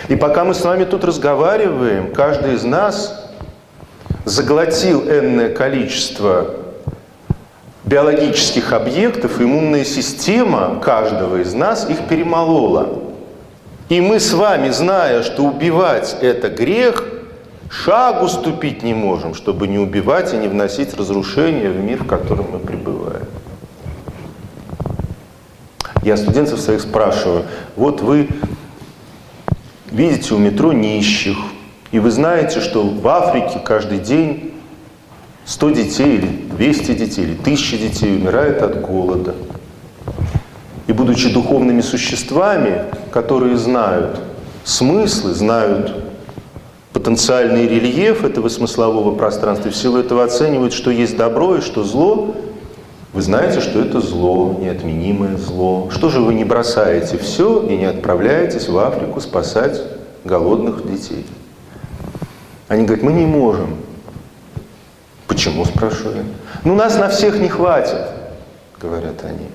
[0.09, 3.31] И пока мы с вами тут разговариваем, каждый из нас
[4.25, 6.55] заглотил энное количество
[7.89, 13.01] биологических объектов, иммунная система каждого из нас их перемолола.
[13.89, 17.05] И мы с вами, зная, что убивать это грех,
[17.71, 22.47] шагу ступить не можем, чтобы не убивать и не вносить разрушения в мир, в котором
[22.53, 23.27] мы пребываем.
[26.03, 28.29] Я студентов своих спрашиваю, вот вы
[29.91, 31.39] видите у метро нищих,
[31.91, 34.53] и вы знаете, что в Африке каждый день
[35.49, 39.35] 100 детей или 200 детей или 1000 детей умирает от голода.
[40.87, 44.21] И будучи духовными существами, которые знают
[44.65, 46.05] смыслы, знают
[46.93, 51.83] потенциальный рельеф этого смыслового пространства, и в силу этого оценивают, что есть добро и что
[51.83, 52.35] зло,
[53.15, 55.89] вы знаете, что это зло, неотменимое зло.
[55.91, 59.81] Что же вы не бросаете все и не отправляетесь в Африку спасать
[60.25, 61.25] голодных детей?
[62.69, 63.88] Они говорят, мы не можем.
[65.29, 66.25] Почему, спрашиваю
[66.65, 68.01] Ну, нас на всех не хватит,
[68.81, 69.47] говорят они.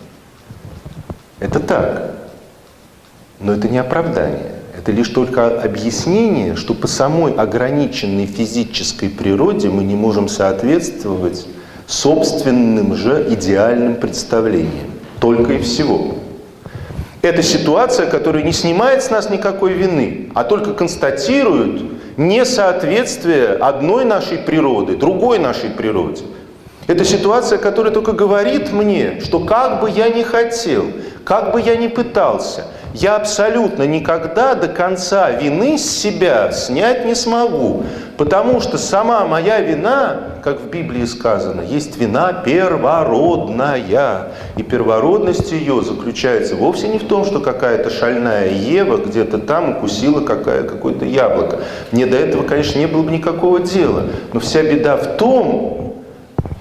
[1.40, 2.12] Это так.
[3.40, 4.54] Но это не оправдание.
[4.78, 11.48] Это лишь только объяснение, что по самой ограниченной физической природе мы не можем соответствовать
[11.88, 14.92] собственным же идеальным представлением.
[15.20, 16.16] Только и всего.
[17.22, 24.38] Это ситуация, которая не снимает с нас никакой вины, а только констатирует несоответствие одной нашей
[24.38, 26.24] природы, другой нашей природе.
[26.88, 30.86] Это ситуация, которая только говорит мне, что как бы я ни хотел,
[31.24, 37.16] как бы я ни пытался, я абсолютно никогда до конца вины с себя снять не
[37.16, 37.84] смогу,
[38.18, 44.28] потому что сама моя вина, как в Библии сказано, есть вина первородная.
[44.58, 50.22] И первородность ее заключается вовсе не в том, что какая-то шальная Ева где-то там укусила
[50.22, 51.62] какое-то яблоко.
[51.91, 54.04] Мне до этого, конечно, не было бы никакого дела.
[54.34, 55.96] Но вся беда в том,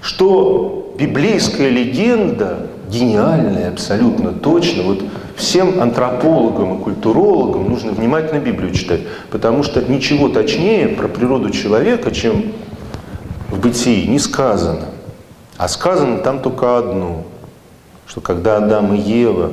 [0.01, 2.57] что библейская легенда
[2.89, 4.83] гениальная абсолютно точно.
[4.83, 4.99] Вот
[5.35, 12.11] всем антропологам и культурологам нужно внимательно Библию читать, потому что ничего точнее про природу человека,
[12.11, 12.53] чем
[13.49, 14.85] в бытии, не сказано.
[15.57, 17.23] А сказано там только одно,
[18.05, 19.51] что когда Адам и Ева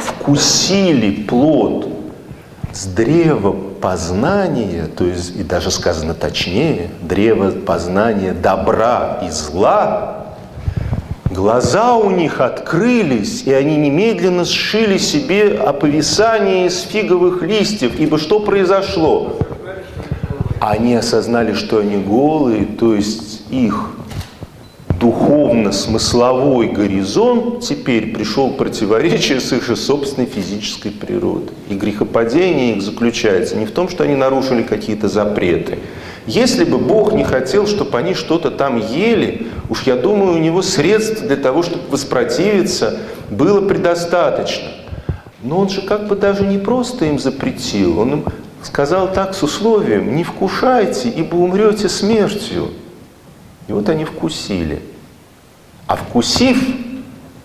[0.00, 1.88] вкусили плод
[2.72, 10.19] с древа познания, то есть и даже сказано точнее, древо познания добра и зла,
[11.30, 17.92] Глаза у них открылись, и они немедленно сшили себе оповисание из фиговых листьев.
[18.00, 19.36] Ибо что произошло?
[20.60, 23.90] Они осознали, что они голые, то есть их
[24.98, 31.54] духовно-смысловой горизонт теперь пришел в противоречие с их же собственной физической природой.
[31.68, 35.78] И грехопадение их заключается не в том, что они нарушили какие-то запреты,
[36.26, 40.60] если бы Бог не хотел, чтобы они что-то там ели, уж я думаю, у него
[40.60, 42.98] средств для того, чтобы воспротивиться,
[43.30, 44.68] было предостаточно.
[45.42, 48.24] Но он же как бы даже не просто им запретил, он им
[48.62, 52.72] сказал так с условием, не вкушайте, ибо умрете смертью.
[53.68, 54.82] И вот они вкусили.
[55.86, 56.58] А вкусив,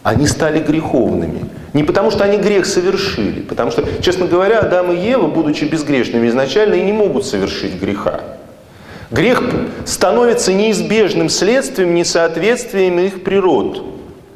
[0.04, 1.46] они стали греховными.
[1.74, 6.28] Не потому, что они грех совершили, потому что, честно говоря, Адам и Ева, будучи безгрешными
[6.28, 8.22] изначально, и не могут совершить греха.
[9.16, 9.42] Грех
[9.86, 13.82] становится неизбежным следствием несоответствия их природ.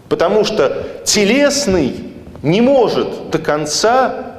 [0.08, 1.96] Потому что телесный
[2.42, 4.36] не может до конца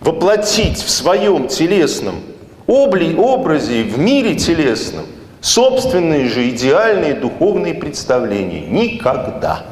[0.00, 2.22] воплотить в своем телесном
[2.66, 5.04] образе, в мире телесном,
[5.42, 8.62] собственные же идеальные духовные представления.
[8.66, 9.66] Никогда.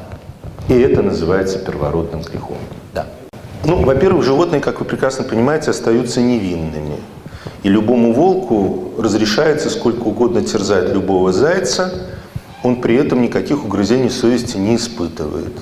[0.67, 2.57] И это называется первородным грехом.
[2.93, 3.07] Да.
[3.63, 6.97] Ну, во-первых, животные, как вы прекрасно понимаете, остаются невинными.
[7.63, 11.93] И любому волку разрешается сколько угодно терзать любого зайца,
[12.63, 15.53] он при этом никаких угрызений совести не испытывает.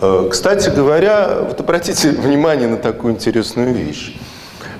[0.00, 4.16] Э, кстати говоря, вот обратите внимание на такую интересную вещь.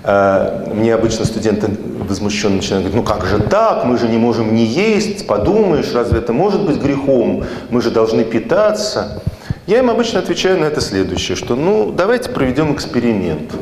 [0.02, 1.68] Э, мне обычно студенты
[2.08, 6.18] возмущенно начинают говорить, ну как же так, мы же не можем не есть, подумаешь, разве
[6.18, 9.22] это может быть грехом, мы же должны питаться.
[9.66, 13.52] Я им обычно отвечаю на это следующее, что ну давайте проведем эксперимент.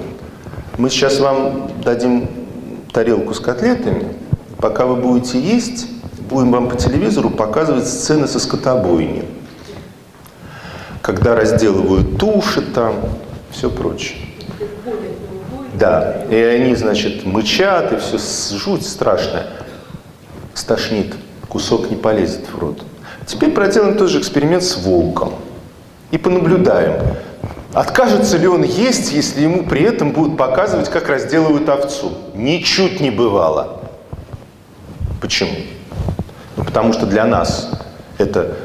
[0.78, 2.28] Мы сейчас вам дадим
[2.92, 4.14] тарелку с котлетами,
[4.58, 5.86] пока вы будете есть,
[6.28, 9.24] будем вам по телевизору показывать сцены со скотобойни
[11.08, 12.96] когда разделывают туши там,
[13.50, 14.18] все прочее.
[15.72, 18.18] Да, и они, значит, мычат, и все
[18.58, 19.46] жуть страшная.
[20.52, 21.14] Стошнит,
[21.48, 22.82] кусок не полезет в рот.
[23.24, 25.32] Теперь проделаем тот же эксперимент с волком.
[26.10, 27.00] И понаблюдаем,
[27.72, 32.12] откажется ли он есть, если ему при этом будут показывать, как разделывают овцу.
[32.34, 33.82] Ничуть не бывало.
[35.20, 35.52] Почему?
[36.56, 37.70] Ну, потому что для нас
[38.18, 38.56] это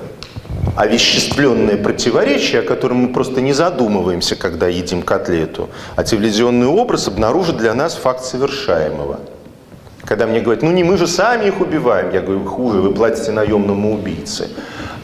[0.75, 7.57] овеществленное противоречие, о котором мы просто не задумываемся, когда едим котлету, а телевизионный образ обнаружит
[7.57, 9.19] для нас факт совершаемого.
[10.05, 13.31] Когда мне говорят, ну не мы же сами их убиваем, я говорю, хуже, вы платите
[13.31, 14.49] наемному убийце.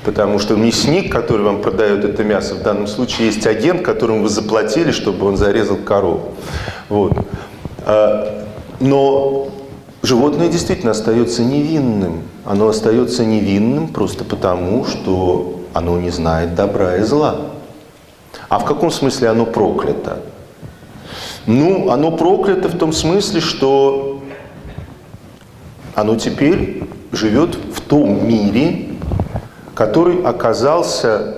[0.09, 4.29] Потому что мясник, который вам продает это мясо, в данном случае есть агент, которому вы
[4.29, 6.31] заплатили, чтобы он зарезал корову.
[6.89, 7.13] Вот.
[7.85, 8.43] А,
[8.79, 9.49] но
[10.01, 12.23] животное действительно остается невинным.
[12.43, 17.35] Оно остается невинным просто потому, что оно не знает добра и зла.
[18.49, 20.23] А в каком смысле оно проклято?
[21.45, 24.23] Ну, оно проклято в том смысле, что
[25.93, 28.88] оно теперь живет в том мире,
[29.79, 31.37] который оказался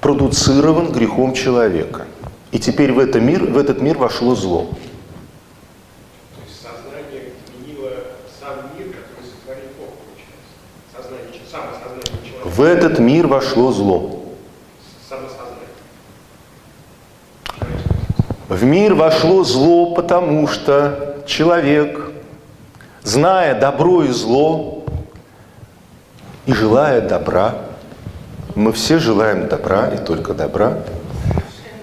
[0.00, 2.06] продуцирован грехом человека.
[2.50, 4.66] И теперь в, этот мир, в этот мир вошло зло.
[12.44, 14.24] В этот мир вошло зло.
[18.48, 22.10] В мир вошло зло, потому что человек,
[23.04, 24.75] зная добро и зло
[26.46, 27.56] и желая добра,
[28.54, 30.78] мы все желаем добра и только добра,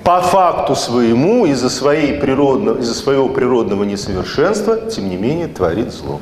[0.03, 6.19] по факту своему, из-за, своей природного, из-за своего природного несовершенства, тем не менее, творит зло.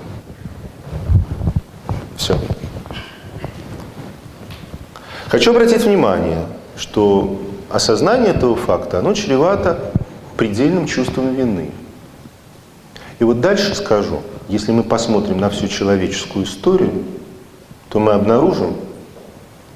[2.17, 2.37] Все.
[5.29, 6.45] Хочу обратить внимание,
[6.77, 9.79] что осознание этого факта, оно чревато
[10.37, 11.71] предельным чувством вины.
[13.19, 16.91] И вот дальше скажу, если мы посмотрим на всю человеческую историю,
[17.91, 18.75] то мы обнаружим,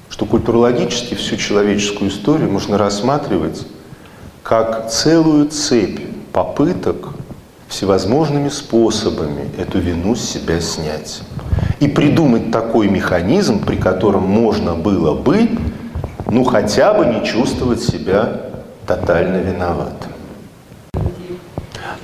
[0.08, 3.66] что культурологически всю человеческую историю можно рассматривать
[4.42, 6.00] как целую цепь
[6.32, 7.10] попыток
[7.68, 11.20] всевозможными способами эту вину с себя снять
[11.78, 15.50] и придумать такой механизм, при котором можно было бы,
[16.30, 18.40] ну хотя бы не чувствовать себя
[18.86, 20.12] тотально виноватым.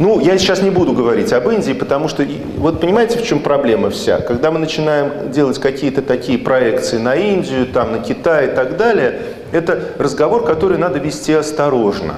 [0.03, 2.27] Ну, я сейчас не буду говорить об Индии, потому что,
[2.57, 4.19] вот понимаете, в чем проблема вся?
[4.19, 9.21] Когда мы начинаем делать какие-то такие проекции на Индию, там, на Китай и так далее,
[9.53, 12.17] это разговор, который надо вести осторожно.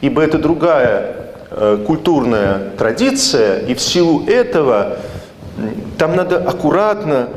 [0.00, 1.16] Ибо это другая
[1.50, 4.96] э, культурная традиция, и в силу этого
[5.98, 7.28] там надо аккуратно,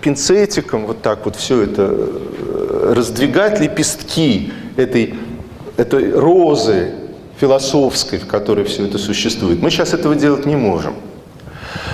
[0.00, 5.14] пинцетиком вот так вот все это э, раздвигать лепестки этой,
[5.76, 7.03] этой розы
[7.44, 9.60] философской, в которой все это существует.
[9.60, 10.94] Мы сейчас этого делать не можем.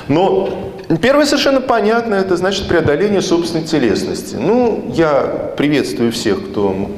[0.07, 0.73] Но
[1.03, 4.37] первое совершенно понятно, это значит преодоление собственной телесности.
[4.37, 6.89] Ну, я приветствую всех, кто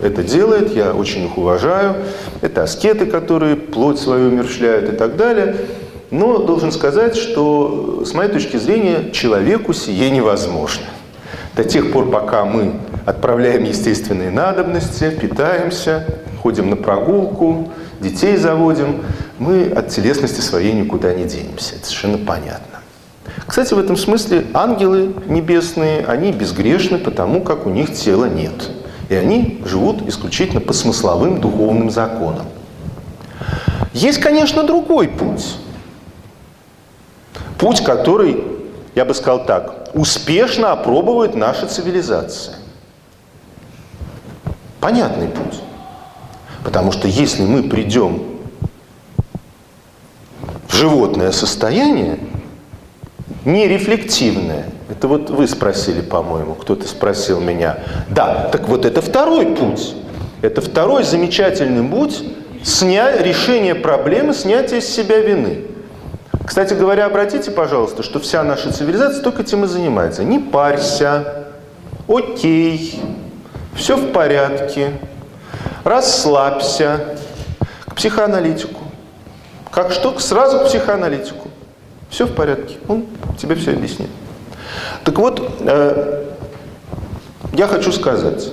[0.00, 1.96] это делает, я очень их уважаю.
[2.40, 5.56] Это аскеты, которые плоть свою умерщвляют и так далее.
[6.12, 10.86] Но должен сказать, что с моей точки зрения человеку сие невозможно.
[11.56, 12.74] До тех пор, пока мы
[13.06, 16.06] отправляем естественные надобности, питаемся,
[16.42, 19.04] ходим на прогулку, детей заводим,
[19.38, 21.76] мы от телесности своей никуда не денемся.
[21.76, 22.80] Это совершенно понятно.
[23.46, 28.70] Кстати, в этом смысле ангелы небесные, они безгрешны, потому как у них тела нет.
[29.08, 32.46] И они живут исключительно по смысловым духовным законам.
[33.92, 35.56] Есть, конечно, другой путь–
[37.58, 38.44] Путь, который,
[38.94, 42.54] я бы сказал так, успешно опробует наша цивилизация.
[44.80, 45.60] Понятный путь.
[46.64, 48.22] Потому что если мы придем
[50.66, 52.18] в животное состояние,
[53.44, 57.78] нерефлективное, это вот вы спросили, по-моему, кто-то спросил меня.
[58.08, 59.94] Да, так вот это второй путь.
[60.42, 62.22] Это второй замечательный путь
[62.62, 63.16] сня...
[63.16, 65.64] решения проблемы снятия с себя вины.
[66.46, 70.24] Кстати говоря, обратите, пожалуйста, что вся наша цивилизация только этим и занимается.
[70.24, 71.46] Не парься,
[72.08, 73.00] окей,
[73.74, 74.92] все в порядке,
[75.88, 77.18] расслабься,
[77.86, 78.80] к психоаналитику.
[79.70, 80.18] Как что?
[80.18, 81.48] Сразу к психоаналитику.
[82.10, 83.06] Все в порядке, он
[83.38, 84.08] тебе все объяснит.
[85.04, 86.24] Так вот, э,
[87.52, 88.50] я хочу сказать,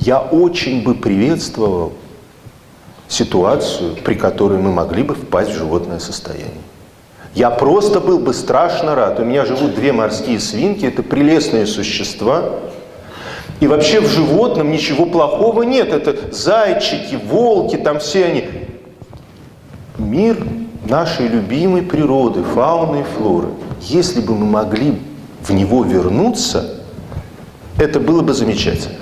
[0.00, 1.92] я очень бы приветствовал
[3.08, 6.62] ситуацию, при которой мы могли бы впасть в животное состояние.
[7.34, 9.18] Я просто был бы страшно рад.
[9.18, 12.44] У меня живут две морские свинки, это прелестные существа.
[13.60, 15.92] И вообще в животном ничего плохого нет.
[15.92, 18.44] Это зайчики, волки, там все они.
[19.98, 20.36] Мир
[20.88, 23.48] нашей любимой природы, фауны и флоры.
[23.80, 24.98] Если бы мы могли
[25.42, 26.82] в него вернуться,
[27.78, 28.96] это было бы замечательно.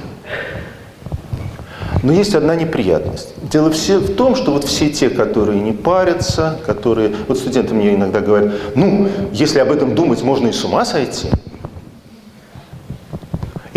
[2.03, 3.29] Но есть одна неприятность.
[3.43, 7.13] Дело все в том, что вот все те, которые не парятся, которые...
[7.29, 11.29] Вот студенты мне иногда говорят, ну, если об этом думать, можно и с ума сойти.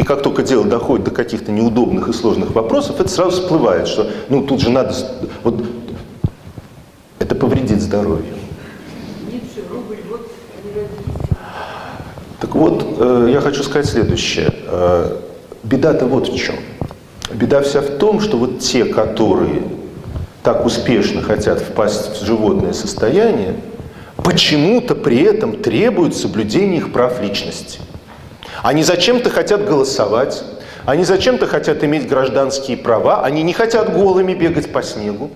[0.06, 4.44] Как только дело доходит до каких-то неудобных и сложных вопросов, это сразу всплывает, что ну
[4.44, 4.94] тут же надо...
[5.44, 5.66] Вот,
[7.18, 8.36] это повредит здоровью.
[12.40, 14.54] Так вот, э, я хочу сказать следующее.
[14.68, 15.18] Э,
[15.64, 16.56] беда-то вот в чем.
[17.34, 19.64] Беда вся в том, что вот те, которые
[20.44, 23.56] так успешно хотят впасть в животное состояние,
[24.18, 27.80] почему-то при этом требуют соблюдения их прав личности.
[28.64, 30.44] Они зачем-то хотят голосовать,
[30.86, 35.32] они зачем-то хотят иметь гражданские права, они не хотят голыми бегать по снегу,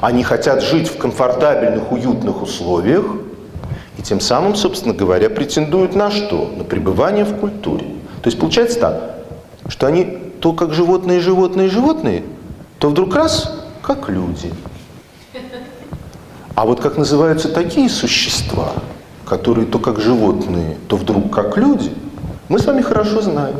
[0.00, 3.04] они хотят жить в комфортабельных, уютных условиях,
[3.98, 6.52] и тем самым, собственно говоря, претендуют на что?
[6.56, 7.86] На пребывание в культуре.
[8.22, 9.14] То есть получается так,
[9.66, 10.04] что они
[10.40, 12.22] то как животные, животные, животные,
[12.78, 14.52] то вдруг раз, как люди.
[16.54, 18.72] А вот как называются такие существа,
[19.28, 21.90] которые то как животные, то вдруг как люди,
[22.48, 23.56] мы с вами хорошо знаем.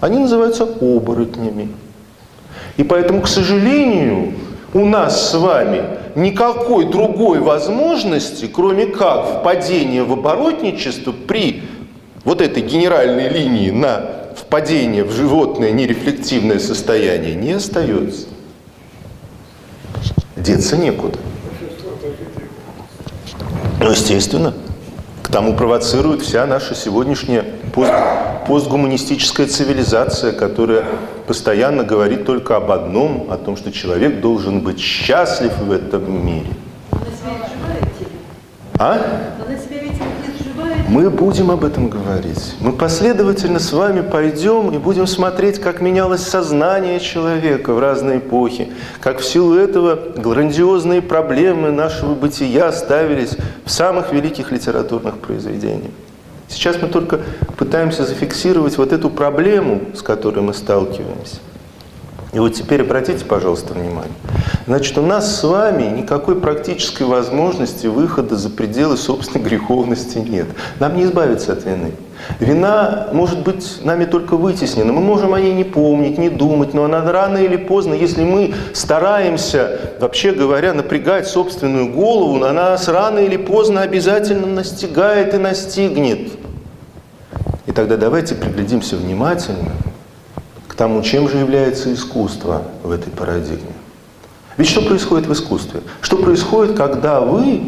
[0.00, 1.68] Они называются оборотнями.
[2.76, 4.32] И поэтому, к сожалению,
[4.72, 5.82] у нас с вами
[6.14, 11.62] никакой другой возможности, кроме как впадения в оборотничество при
[12.24, 14.02] вот этой генеральной линии на
[14.36, 18.26] впадение в животное нерефлективное состояние не остается.
[20.36, 21.18] Деться некуда.
[23.80, 24.54] Ну, естественно,
[25.26, 27.92] к тому провоцирует вся наша сегодняшняя пост,
[28.46, 30.84] постгуманистическая цивилизация, которая
[31.26, 36.46] постоянно говорит только об одном, о том, что человек должен быть счастлив в этом мире.
[38.78, 38.92] А?
[39.44, 40.00] Она себя ведь
[40.38, 40.75] изживает.
[40.88, 42.54] Мы будем об этом говорить.
[42.60, 48.70] Мы последовательно с вами пойдем и будем смотреть, как менялось сознание человека в разные эпохи,
[49.00, 55.90] как в силу этого грандиозные проблемы нашего бытия ставились в самых великих литературных произведениях.
[56.46, 57.20] Сейчас мы только
[57.56, 61.38] пытаемся зафиксировать вот эту проблему, с которой мы сталкиваемся.
[62.36, 64.12] И вот теперь обратите, пожалуйста, внимание.
[64.66, 70.44] Значит, у нас с вами никакой практической возможности выхода за пределы собственной греховности нет.
[70.78, 71.92] Нам не избавиться от вины.
[72.38, 74.92] Вина может быть нами только вытеснена.
[74.92, 78.52] Мы можем о ней не помнить, не думать, но она рано или поздно, если мы
[78.74, 86.32] стараемся, вообще говоря, напрягать собственную голову, она нас рано или поздно обязательно настигает и настигнет.
[87.64, 89.72] И тогда давайте приглядимся внимательно
[90.76, 93.72] тому, чем же является искусство в этой парадигме.
[94.56, 95.80] Ведь что происходит в искусстве?
[96.00, 97.62] Что происходит, когда вы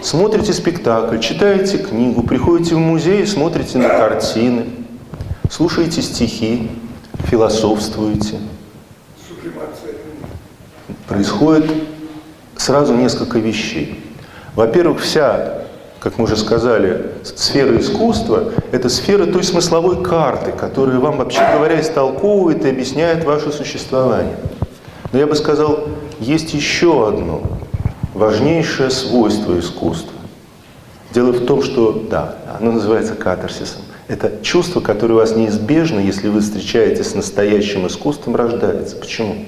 [0.00, 4.66] смотрите спектакль, читаете книгу, приходите в музей, смотрите на картины,
[5.50, 6.70] слушаете стихи,
[7.24, 8.38] философствуете.
[11.08, 11.70] Происходит
[12.56, 14.04] сразу несколько вещей.
[14.54, 15.59] Во-первых, вся,
[16.00, 21.78] как мы уже сказали, сфера искусства– это сфера той смысловой карты, которая вам, вообще говоря,
[21.78, 24.36] истолковывает и объясняет ваше существование.
[25.12, 27.42] Но я бы сказал, есть еще одно
[28.14, 30.18] важнейшее свойство искусства.
[31.12, 33.82] Дело в том, что, да, оно называется катарсисом.
[34.08, 38.96] Это чувство, которое у вас неизбежно, если вы встречаетесь с настоящим искусством, рождается.
[38.96, 39.44] Почему?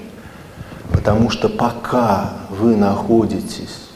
[0.91, 3.89] Потому что пока вы находитесь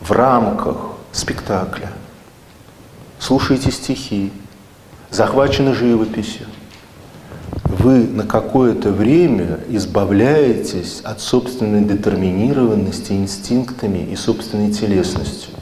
[0.00, 1.90] в рамках спектакля,
[3.18, 4.30] слушаете стихи,
[5.10, 6.46] захвачены живописью,
[7.64, 15.52] вы на какое-то время избавляетесь от собственной детерминированности инстинктами и собственной телесностью.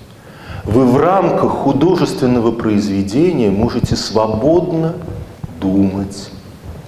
[0.64, 4.94] Вы в рамках художественного произведения можете свободно
[5.60, 6.31] думать,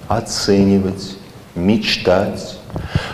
[0.09, 1.17] оценивать,
[1.55, 2.56] мечтать,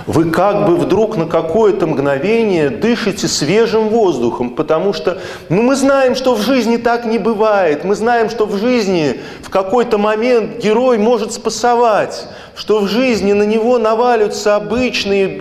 [0.06, 5.18] Вы как бы вдруг на какое-то мгновение дышите свежим воздухом, потому что
[5.48, 7.84] ну, мы знаем, что в жизни так не бывает.
[7.84, 13.44] Мы знаем, что в жизни в какой-то момент герой может спасовать, что в жизни на
[13.44, 15.39] него наваливаются обычные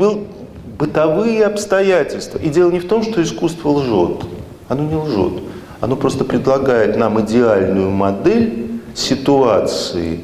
[0.77, 2.37] бытовые обстоятельства.
[2.37, 4.23] И дело не в том, что искусство лжет.
[4.67, 5.43] Оно не лжет.
[5.79, 10.23] Оно просто предлагает нам идеальную модель ситуации,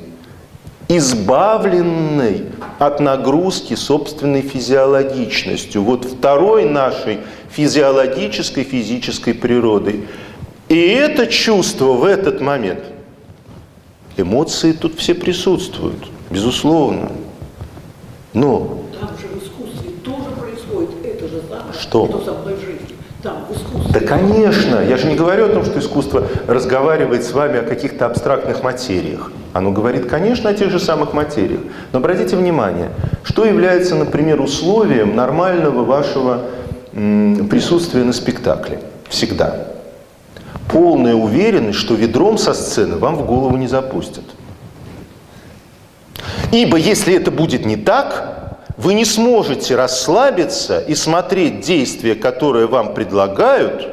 [0.89, 2.45] избавленной
[2.80, 5.84] от нагрузки собственной физиологичностью.
[5.84, 7.19] Вот второй нашей
[7.49, 10.07] физиологической, физической природой.
[10.69, 12.84] И это чувство в этот момент,
[14.18, 17.11] эмоции тут все присутствуют, безусловно.
[18.34, 18.84] Но...
[18.99, 22.55] Там же в искусстве тоже происходит это же самое, что, что со мной.
[23.23, 23.99] Там, в искусстве.
[23.99, 24.80] Да, конечно.
[24.88, 29.31] Я же не говорю о том, что искусство разговаривает с вами о каких-то абстрактных материях.
[29.53, 31.61] Оно говорит, конечно, о тех же самых материях.
[31.91, 32.91] Но обратите внимание,
[33.23, 36.44] что является, например, условием нормального вашего
[36.91, 38.81] присутствия на спектакле.
[39.10, 39.68] Всегда.
[40.72, 44.26] Полная уверенность, что ведром со сцены вам в голову не запустят.
[46.52, 48.36] Ибо если это будет не так,
[48.78, 53.88] вы не сможете расслабиться и смотреть действия, которые вам предлагают,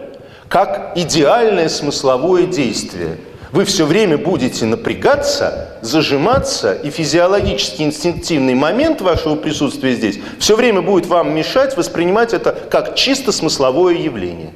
[0.48, 3.18] как идеальное смысловое действие–
[3.54, 10.82] вы все время будете напрягаться, зажиматься, и физиологический инстинктивный момент вашего присутствия здесь все время
[10.82, 14.54] будет вам мешать воспринимать это как чисто смысловое явление.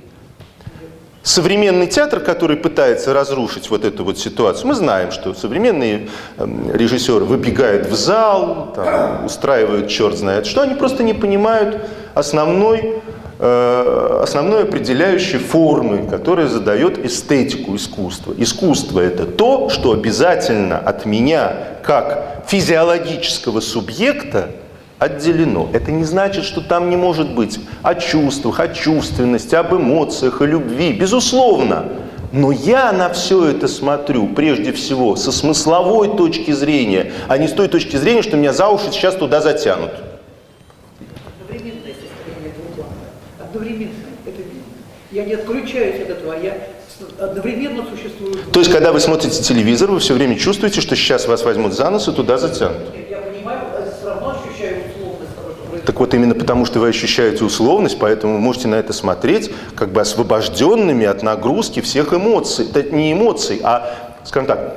[1.22, 6.08] Современный театр, который пытается разрушить вот эту вот ситуацию, мы знаем, что современные
[6.38, 11.82] эм, режиссеры выбегают в зал, там, устраивают черт знает что, они просто не понимают
[12.14, 13.02] основной
[13.40, 18.34] Э, основной определяющей формы, которая задает эстетику искусства.
[18.36, 21.52] Искусство– это то, что обязательно от меня,
[21.84, 24.50] как физиологического субъекта,
[24.98, 25.68] отделено.
[25.72, 30.46] Это не значит, что там не может быть о чувствах, о чувственности, об эмоциях, о
[30.46, 30.92] любви.
[30.92, 31.86] Безусловно.
[32.32, 37.52] Но я на все это смотрю прежде всего со смысловой точки зрения, а не с
[37.52, 39.92] той точки зрения, что меня за уши сейчас туда затянут.
[43.48, 43.92] одновременно.
[44.26, 44.42] Это,
[45.10, 46.56] я не отключаюсь от этого, я
[47.18, 48.34] одновременно существую.
[48.52, 51.88] То есть, когда вы смотрите телевизор, вы все время чувствуете, что сейчас вас возьмут за
[51.90, 52.82] нос и туда затянут?
[53.08, 53.60] Я понимаю,
[53.98, 55.76] все равно ощущаю условность того, что происходит.
[55.88, 59.88] Так вот, именно потому, что вы ощущаете условность, поэтому вы можете на это смотреть как
[59.88, 62.66] бы освобожденными от нагрузки всех эмоций.
[62.74, 63.90] Это не эмоций, а,
[64.22, 64.76] скажем так,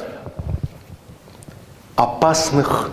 [1.98, 2.92] опасных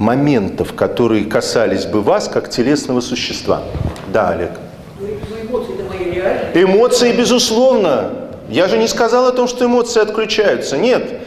[0.00, 3.62] моментов, которые касались бы вас как телесного существа.
[4.12, 4.50] Да, Олег.
[6.54, 8.10] Эмоции, безусловно.
[8.48, 10.76] Я же не сказал о том, что эмоции отключаются.
[10.76, 11.19] Нет,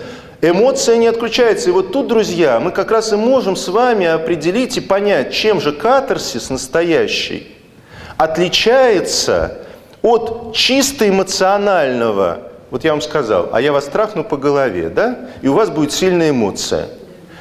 [0.50, 1.70] эмоция не отключается.
[1.70, 5.62] И вот тут, друзья, мы как раз и можем с вами определить и понять, чем
[5.62, 7.48] же катарсис настоящий
[8.18, 9.58] отличается
[10.02, 12.52] от чисто эмоционального.
[12.70, 15.30] Вот я вам сказал, а я вас трахну по голове, да?
[15.42, 16.90] И у вас будет сильная эмоция.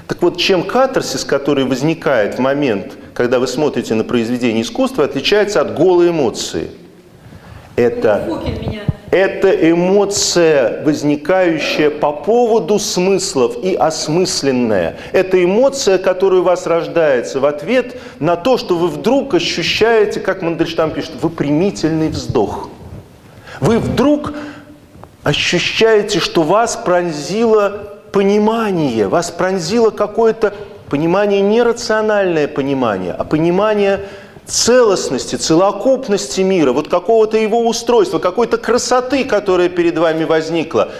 [0.09, 5.61] Так вот, чем катарсис, который возникает в момент, когда вы смотрите на произведение искусства, отличается
[5.61, 6.71] от голой эмоции–
[7.77, 8.29] это,
[9.13, 14.97] это эмоция, возникающая по поводу смыслов и осмысленная.
[15.13, 20.41] Это эмоция, которая у вас рождается в ответ на то, что вы вдруг ощущаете, как
[20.41, 22.71] Мандельштам пишет, выпрямительный вздох.
[23.61, 24.33] Вы вдруг
[25.23, 30.55] ощущаете, что вас пронзило понимание, вас пронзило какое-то
[30.89, 34.01] понимание, не рациональное понимание, а понимание
[34.47, 40.91] целостности, целокупности мира, вот какого-то его устройства, какой-то красоты, которая перед вами возникла,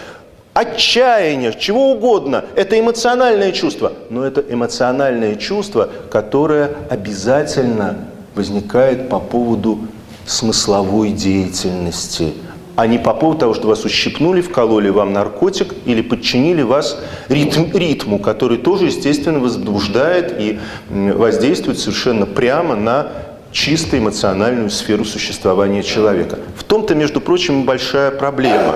[0.53, 2.45] отчаяния, чего угодно.
[2.55, 3.93] Это эмоциональное чувство.
[4.09, 9.79] Но это эмоциональное чувство, которое обязательно возникает по поводу
[10.25, 12.33] смысловой деятельности,
[12.75, 16.99] а не по поводу того, что вас ущипнули, вкололи вам наркотик или подчинили вас
[17.29, 20.59] ритм, ритму, который тоже, естественно, возбуждает и
[20.89, 23.11] воздействует совершенно прямо на
[23.53, 26.39] чисто эмоциональную сферу существования человека.
[26.57, 28.75] В том-то, между прочим, большая проблема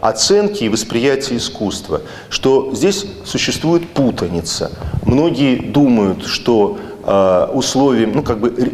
[0.00, 4.72] оценки и восприятия искусства, что здесь существует путаница.
[5.04, 8.72] Многие думают, что э, условием, ну как бы,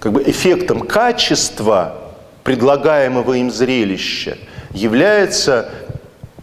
[0.00, 1.96] как бы эффектом качества
[2.42, 4.36] предлагаемого им зрелища
[4.72, 5.70] является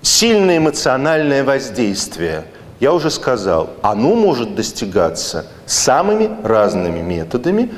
[0.01, 2.45] сильное эмоциональное воздействие.
[2.79, 7.69] Я уже сказал, оно может достигаться самыми разными методами,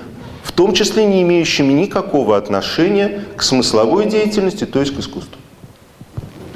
[0.43, 5.37] в том числе не имеющими никакого отношения к смысловой деятельности, то есть к искусству.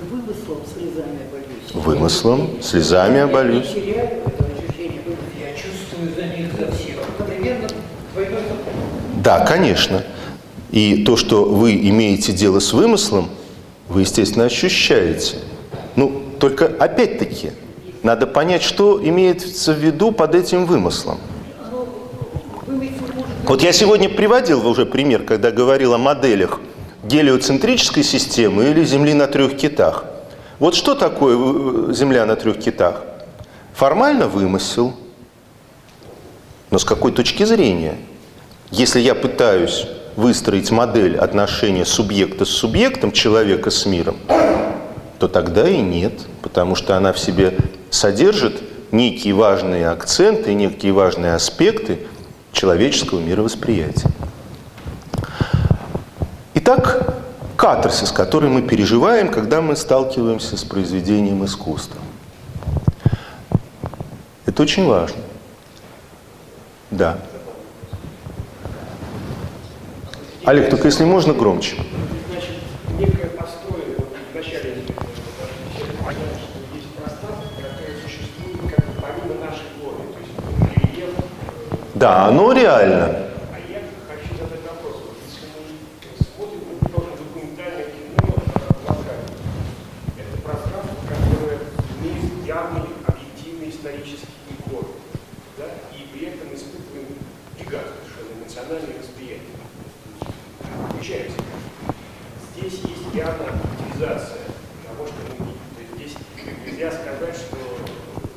[0.01, 1.73] Вымыслом слезами обольюсь.
[1.73, 3.75] Вымыслом слезами обольюсь.
[9.23, 10.03] Да, конечно.
[10.71, 13.29] И то, что вы имеете дело с вымыслом,
[13.87, 15.37] вы, естественно, ощущаете.
[15.95, 17.51] Ну, только опять-таки,
[18.03, 21.17] надо понять, что имеется в виду под этим вымыслом.
[23.47, 26.59] Вот я сегодня приводил уже пример, когда говорил о моделях
[27.05, 30.03] гелиоцентрической системы или Земли на трех китах.
[30.59, 33.03] Вот что такое э, Земля на трех китах?
[33.73, 34.95] Формально вымысел,
[36.71, 37.95] но с какой точки зрения?
[38.69, 39.87] Если я пытаюсь
[40.17, 44.17] выстроить модель отношения субъекта с субъектом, человека с миром,
[45.19, 47.57] то тогда и нет, потому что она в себе
[47.91, 48.61] содержит
[48.91, 51.99] некие важные акценты, некие важные аспекты
[52.57, 54.09] человеческого мировосприятия.
[56.55, 57.15] Итак,
[57.55, 62.01] катарсис, который мы переживаем, когда мы сталкиваемся с произведением искусства.
[64.47, 65.21] Это очень важно.
[66.89, 67.19] Да.
[70.43, 71.75] Олег, только если можно громче.
[72.31, 72.49] Значит,
[72.97, 73.27] некое
[98.67, 99.55] эмоциональное восприятие.
[100.89, 101.37] Включается.
[102.55, 104.43] Здесь есть явная активизация
[104.83, 105.53] того, что мы.
[105.75, 106.15] То есть здесь
[106.65, 107.57] нельзя сказать, что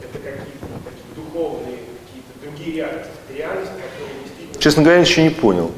[0.02, 1.78] это какие-то такие духовные,
[2.60, 4.58] Это реальность, которая.
[4.58, 5.70] Честно говоря, еще не понял.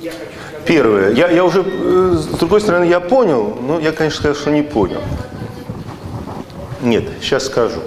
[0.00, 0.28] Я сказать...
[0.66, 1.12] Первое.
[1.12, 4.62] Я, я уже, э, с другой стороны, я понял, но я, конечно, сказал, что не
[4.62, 5.00] понял.
[6.82, 7.80] Нет, сейчас скажу.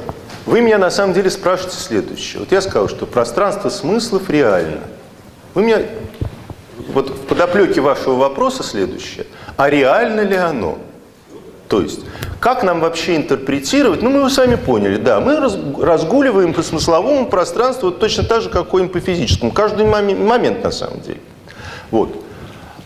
[0.45, 2.39] Вы меня на самом деле спрашиваете следующее.
[2.39, 4.81] Вот я сказал, что пространство смыслов реально.
[5.53, 5.81] Вы меня...
[6.93, 9.27] Вот в подоплеке вашего вопроса следующее.
[9.55, 10.77] А реально ли оно?
[11.67, 12.01] То есть,
[12.41, 14.01] как нам вообще интерпретировать?
[14.01, 18.49] Ну, мы с вами поняли, да, мы раз- разгуливаем по смысловому пространству точно так же,
[18.49, 19.51] как ходим по физическому.
[19.51, 21.19] Каждый момен- момент, на самом деле.
[21.91, 22.09] Вот.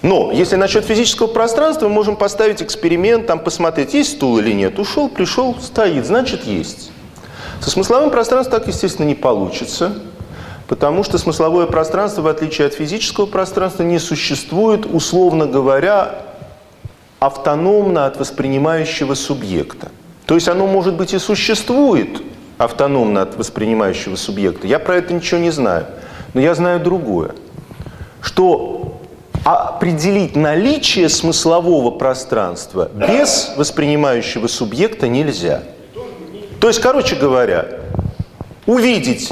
[0.02, 4.78] Но если насчет физического пространства, мы можем поставить эксперимент, там посмотреть, есть стул или нет.
[4.78, 6.92] Ушел, пришел, стоит, значит есть.
[7.62, 9.94] Со смысловым пространством так, естественно, не получится,
[10.68, 16.26] потому что смысловое пространство, в отличие от физического пространства, не существует, условно говоря,
[17.26, 19.90] автономно от воспринимающего субъекта.
[20.26, 22.22] То есть оно, может быть, и существует
[22.58, 24.68] автономно от воспринимающего субъекта.
[24.68, 25.88] Я про это ничего не знаю.
[26.34, 27.32] Но я знаю другое.
[28.22, 29.00] Что
[29.44, 35.64] определить наличие смыслового пространства без воспринимающего субъекта нельзя.
[36.60, 37.66] То есть, короче говоря,
[38.66, 39.32] увидеть,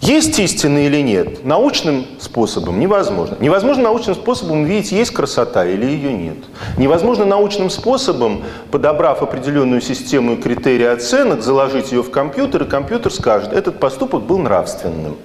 [0.00, 3.36] есть истина или нет, научным способом невозможно.
[3.40, 6.36] Невозможно научным способом увидеть, есть красота или ее нет.
[6.76, 13.12] Невозможно научным способом, подобрав определенную систему и критерии оценок, заложить ее в компьютер, и компьютер
[13.12, 15.16] скажет, этот поступок был нравственным.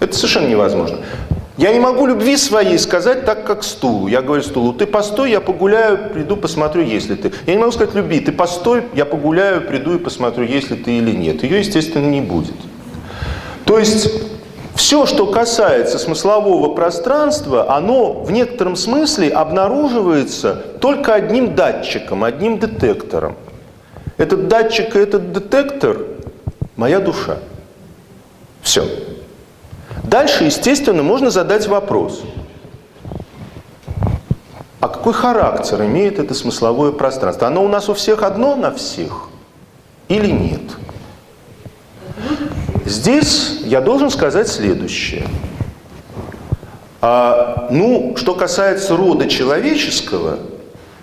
[0.00, 0.98] Это совершенно невозможно.
[1.56, 4.06] Я не могу любви своей сказать так, как стулу.
[4.06, 7.32] Я говорю стулу, ты постой, я погуляю, приду, посмотрю, есть ли ты.
[7.46, 10.98] Я не могу сказать любви, ты постой, я погуляю, приду и посмотрю, есть ли ты
[10.98, 11.42] или нет.
[11.42, 12.54] Ее, естественно, не будет.
[13.68, 14.10] То есть
[14.74, 23.36] все, что касается смыслового пространства, оно в некотором смысле обнаруживается только одним датчиком, одним детектором.
[24.16, 25.98] Этот датчик и этот детектор–
[26.76, 27.36] моя душа.
[28.62, 28.88] Все.
[30.02, 32.22] Дальше, естественно, можно задать вопрос.
[34.80, 37.48] А какой характер имеет это смысловое пространство?
[37.48, 39.28] Оно у нас у всех одно на всех
[40.08, 40.62] или нет?
[42.88, 45.24] Здесь я должен сказать следующее.
[47.00, 50.38] А, ну, что касается рода человеческого,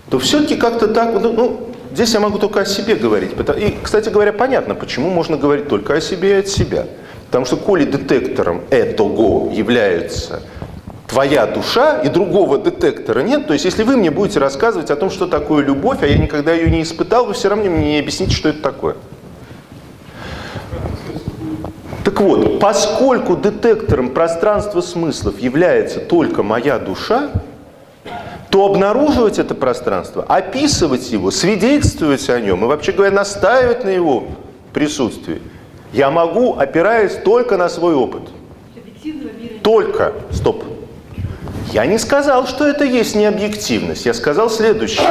[0.09, 3.31] то все-таки как-то так, ну, ну, здесь я могу только о себе говорить.
[3.57, 6.87] И, кстати говоря, понятно, почему можно говорить только о себе и от себя.
[7.27, 10.41] Потому что коли детектором этого является
[11.07, 15.11] твоя душа, и другого детектора нет, то есть если вы мне будете рассказывать о том,
[15.11, 18.35] что такое любовь, а я никогда ее не испытал, вы все равно мне не объясните,
[18.35, 18.95] что это такое.
[22.15, 27.29] Так вот, поскольку детектором пространства смыслов является только моя душа,
[28.49, 34.27] то обнаруживать это пространство, описывать его, свидетельствовать о нем и, вообще говоря, настаивать на его
[34.71, 35.41] присутствии,
[35.91, 38.21] я могу, опираясь только на свой опыт.
[39.61, 40.13] Только.
[40.31, 40.63] Стоп.
[41.73, 44.05] Я не сказал, что это есть необъективность.
[44.05, 45.05] Я сказал следующее.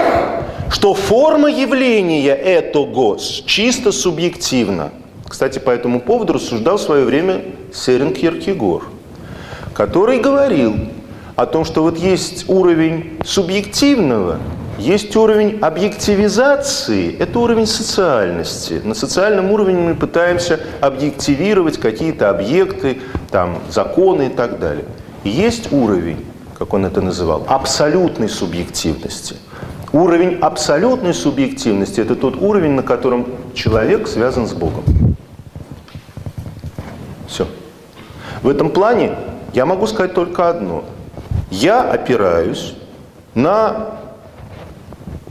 [0.71, 4.91] Что форма явления этого чисто субъективна.
[5.35, 7.43] Кстати, по этому поводу рассуждал в свое время
[7.73, 8.85] Серин Киркегор.
[9.73, 10.77] который говорил
[11.35, 14.39] о том, что вот есть уровень субъективного,
[14.79, 18.81] есть уровень объективизации, это уровень социальности.
[18.85, 22.99] На социальном уровне мы пытаемся объективировать какие-то объекты,
[23.33, 24.85] там, законы и так далее.
[25.25, 26.25] Есть уровень,
[26.57, 29.35] как он это называл, абсолютной субъективности.
[29.93, 34.85] Уровень абсолютной субъективности– это тот уровень, на котором человек связан с Богом.
[37.35, 37.49] Все.
[38.45, 39.17] В этом плане
[39.55, 40.85] я могу сказать только одно.
[41.51, 42.75] Я опираюсь
[43.35, 43.97] на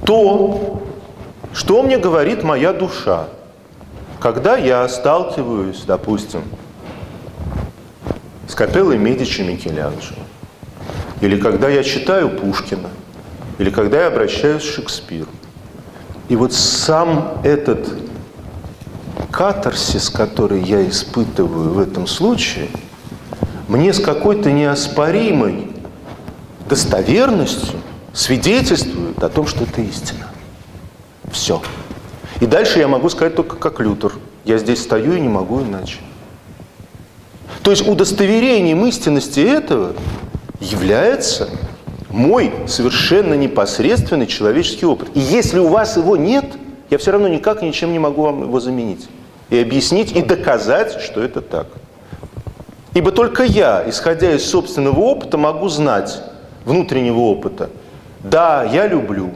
[0.03, 0.81] то,
[1.53, 3.27] что мне говорит моя душа,
[4.19, 6.41] когда я сталкиваюсь, допустим,
[8.47, 10.23] с капеллой Медичи Микеланджело,
[11.21, 12.89] или когда я читаю Пушкина,
[13.59, 15.29] или когда я обращаюсь к Шекспиру.
[16.29, 17.87] И вот сам этот
[19.29, 22.69] катарсис, который я испытываю в этом случае,
[23.67, 25.67] мне с какой-то неоспоримой
[26.67, 27.79] достоверностью
[28.13, 30.27] свидетельствует о том, что это истина.
[31.31, 31.61] Все.
[32.41, 34.13] И дальше я могу сказать только как Лютер.
[34.45, 35.97] Я здесь стою и не могу иначе.
[37.61, 39.93] То есть удостоверением истинности этого
[40.59, 41.49] является
[42.09, 45.09] мой совершенно непосредственный человеческий опыт.
[45.13, 46.45] И если у вас его нет,
[46.89, 49.07] я все равно никак ничем не могу вам его заменить.
[49.49, 51.67] И объяснить, и доказать, что это так.
[52.93, 56.21] Ибо только я, исходя из собственного опыта, могу знать,
[56.65, 57.69] внутреннего опыта,
[58.23, 59.31] да, я люблю.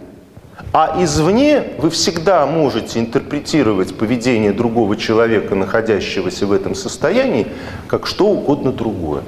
[0.74, 7.48] А извне вы всегда можете интерпретировать поведение другого человека, находящегося в этом состоянии,
[7.88, 9.24] как что угодно другое.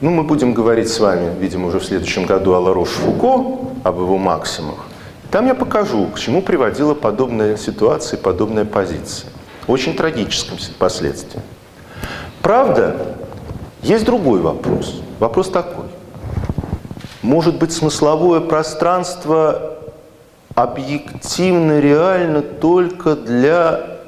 [0.00, 3.98] Ну, мы будем говорить с вами, видимо, уже в следующем году о Ларош Фуко, об
[3.98, 4.86] его максимах.
[5.30, 9.30] Там я покажу, к чему приводила подобная ситуация, подобная позиция.
[9.66, 11.42] Очень трагическим последствиям.
[12.42, 13.17] Правда,
[13.88, 15.00] есть другой вопрос.
[15.18, 15.86] Вопрос такой.
[17.22, 19.78] Может быть, смысловое пространство
[20.54, 24.00] объективно реально только для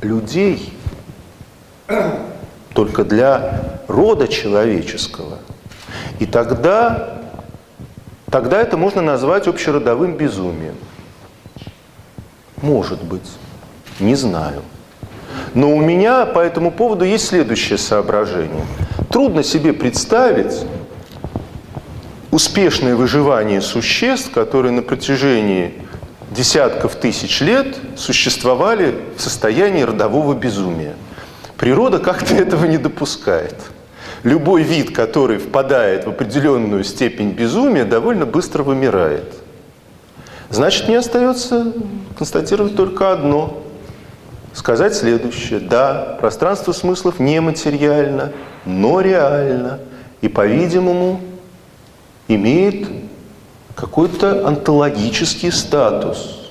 [0.00, 0.76] людей,
[2.74, 5.38] только для рода человеческого.
[6.18, 7.20] И тогда,
[8.30, 10.74] тогда это можно назвать общеродовым безумием.
[12.60, 13.30] Может быть,
[14.00, 14.62] не знаю.
[15.54, 18.64] Но у меня по этому поводу есть следующее соображение.
[19.10, 20.64] Трудно себе представить
[22.30, 25.74] успешное выживание существ, которые на протяжении
[26.30, 30.94] десятков тысяч лет существовали в состоянии родового безумия.
[31.56, 33.54] Природа как-то этого не допускает.
[34.22, 39.34] Любой вид, который впадает в определенную степень безумия, довольно быстро вымирает.
[40.48, 41.72] Значит, мне остается
[42.16, 43.61] констатировать только одно.
[44.54, 45.60] Сказать следующее.
[45.60, 48.32] Да, пространство смыслов нематериально,
[48.64, 49.78] но реально.
[50.20, 51.20] И, по-видимому,
[52.28, 52.88] имеет
[53.74, 56.50] какой-то онтологический статус.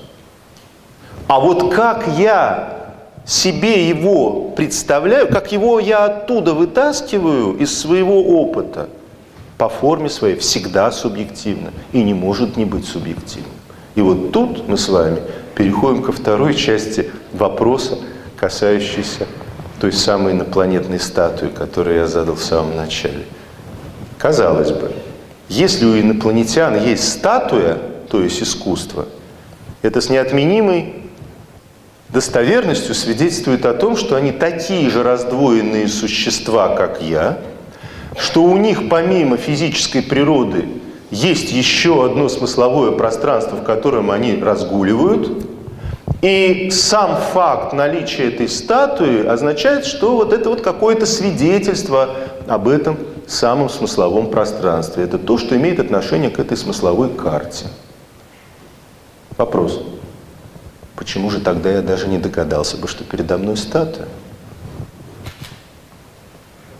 [1.28, 2.92] А вот как я
[3.24, 8.88] себе его представляю, как его я оттуда вытаскиваю из своего опыта,
[9.58, 13.52] по форме своей всегда субъективно и не может не быть субъективным.
[13.94, 15.20] И вот тут мы с вами
[15.54, 17.98] переходим ко второй части вопроса,
[18.36, 19.26] касающейся
[19.80, 23.24] той самой инопланетной статуи, которую я задал в самом начале.
[24.18, 24.92] Казалось бы,
[25.48, 27.78] если у инопланетян есть статуя,
[28.08, 29.06] то есть искусство,
[29.82, 30.94] это с неотменимой
[32.08, 37.38] достоверностью свидетельствует о том, что они такие же раздвоенные существа, как я,
[38.16, 40.66] что у них помимо физической природы
[41.12, 45.46] есть еще одно смысловое пространство, в котором они разгуливают.
[46.22, 52.08] И сам факт наличия этой статуи означает, что вот это вот какое-то свидетельство
[52.48, 55.04] об этом самом смысловом пространстве.
[55.04, 57.66] Это то, что имеет отношение к этой смысловой карте.
[59.36, 59.82] Вопрос.
[60.96, 64.08] Почему же тогда я даже не догадался бы, что передо мной статуя?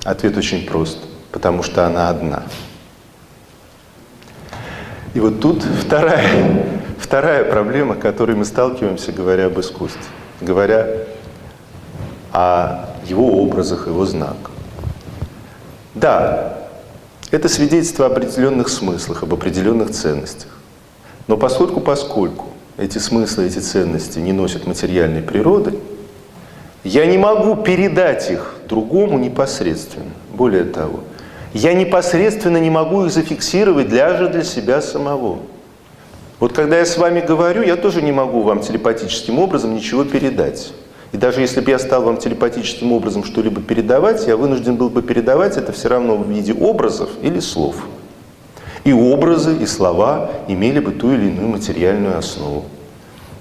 [0.04, 0.98] Ответ очень прост.
[1.32, 2.44] Потому что она одна.
[5.14, 6.66] И вот тут вторая,
[6.98, 10.02] вторая проблема, с которой мы сталкиваемся, говоря об искусстве.
[10.40, 10.89] Говоря
[12.32, 14.51] о его образах, его знаках.
[15.94, 16.59] Да,
[17.30, 20.48] это свидетельство об определенных смыслах, об определенных ценностях.
[21.28, 22.47] Но поскольку, поскольку
[22.78, 25.78] эти смыслы, эти ценности не носят материальной природы,
[26.84, 30.10] я не могу передать их другому непосредственно.
[30.32, 31.01] Более того,
[31.54, 35.40] я непосредственно не могу их зафиксировать даже для себя самого.
[36.40, 40.72] Вот когда я с вами говорю, я тоже не могу вам телепатическим образом ничего передать.
[41.12, 45.02] И даже если бы я стал вам телепатическим образом что-либо передавать, я вынужден был бы
[45.02, 47.76] передавать это все равно в виде образов или слов.
[48.84, 52.64] И образы, и слова имели бы ту или иную материальную основу.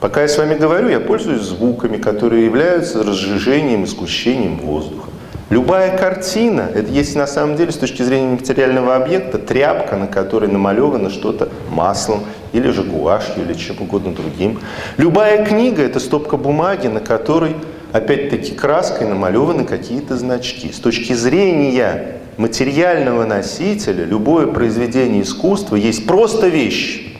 [0.01, 5.09] Пока я с вами говорю, я пользуюсь звуками, которые являются разжижением и сгущением воздуха.
[5.52, 10.49] Любая картина, это есть на самом деле с точки зрения материального объекта, тряпка, на которой
[10.49, 12.22] намалевано что-то маслом,
[12.53, 14.61] или же гуашью, или чем угодно другим.
[14.95, 17.57] Любая книга– это стопка бумаги, на которой,
[17.91, 20.72] опять-таки, краской намалеваны какие-то значки.
[20.72, 27.10] С точки зрения материального носителя, любое произведение искусства есть просто вещь.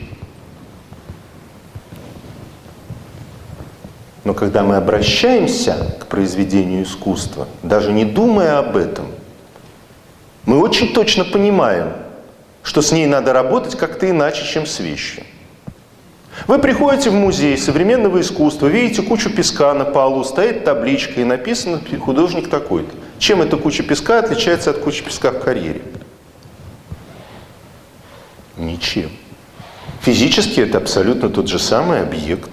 [4.24, 9.06] Но когда мы обращаемся к произведению искусства, даже не думая об этом,
[10.44, 11.92] мы очень точно понимаем,
[12.62, 15.24] что с ней надо работать как-то иначе, чем с вещью.
[16.46, 21.80] Вы приходите в музей современного искусства, видите кучу песка на полу, стоит табличка и написано
[22.00, 22.94] «художник такой-то».
[23.18, 25.82] Чем эта куча песка отличается от кучи песка в карьере?
[28.56, 29.10] Ничем.
[30.00, 32.50] Физически это абсолютно тот же самый объект,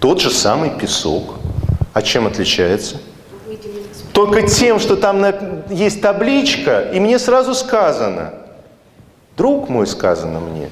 [0.00, 1.34] тот же самый песок.
[1.92, 2.98] А чем отличается?
[4.12, 5.24] Только тем, что там
[5.70, 8.34] есть табличка, и мне сразу сказано,
[9.36, 10.70] друг мой, сказано мне,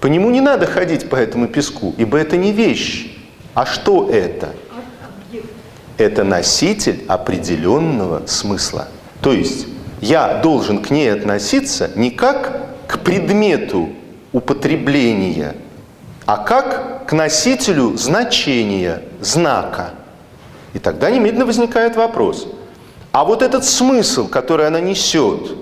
[0.00, 3.16] по нему не надо ходить по этому песку, ибо это не вещь.
[3.54, 4.50] А что это?
[5.96, 8.88] Это носитель определенного смысла.
[9.22, 9.66] То есть
[10.00, 13.90] я должен к ней относиться не как к предмету
[14.32, 15.54] употребления,
[16.26, 19.90] а как к носителю значения, знака.
[20.72, 22.46] И тогда немедленно возникает вопрос.
[23.12, 25.52] А вот этот смысл, который она несет,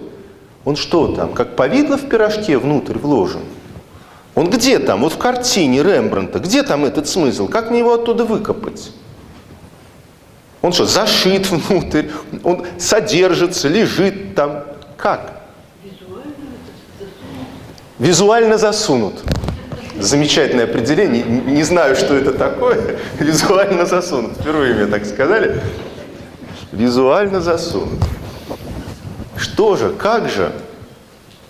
[0.64, 3.42] он что там, как повидло в пирожке внутрь вложен?
[4.34, 5.02] Он где там?
[5.02, 6.38] Вот в картине Рембранта.
[6.38, 7.48] Где там этот смысл?
[7.48, 8.92] Как мне его оттуда выкопать?
[10.62, 12.06] Он что, зашит внутрь?
[12.42, 14.64] Он содержится, лежит там?
[14.96, 15.42] Как?
[17.98, 19.22] Визуально засунут.
[19.98, 21.22] Замечательное определение.
[21.22, 22.96] Не знаю, что это такое.
[23.18, 24.32] Визуально засунут.
[24.38, 25.60] Впервые мне так сказали.
[26.72, 28.00] Визуально засунут.
[29.36, 30.52] Что же, как же?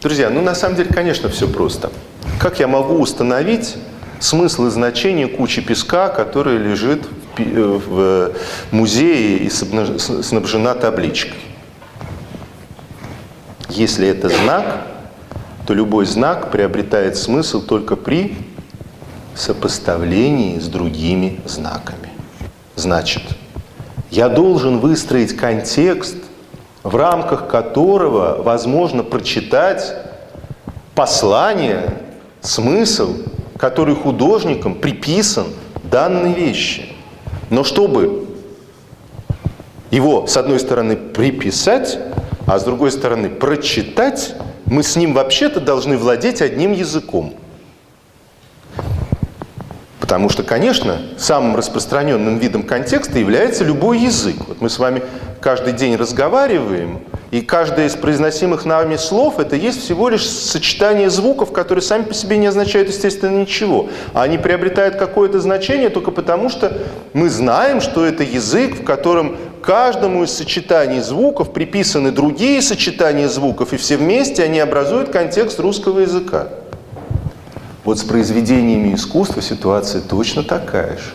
[0.02, 1.92] Друзья, ну на самом деле, конечно, все просто.
[2.40, 3.76] Как я могу установить
[4.18, 7.04] смысл и значение кучи песка, которая лежит
[7.36, 8.32] в
[8.72, 11.38] музее и снабжена табличкой?
[13.68, 14.86] Если это знак,
[15.72, 18.36] то любой знак приобретает смысл только при
[19.34, 22.10] сопоставлении с другими знаками.
[22.76, 23.22] Значит,
[24.10, 26.16] я должен выстроить контекст,
[26.82, 29.96] в рамках которого возможно прочитать
[30.94, 31.96] послание,
[32.42, 33.14] смысл,
[33.56, 35.46] который художником приписан
[35.84, 36.94] данной вещи.
[37.48, 38.26] Но чтобы
[39.90, 41.98] его, с одной стороны, приписать,
[42.46, 44.34] а с другой стороны, прочитать,
[44.66, 47.34] мы с ним вообще-то должны владеть одним языком.
[50.00, 54.36] Потому что, конечно, самым распространенным видом контекста является любой язык.
[54.46, 55.02] Вот мы с вами
[55.40, 61.50] каждый день разговариваем, и каждое из произносимых нами слов это есть всего лишь сочетание звуков,
[61.50, 63.88] которые сами по себе не означают, естественно, ничего.
[64.12, 66.76] А они приобретают какое-то значение только потому, что
[67.14, 73.72] мы знаем, что это язык, в котором каждому из сочетаний звуков приписаны другие сочетания звуков,
[73.72, 76.48] и все вместе они образуют контекст русского языка.
[77.84, 81.12] Вот с произведениями искусства ситуация точно такая же.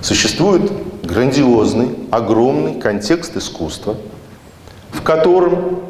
[0.00, 0.70] Существует
[1.02, 3.96] грандиозный, огромный контекст искусства–
[4.94, 5.80] в котором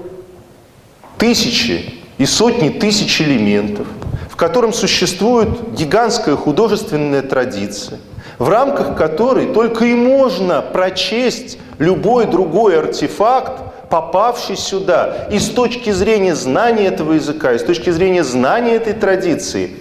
[1.18, 3.86] тысячи и сотни тысяч элементов,
[4.30, 8.00] в котором существует гигантская художественная традиция,
[8.38, 15.28] в рамках которой только и можно прочесть любой другой артефакт, попавший сюда.
[15.30, 19.78] И с точки зрения знания этого языка, и с точки зрения знания этой традиции,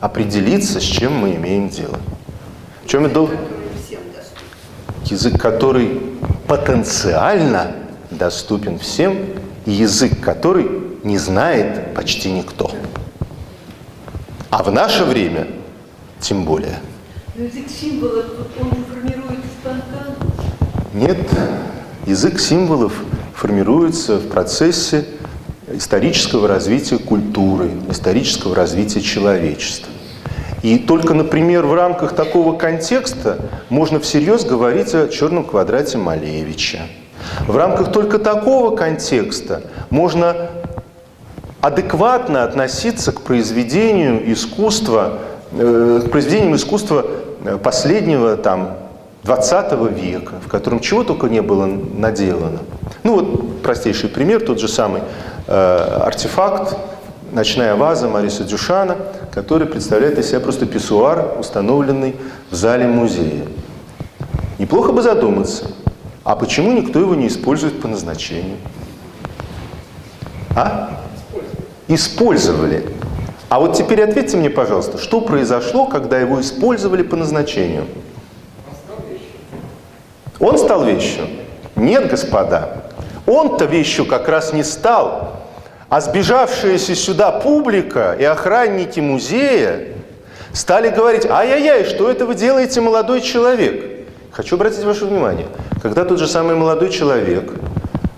[0.00, 1.98] определиться, с чем мы имеем дело.
[2.84, 3.38] В чем должен?
[5.04, 6.00] Язык, который
[6.48, 7.72] потенциально
[8.10, 9.18] доступен всем,
[9.64, 10.68] и язык который
[11.04, 12.70] не знает почти никто.
[14.50, 15.48] А в наше время
[16.20, 16.78] тем более.
[17.38, 18.24] Язык символов,
[18.58, 20.16] он формируется спонтанно?
[20.94, 21.18] Нет,
[22.06, 22.94] язык символов
[23.34, 25.04] формируется в процессе
[25.70, 29.92] исторического развития культуры, исторического развития человечества.
[30.62, 33.38] И только, например, в рамках такого контекста
[33.68, 36.86] можно всерьез говорить о черном квадрате Малевича,
[37.46, 40.48] в рамках только такого контекста можно
[41.60, 45.18] адекватно относиться к произведению искусства,
[45.52, 47.04] э, к произведениям искусства
[47.62, 48.76] последнего там
[49.24, 52.60] 20 века, в котором чего только не было наделано.
[53.02, 55.02] Ну вот простейший пример, тот же самый
[55.46, 56.76] э, артефакт,
[57.32, 58.96] ночная ваза Мариса Дюшана,
[59.32, 62.16] который представляет из себя просто писсуар, установленный
[62.50, 63.46] в зале музея.
[64.58, 65.66] Неплохо бы задуматься,
[66.24, 68.56] а почему никто его не использует по назначению?
[70.54, 71.00] А?
[71.88, 72.86] Использовали.
[73.48, 77.86] А вот теперь ответьте мне, пожалуйста, что произошло, когда его использовали по назначению?
[80.40, 81.26] Он стал вещью?
[81.76, 82.84] Нет, господа.
[83.26, 85.40] Он-то вещью как раз не стал.
[85.88, 89.94] А сбежавшаяся сюда публика и охранники музея
[90.52, 94.06] стали говорить, ай-яй-яй, что это вы делаете, молодой человек?
[94.32, 95.46] Хочу обратить ваше внимание,
[95.82, 97.52] когда тот же самый молодой человек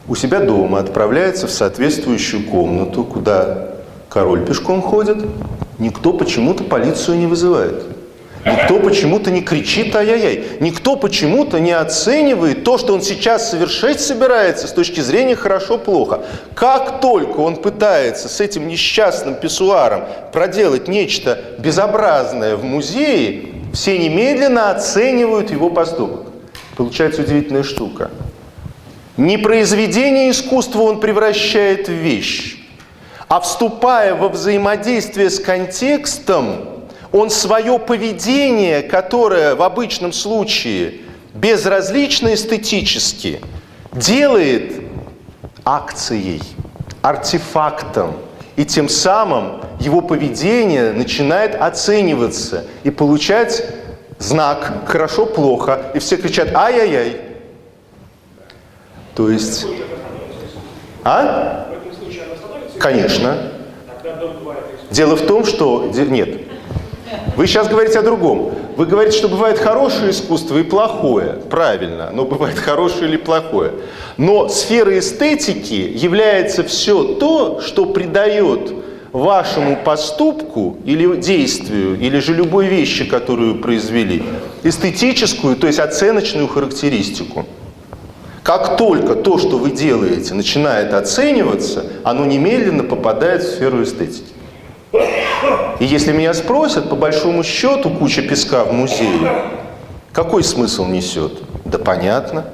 [0.08, 3.77] у себя дома отправляется в соответствующую комнату, куда
[4.08, 5.18] король пешком ходит,
[5.78, 7.84] никто почему-то полицию не вызывает.
[8.44, 10.44] Никто почему-то не кричит ай-яй-яй.
[10.60, 16.22] Никто почему-то не оценивает то, что он сейчас совершить собирается с точки зрения хорошо-плохо.
[16.54, 24.70] Как только он пытается с этим несчастным писсуаром проделать нечто безобразное в музее, все немедленно
[24.70, 26.26] оценивают его поступок.
[26.76, 28.10] Получается удивительная штука.
[29.16, 32.57] Не произведение искусства он превращает в вещь,
[33.28, 41.00] а вступая во взаимодействие с контекстом, он свое поведение, которое в обычном случае
[41.34, 43.40] безразлично эстетически,
[43.92, 44.82] делает
[45.64, 46.42] акцией,
[47.02, 48.14] артефактом.
[48.56, 53.64] И тем самым его поведение начинает оцениваться и получать
[54.18, 55.92] знак «хорошо-плохо».
[55.94, 57.20] И все кричат «ай-яй-яй».
[59.14, 59.66] То есть...
[61.04, 61.67] А?
[62.78, 63.52] Конечно.
[64.90, 65.90] Дело в том, что...
[65.94, 66.40] Нет,
[67.36, 68.52] вы сейчас говорите о другом.
[68.76, 71.40] Вы говорите, что бывает хорошее искусство и плохое.
[71.50, 73.72] Правильно, но бывает хорошее или плохое.
[74.16, 78.72] Но сфера эстетики является все то, что придает
[79.12, 84.22] вашему поступку или действию, или же любой вещи, которую произвели,
[84.62, 87.46] эстетическую, то есть оценочную характеристику.
[88.48, 94.32] Как только то, что вы делаете, начинает оцениваться, оно немедленно попадает в сферу эстетики.
[95.80, 99.50] И если меня спросят, по большому счету, куча песка в музее,
[100.14, 101.42] какой смысл несет?
[101.66, 102.46] Да понятно.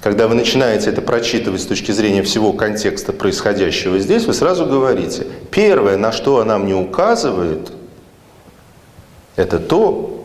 [0.00, 5.26] Когда вы начинаете это прочитывать с точки зрения всего контекста происходящего здесь, вы сразу говорите,
[5.50, 7.70] первое, на что она мне указывает,
[9.36, 10.21] это то,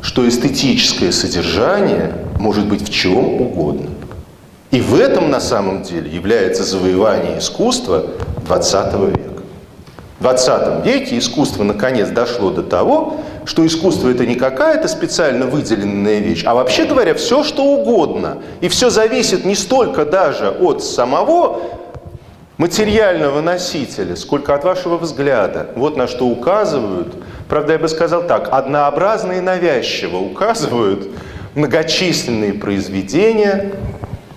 [0.00, 3.90] что эстетическое содержание может быть в чем угодно.
[4.70, 8.04] И в этом на самом деле является завоевание искусства
[8.46, 9.42] 20 века.
[10.18, 16.18] В 20 веке искусство наконец дошло до того, что искусство это не какая-то специально выделенная
[16.18, 18.38] вещь, а вообще говоря, все что угодно.
[18.60, 21.60] И все зависит не столько даже от самого
[22.58, 25.68] материального носителя, сколько от вашего взгляда.
[25.76, 27.14] Вот на что указывают,
[27.48, 31.08] правда я бы сказал так, однообразно и навязчиво указывают
[31.54, 33.72] многочисленные произведения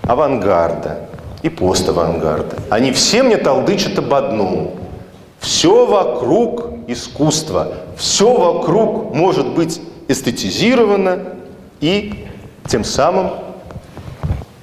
[0.02, 1.08] авангарда
[1.42, 2.56] и поставангарда.
[2.70, 4.74] Они все мне толдычат об одном–
[5.42, 11.34] все вокруг искусство, все вокруг может быть эстетизировано
[11.80, 12.28] и
[12.68, 13.32] тем самым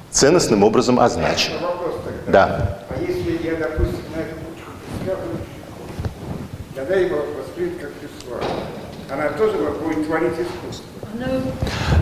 [0.10, 1.58] ценностным образом означено.
[1.62, 1.96] Вопрос.
[2.28, 2.80] Да.
[2.90, 4.36] А если я, допустим, на эту
[6.76, 7.39] тогда как писсуар.
[9.12, 10.86] Она тоже будет творить искусство.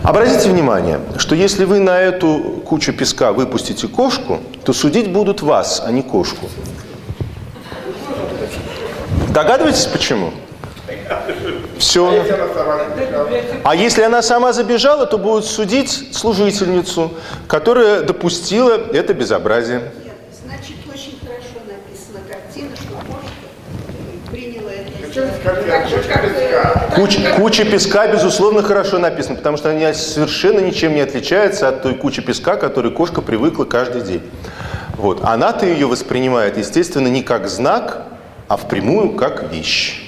[0.04, 5.82] Обратите внимание, что если вы на эту кучу песка выпустите кошку, то судить будут вас,
[5.84, 6.48] а не кошку.
[9.30, 10.32] Догадываетесь почему?
[11.78, 12.24] Все.
[13.64, 17.12] А если она сама забежала, то будут судить служительницу,
[17.46, 19.92] которая допустила это безобразие.
[20.04, 20.14] Нет,
[20.44, 24.88] значит, очень хорошо написана картина, что кошка приняла это.
[26.22, 28.08] Же, куча песка?
[28.08, 32.92] безусловно, хорошо написана, потому что она совершенно ничем не отличается от той кучи песка, которой
[32.92, 34.22] кошка привыкла каждый день.
[34.96, 35.20] Вот.
[35.22, 38.02] Она-то ее воспринимает, естественно, не как знак,
[38.48, 40.02] а впрямую как вещь.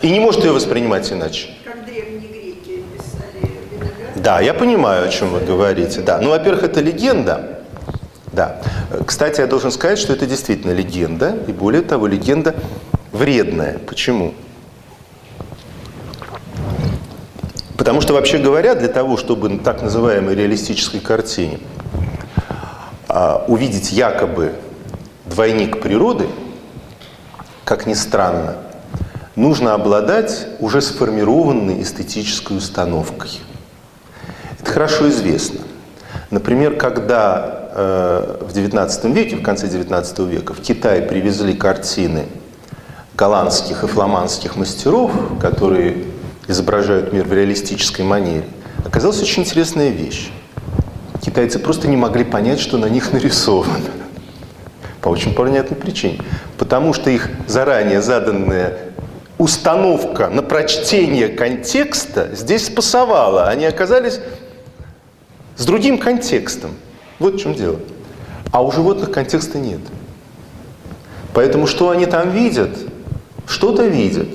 [0.00, 1.48] И не может ее воспринимать иначе.
[1.62, 4.12] Как древние греки писали виноград.
[4.16, 6.00] Да, я понимаю, о чем вы говорите.
[6.00, 7.60] Да, ну, во-первых, это легенда.
[8.32, 8.62] Да.
[9.06, 12.54] Кстати, я должен сказать, что это действительно легенда, и более того, легенда
[13.12, 13.78] вредная.
[13.86, 14.34] Почему?
[17.80, 21.60] Потому что, вообще говоря, для того, чтобы на так называемой реалистической картине
[23.08, 24.52] а, увидеть якобы
[25.24, 26.26] двойник природы,
[27.64, 28.58] как ни странно,
[29.34, 33.30] нужно обладать уже сформированной эстетической установкой.
[34.60, 35.60] Это хорошо известно.
[36.30, 42.26] Например, когда э, в XIX веке, в конце XIX века, в Китай привезли картины
[43.14, 46.04] голландских и фламандских мастеров, которые
[46.48, 48.44] изображают мир в реалистической манере,
[48.84, 50.30] оказалась очень интересная вещь.
[51.20, 53.90] Китайцы просто не могли понять, что на них нарисовано.
[55.02, 56.20] По очень понятной причине.
[56.58, 58.78] Потому что их заранее заданная
[59.38, 63.48] установка на прочтение контекста здесь спасовала.
[63.48, 64.20] Они оказались
[65.56, 66.72] с другим контекстом.
[67.18, 67.80] Вот в чем дело.
[68.52, 69.80] А у животных контекста нет.
[71.32, 72.70] Поэтому что они там видят?
[73.46, 74.28] Что-то видят.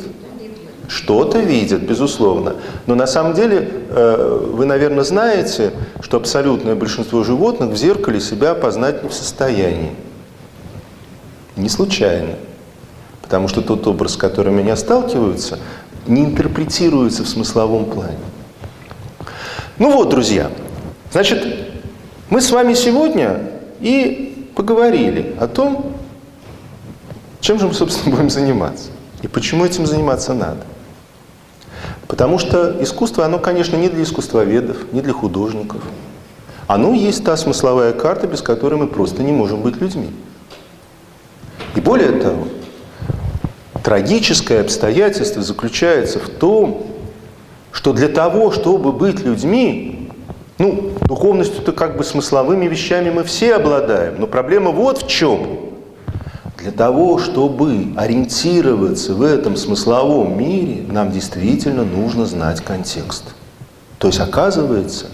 [0.88, 2.56] Что-то видят, безусловно.
[2.86, 5.72] Но на самом деле э, вы, наверное, знаете,
[6.02, 9.95] что абсолютное большинство животных в зеркале себя опознать не в состоянии.
[11.56, 12.36] Не случайно.
[13.22, 15.57] Потому что тот образ, с которым они сталкиваются,
[16.06, 18.18] не интерпретируется в смысловом плане.
[19.80, 20.52] Ну вот, друзья,
[21.12, 21.44] значит,
[22.30, 25.94] мы с вами сегодня и поговорили о том,
[27.41, 28.90] чем же мы, собственно, будем заниматься.
[29.22, 30.62] И почему этим заниматься надо.
[32.07, 35.82] Потому что искусство, оно, конечно, не для искусствоведов, не для художников.
[36.68, 40.10] Оно есть та смысловая карта, без которой мы просто не можем быть людьми.
[41.76, 42.48] И более того,
[43.84, 46.88] трагическое обстоятельство заключается в том,
[47.72, 50.10] что для того, чтобы быть людьми,
[50.57, 55.60] ну, духовностью-то как бы смысловыми вещами мы все обладаем, но проблема вот в чем.
[56.66, 63.24] Для того, чтобы ориентироваться в этом смысловом мире, нам действительно нужно знать контекст.
[64.00, 65.06] То есть оказывается,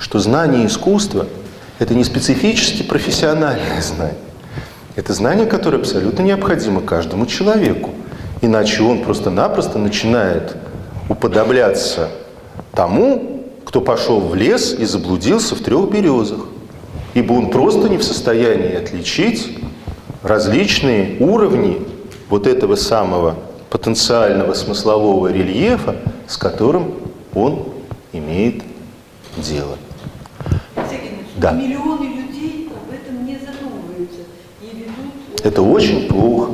[0.00, 1.28] что знание искусства–
[1.78, 4.16] это не специфически профессиональное знание.
[4.96, 7.90] Это знание, которое абсолютно необходимо каждому человеку.
[8.40, 10.56] Иначе он просто-напросто начинает
[11.08, 12.08] уподобляться
[12.72, 16.46] тому, кто пошел в лес и заблудился в трех березах.
[17.14, 19.60] Ибо он просто не в состоянии отличить
[20.22, 21.82] различные уровни
[22.28, 23.36] вот этого самого
[23.70, 26.94] потенциального смыслового рельефа, с которым
[27.34, 27.68] он
[28.12, 28.62] имеет
[29.36, 29.76] дело.
[31.36, 31.52] Да.
[31.52, 34.20] Миллионы людей об этом не задумываются
[34.60, 35.44] и ведут...
[35.46, 36.52] Это очень плохо.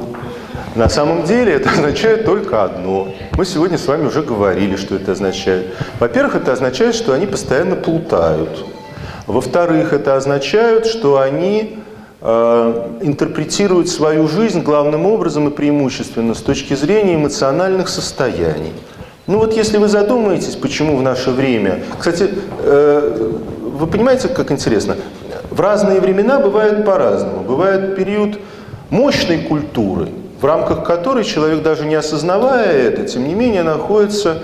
[0.76, 3.08] На самом деле это означает только одно.
[3.36, 5.74] Мы сегодня с вами уже говорили, что это означает.
[5.98, 8.64] Во-первых, это означает, что они постоянно плутают.
[9.26, 11.80] Во-вторых, это означает, что они
[12.20, 18.72] э, интерпретируют свою жизнь главным образом и преимущественно с точки зрения эмоциональных состояний.
[19.26, 21.80] Ну вот если вы задумаетесь, почему в наше время...
[21.98, 22.30] Кстати,
[22.60, 23.32] э,
[23.78, 24.96] вы понимаете, как интересно?
[25.50, 27.40] В разные времена бывает по-разному.
[27.40, 28.38] Бывает период
[28.90, 30.08] мощной культуры,
[30.40, 34.42] в рамках которой человек, даже не осознавая это, тем не менее находится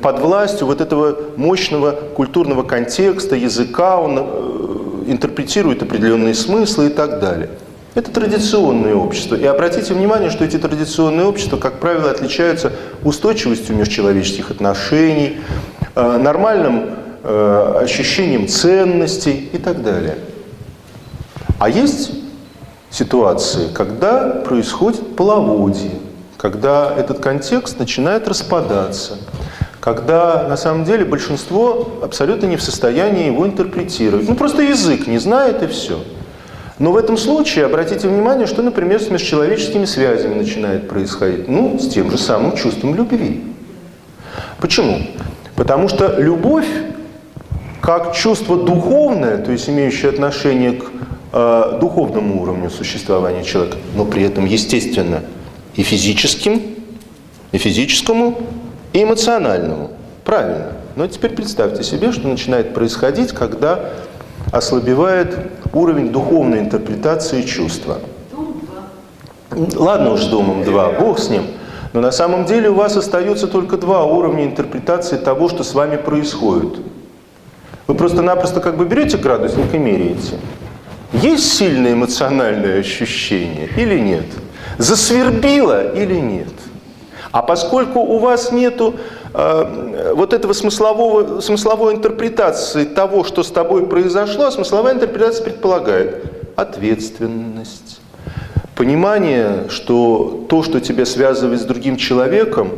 [0.00, 4.77] под властью вот этого мощного культурного контекста, языка, он э,
[5.10, 7.50] интерпретирует определенные смыслы и так далее.
[7.94, 9.34] Это традиционные общества.
[9.34, 12.72] И обратите внимание, что эти традиционные общества, как правило, отличаются
[13.02, 15.38] устойчивостью межчеловеческих отношений,
[15.94, 16.90] э, нормальным
[17.24, 20.18] э, ощущением ценностей и так далее.
[21.58, 22.12] А есть
[22.90, 25.90] ситуации, когда происходит половодье,
[26.36, 29.18] когда этот контекст начинает распадаться,
[29.80, 34.28] когда на самом деле большинство абсолютно не в состоянии его интерпретировать.
[34.28, 36.02] Ну просто язык не знает и все.
[36.78, 41.48] Но в этом случае обратите внимание, что, например, с межчеловеческими связями начинает происходить.
[41.48, 43.42] Ну, с тем же самым чувством любви.
[44.60, 45.00] Почему?
[45.56, 46.68] Потому что любовь,
[47.80, 50.84] как чувство духовное, то есть имеющее отношение к
[51.32, 55.22] э, духовному уровню существования человека, но при этом, естественно,
[55.74, 56.62] и физическим,
[57.50, 58.38] и физическому,
[58.92, 59.90] и эмоциональному.
[60.24, 60.72] Правильно.
[60.96, 63.90] Но теперь представьте себе, что начинает происходить, когда
[64.52, 65.36] ослабевает
[65.72, 67.98] уровень духовной интерпретации чувства.
[69.50, 71.42] Ладно уж Домом 2, Бог с ним.
[71.92, 75.96] Но на самом деле у вас остается только два уровня интерпретации того, что с вами
[75.96, 76.80] происходит.
[77.86, 80.38] Вы просто-напросто как бы берете градусник и меряете.
[81.12, 84.26] Есть сильное эмоциональное ощущение или нет?
[84.76, 86.52] Засвербило или нет?
[87.30, 88.94] А поскольку у вас нету
[89.34, 96.24] э, вот этого смыслового, смысловой интерпретации того, что с тобой произошло, а смысловая интерпретация предполагает
[96.56, 98.00] ответственность,
[98.74, 102.70] понимание, что то, что тебя связывает с другим человеком,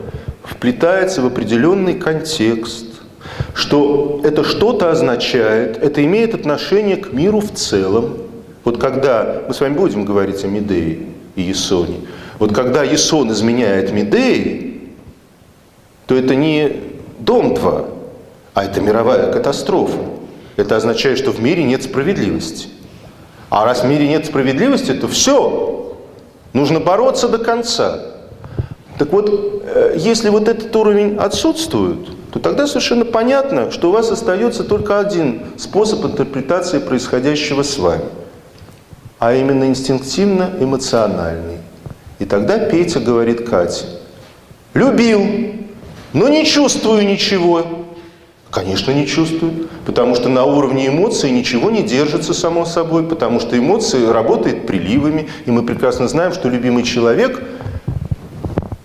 [0.42, 2.86] вплетается в определенный контекст,
[3.54, 8.14] что это что-то означает, это имеет отношение к миру в целом.
[8.64, 11.06] Вот когда мы с вами будем говорить о Медее
[11.36, 12.00] и Есоне,
[12.40, 14.80] вот когда Есон изменяет Медеи,
[16.06, 16.72] то это не
[17.18, 17.84] дом 2,
[18.54, 19.98] А это мировая катастрофа.
[20.56, 22.68] Это означает, что в мире нет справедливости.
[23.50, 25.98] А раз в мире нет справедливости, то все,
[26.54, 28.00] нужно бороться до конца.
[28.98, 34.10] Так вот, э, если вот этот уровень отсутствует, то тогда совершенно понятно, что у вас
[34.10, 38.04] остается только один способ интерпретации происходящего с вами,
[39.18, 41.58] а именно инстинктивно-эмоциональный.
[42.20, 43.86] И тогда Петя говорит Кате,
[44.74, 45.26] любил,
[46.12, 47.64] но не чувствую ничего.
[48.50, 53.56] Конечно, не чувствую, потому что на уровне эмоций ничего не держится само собой, потому что
[53.56, 57.42] эмоции работают приливами, и мы прекрасно знаем, что любимый человек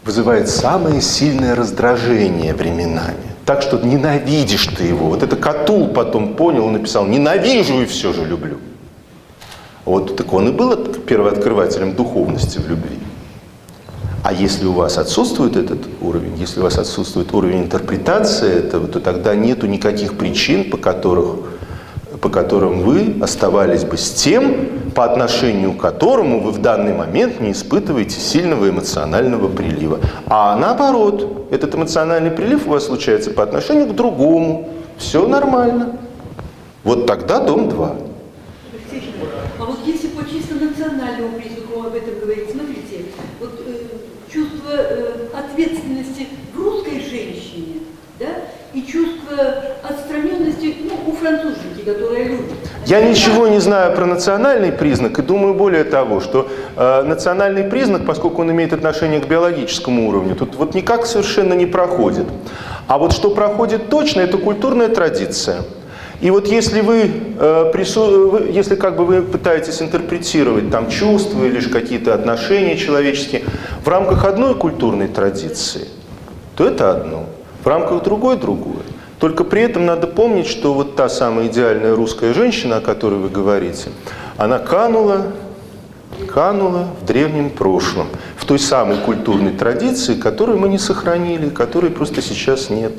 [0.05, 3.15] вызывает самое сильное раздражение временами.
[3.45, 5.07] Так что ненавидишь ты его.
[5.07, 8.59] Вот это Катул потом понял, написал, ненавижу и все же люблю.
[9.83, 12.99] Вот так он и был первооткрывателем духовности в любви.
[14.25, 18.99] А если у вас отсутствует этот уровень, если у вас отсутствует уровень интерпретации этого, то
[18.99, 21.41] тогда нету никаких причин, по, которых,
[22.21, 27.39] по которым вы оставались бы с тем, по отношению к которому вы в данный момент
[27.39, 29.99] не испытываете сильного эмоционального прилива.
[30.25, 34.69] А наоборот, этот эмоциональный прилив у вас случается по отношению к другому.
[34.97, 35.99] Все нормально.
[36.83, 37.95] Вот тогда дом 2.
[39.59, 43.05] А вот если по чисто национальному признаку об этом говорить, смотрите,
[43.39, 43.85] вот э,
[44.35, 47.79] чувство э, ответственности в русской женщине,
[48.19, 48.27] да,
[48.73, 49.15] и чувство
[49.83, 52.51] отстраненности ну, у француженки, которая любит.
[52.85, 58.05] Я ничего не знаю про национальный признак и думаю более того, что э, национальный признак,
[58.05, 62.27] поскольку он имеет отношение к биологическому уровню, тут вот никак совершенно не проходит.
[62.87, 65.63] А вот что проходит точно, это культурная традиция.
[66.21, 68.37] И вот если вы, э, прису...
[68.45, 73.43] если как бы вы пытаетесь интерпретировать там чувства или же какие-то отношения человеческие
[73.83, 75.87] в рамках одной культурной традиции,
[76.55, 77.25] то это одно,
[77.63, 78.84] в рамках другой другое.
[79.25, 83.29] Только при этом надо помнить, что вот та самая идеальная русская женщина, о которой вы
[83.29, 83.89] говорите,
[84.37, 85.31] она канула,
[86.31, 88.05] канула в древнем прошлом,
[88.37, 92.91] в той самой культурной традиции, которую мы не сохранили, которой просто сейчас нет.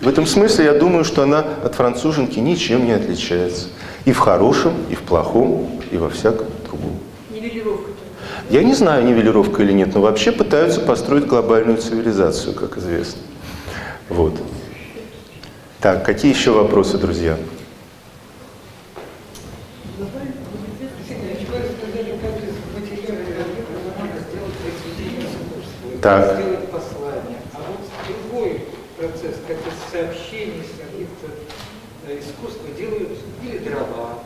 [0.00, 3.68] В этом смысле я думаю, что она от француженки ничем не отличается.
[4.06, 6.98] И в хорошем, и в плохом, и во всяком другом.
[7.30, 7.92] Нивелировка.
[8.50, 13.22] Я не знаю, нивелировка или нет, но вообще пытаются построить глобальную цивилизацию, как известно.
[14.08, 14.34] Вот.
[15.84, 17.36] Так, какие еще вопросы, друзья?
[26.00, 26.40] Так.
[26.72, 27.38] послание.
[27.52, 28.64] А вот другой
[28.96, 34.20] процесс, как из сообщений, с каких-то искусства делают или дрова,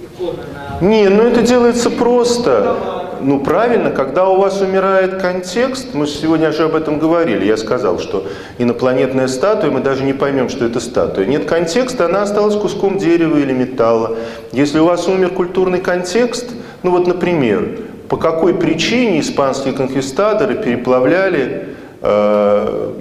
[0.00, 0.86] иконы на...
[0.86, 3.05] Не, ну это делается просто.
[3.20, 7.98] Ну правильно, когда у вас умирает контекст, мы сегодня же об этом говорили, я сказал,
[7.98, 8.26] что
[8.58, 11.26] инопланетная статуя, мы даже не поймем, что это статуя.
[11.26, 14.16] Нет контекста, она осталась куском дерева или металла.
[14.52, 16.50] Если у вас умер культурный контекст,
[16.82, 21.68] ну вот, например, по какой причине испанские конквистадоры переплавляли
[22.02, 22.92] э,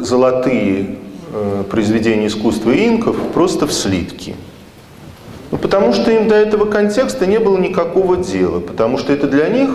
[0.00, 0.96] золотые
[1.32, 4.36] э, произведения искусства инков просто в слитки?
[5.52, 9.50] Ну, потому что им до этого контекста не было никакого дела, потому что это для
[9.50, 9.68] них,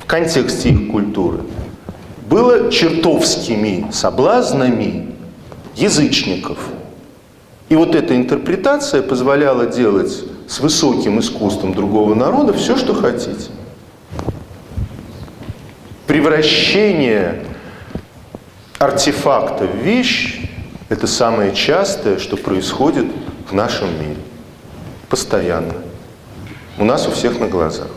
[0.00, 1.38] в контексте их культуры,
[2.28, 5.14] было чертовскими соблазнами
[5.76, 6.58] язычников.
[7.68, 13.50] И вот эта интерпретация позволяла делать с высоким искусством другого народа все, что хотите.
[16.08, 17.44] Превращение
[18.80, 20.40] артефакта в вещь–
[20.88, 23.06] это самое частое, что происходит
[23.48, 24.25] в нашем мире.
[25.08, 25.74] Постоянно.
[26.78, 27.88] У нас у всех на глазах.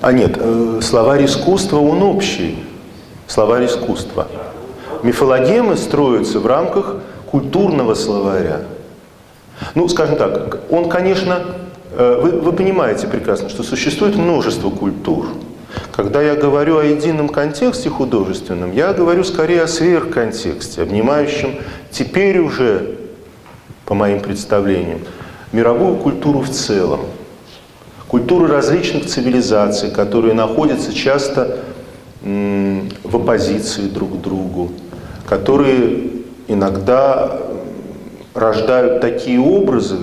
[0.00, 2.64] А нет, э, словарь искусства, он общий.
[3.26, 4.28] Словарь искусства.
[5.02, 6.96] Мифологемы строятся в рамках
[7.30, 8.62] культурного словаря.
[9.74, 11.42] Ну, скажем так, он, конечно,
[11.92, 15.28] э, вы, вы понимаете прекрасно, что существует множество культур.
[15.92, 21.56] Когда я говорю о едином контексте художественном, я говорю скорее о сверхконтексте, обнимающем
[21.90, 22.96] теперь уже,
[23.84, 25.00] по моим представлениям,
[25.52, 27.00] мировую культуру в целом.
[28.06, 31.58] Культуры различных цивилизаций, которые находятся часто
[32.22, 34.72] в оппозиции друг к другу,
[35.28, 36.10] которые
[36.48, 37.38] иногда
[38.34, 39.98] рождают такие образы,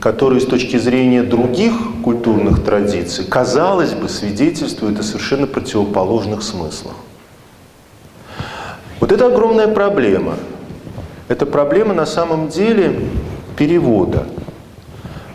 [0.00, 6.94] которые с точки зрения других культурных традиций, казалось бы, свидетельствуют о совершенно противоположных смыслах.
[9.00, 10.36] Вот это огромная проблема.
[11.28, 13.00] Это проблема на самом деле
[13.56, 14.26] перевода.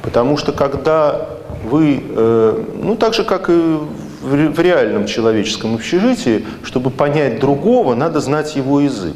[0.01, 1.27] Потому что когда
[1.63, 3.77] вы, э, ну так же, как и
[4.21, 9.15] в реальном человеческом общежитии, чтобы понять другого, надо знать его язык.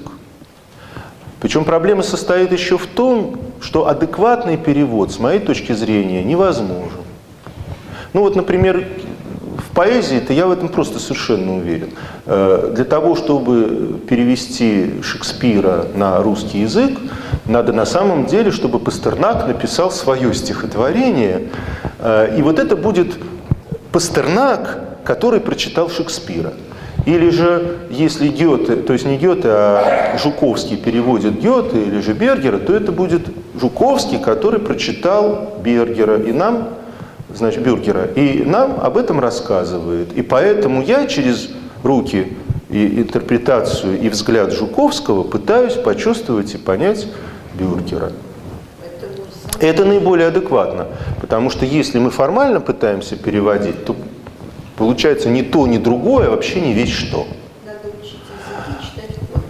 [1.44, 7.02] Причем проблема состоит еще в том, что адекватный перевод, с моей точки зрения, невозможен.
[8.14, 8.88] Ну вот, например,
[9.57, 11.90] в поэзии-то я в этом просто совершенно уверен.
[12.28, 16.98] Э, для того, чтобы перевести Шекспира на русский язык,
[17.45, 21.49] надо на самом деле, чтобы Пастернак написал свое стихотворение,
[21.99, 23.18] э, и вот это будет
[23.91, 26.53] Пастернак, который прочитал Шекспира.
[27.06, 32.60] Или же, если Гёте, то есть не Гёте, а Жуковский переводит Гёте или же Бергера,
[32.60, 33.24] то это будет
[33.60, 36.18] Жуковский, который прочитал Бергера.
[36.18, 36.70] И нам,
[37.36, 40.14] значит, Бюргера, и нам об этом рассказывает.
[40.14, 41.50] И поэтому я через
[41.84, 42.38] руки
[42.70, 47.08] и интерпретацию и взгляд Жуковского пытаюсь почувствовать и понять
[47.54, 48.12] Бюргера.
[49.60, 50.88] Это наиболее адекватно,
[51.22, 53.96] потому что если мы формально пытаемся переводить, то
[54.78, 57.28] Получается ни то, ни другое, вообще не весь что.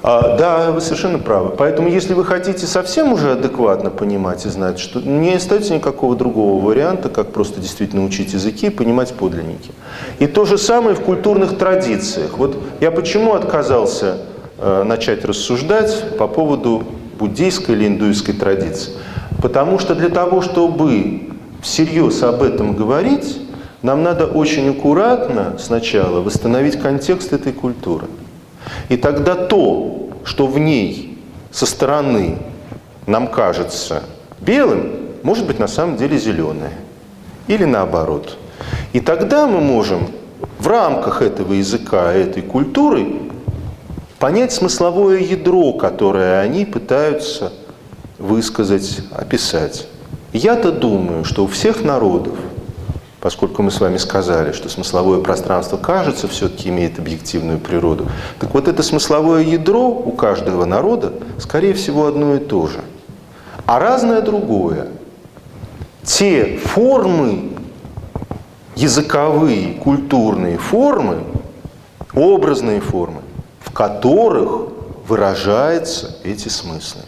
[0.06, 1.52] А, да, вы совершенно правы.
[1.58, 6.62] Поэтому, если вы хотите совсем уже адекватно понимать и знать, что не остается никакого другого
[6.62, 9.72] варианта, как просто действительно учить языки и понимать подлинники.
[10.20, 12.38] И то же самое в культурных традициях.
[12.38, 14.18] Вот я почему отказался
[14.58, 16.84] э, начать рассуждать по поводу
[17.18, 18.91] буддийской или индуистской традиции?
[19.41, 21.30] Потому что для того, чтобы
[21.62, 23.38] всерьез об этом говорить,
[23.84, 28.08] нам надо очень аккуратно сначала восстановить контекст этой культуры.
[28.88, 31.20] И тогда то, что в ней
[31.52, 32.38] со стороны
[33.06, 34.04] нам кажется
[34.40, 36.72] белым, может быть на самом деле зеленое.
[37.48, 38.38] Или наоборот.
[38.94, 40.08] И тогда мы можем
[40.60, 43.06] в рамках этого языка, этой культуры
[44.18, 47.52] понять смысловое ядро, которое они пытаются
[48.18, 49.88] высказать, описать.
[50.32, 52.38] Я-то думаю, что у всех народов
[53.24, 58.10] поскольку мы с вами сказали, что смысловое пространство, кажется, все-таки имеет объективную природу.
[58.38, 62.82] Так вот это смысловое ядро у каждого народа, скорее всего, одно и то же.
[63.66, 64.90] А разное другое.
[66.04, 67.52] Те формы,
[68.76, 71.20] языковые, культурные формы,
[72.14, 73.22] образные формы,
[73.62, 74.68] в которых
[75.08, 77.04] выражаются эти смыслы.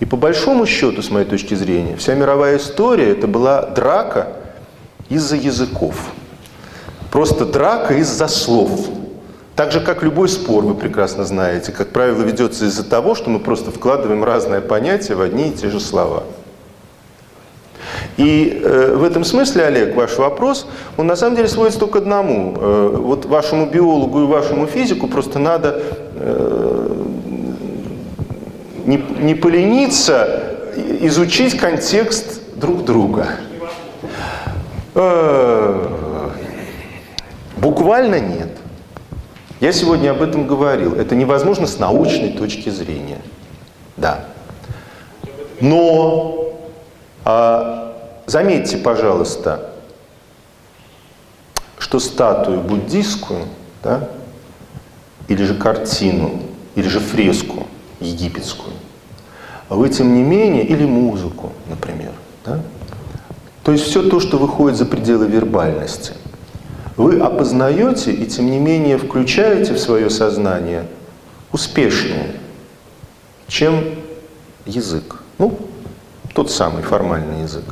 [0.00, 4.41] И по большому счету, с моей точки зрения, вся мировая история это была драка
[5.12, 5.94] из-за языков.
[7.10, 8.88] Просто драка из-за слов.
[9.54, 13.38] Так же, как любой спор, вы прекрасно знаете, как правило, ведется из-за того, что мы
[13.38, 16.24] просто вкладываем разные понятия в одни и те же слова.
[18.16, 20.66] И э, в этом смысле, Олег, ваш вопрос,
[20.96, 22.54] он на самом деле сводится только к одному.
[22.56, 25.82] Э, вот вашему биологу и вашему физику просто надо
[26.14, 26.88] э,
[28.86, 30.56] не, не полениться
[31.00, 33.28] изучить контекст друг друга.
[34.94, 36.30] Э,
[37.56, 38.50] буквально нет.
[39.60, 40.94] Я сегодня об этом говорил.
[40.94, 43.20] Это невозможно с научной точки зрения.
[43.96, 44.24] Да.
[45.60, 46.52] Но
[47.24, 47.96] а,
[48.26, 49.70] заметьте, пожалуйста,
[51.78, 53.44] что статую буддийскую,
[53.82, 54.08] да,
[55.28, 56.42] или же картину,
[56.74, 57.66] или же фреску
[58.00, 58.72] египетскую,
[59.68, 62.10] вы тем не менее, или музыку, например,
[62.44, 62.60] да,
[63.64, 66.12] то есть все то, что выходит за пределы вербальности.
[66.96, 70.86] Вы опознаете и тем не менее включаете в свое сознание
[71.52, 72.36] успешнее,
[73.46, 73.84] чем
[74.66, 75.20] язык.
[75.38, 75.58] Ну,
[76.34, 77.64] тот самый формальный язык.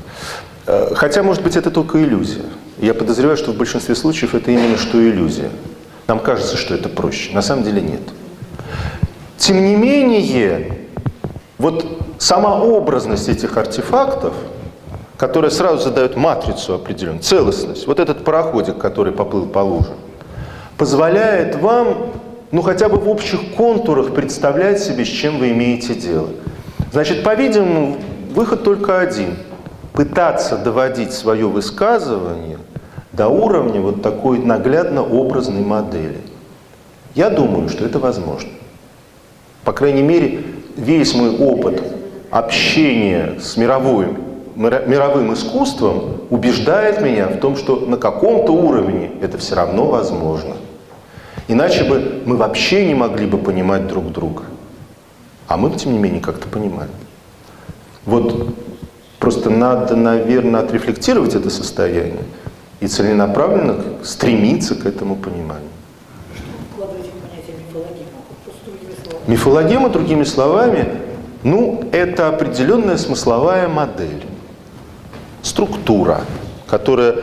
[0.67, 2.45] Э, хотя, может быть, это только иллюзия.
[2.79, 5.51] Я подозреваю, что в большинстве случаев это именно что иллюзия.
[6.07, 7.33] Нам кажется, что это проще.
[7.33, 8.01] На самом деле нет.
[9.39, 10.79] Тем не менее,
[11.59, 14.35] вот сама образность этих артефактов–
[15.21, 17.87] которая сразу задает матрицу определенную, целостность.
[17.87, 19.91] Вот этот пароходик, который поплыл по луже,
[20.79, 22.13] позволяет вам,
[22.53, 26.29] ну хотя бы в общих контурах представлять себе, с чем вы имеете дело.
[26.91, 27.99] Значит, по-видимому,
[28.35, 29.37] выход только один.
[29.93, 32.57] Пытаться доводить свое высказывание
[33.13, 36.23] до уровня вот такой наглядно-образной модели.
[37.15, 38.49] Я думаю, что это возможно.
[39.65, 40.45] По крайней мере,
[40.79, 41.83] весь мой опыт
[42.31, 44.30] общения с мировой
[44.61, 50.55] мировым искусством убеждает меня в том, что на каком-то уровне это все равно возможно.
[51.49, 54.43] Иначе бы мы вообще не могли бы понимать друг друга.
[55.49, 56.91] А мы, тем не менее, как-то понимаем.
[58.05, 58.55] Вот
[59.19, 62.25] просто надо, наверное, отрефлектировать это состояние
[62.81, 65.69] и целенаправленно стремиться к этому пониманию.
[69.27, 70.87] Мифологема, другими словами,
[71.43, 74.25] ну, это определенная смысловая модель,
[75.43, 76.23] структура,
[76.67, 77.17] которая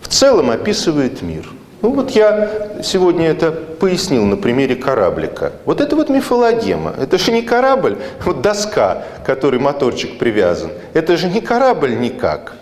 [0.00, 1.48] в целом описывает мир.
[1.82, 5.52] Ну вот я сегодня это пояснил на примере кораблика.
[5.66, 6.94] Вот это вот мифологема.
[6.98, 10.70] Это же не корабль, вот доска, к которой моторчик привязан.
[10.94, 12.54] Это же не корабль никак.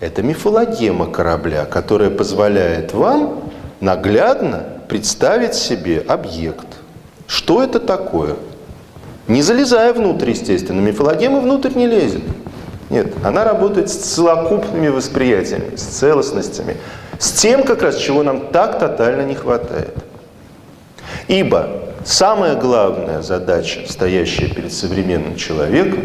[0.00, 6.66] Это мифологема корабля, которая позволяет вам наглядно представить себе объект.
[7.26, 8.36] Что это такое?
[9.28, 10.80] Не залезая внутрь, естественно.
[10.80, 12.22] Мифологема внутрь не лезет.
[12.90, 16.76] Нет, она работает с целокупными восприятиями, с целостностями,
[17.20, 19.96] с тем, как раз, чего нам так тотально не хватает.
[21.28, 21.68] Ибо
[22.04, 26.00] самая главная задача, стоящая перед современным человеком,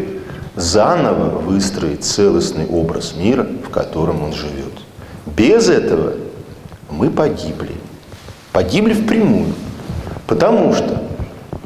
[0.54, 4.72] заново выстроить целостный образ мира, в котором он живет.
[5.26, 6.14] Без этого
[6.88, 7.72] мы погибли.
[8.52, 9.52] Погибли впрямую.
[10.28, 11.02] Потому что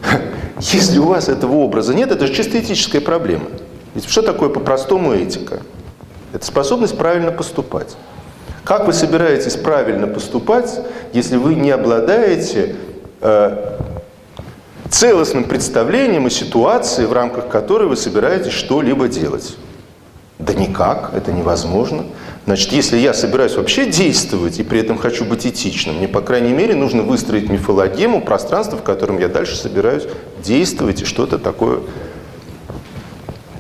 [0.61, 3.47] если у вас этого образа нет, это же чисто этическая проблема.
[3.95, 5.61] Ведь что такое по-простому этика?
[6.33, 7.97] Это способность правильно поступать.
[8.65, 10.81] Как вы собираетесь правильно поступать,
[11.13, 12.77] если вы не обладаете
[13.21, 13.79] э,
[14.89, 19.57] целостным представлением о ситуации, в рамках которой вы собираетесь что-либо делать?
[20.39, 22.05] Да никак, это невозможно.
[22.47, 26.53] Значит, если я собираюсь вообще действовать и при этом хочу быть этичным, мне, по крайней
[26.53, 30.05] мере, нужно выстроить мифологему, пространство, в котором я дальше собираюсь
[30.43, 31.81] действовать и что-то такое.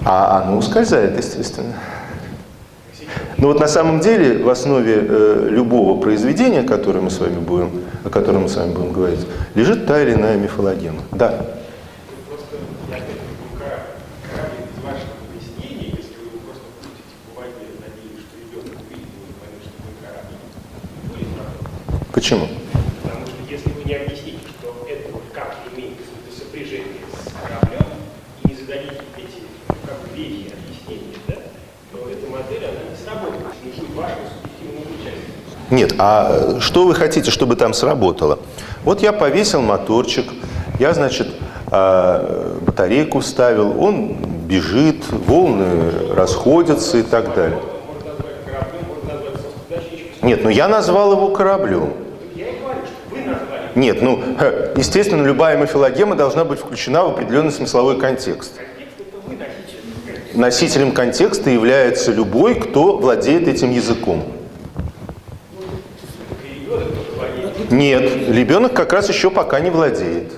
[0.04, 1.74] А оно ускользает, естественно.
[3.36, 7.82] Но вот на самом деле в основе э, любого произведения, которое мы с вами будем,
[8.04, 11.02] о котором мы с вами будем говорить, лежит та или иная мифологема.
[11.12, 11.46] Да.
[12.28, 12.56] Просто
[12.88, 13.96] я опять говорю, корабль.
[14.30, 19.08] Корабль из ваших объяснений, если вы его просто крутите по воде, надеясь, что ребенок увидит,
[19.08, 20.36] и поймет, что вы корабль,
[21.00, 22.12] не будет работать.
[22.12, 22.46] Почему?
[23.02, 27.88] Потому что если вы не объясните, что это вот как имеет какое-то сопряжение с кораблем,
[28.44, 31.40] и не зададите эти ну, как бы вехи объяснения, да,
[31.92, 35.40] то эта модель, она не сработает, не будет вашим субъективным участием.
[35.70, 38.40] Нет, а э, что вы хотите, чтобы там сработало?
[38.82, 40.26] Вот я повесил моторчик,
[40.80, 41.28] я, значит,
[41.70, 44.16] э, батарейку вставил, он
[44.48, 47.60] бежит, волны расходятся и так далее.
[50.22, 51.92] Нет, ну я назвал его кораблем.
[53.76, 54.20] Нет, ну,
[54.76, 58.54] естественно, любая мифологема должна быть включена в определенный смысловой контекст.
[60.34, 64.24] Носителем контекста является любой, кто владеет этим языком.
[67.70, 70.32] Нет, ребенок как раз еще пока не владеет.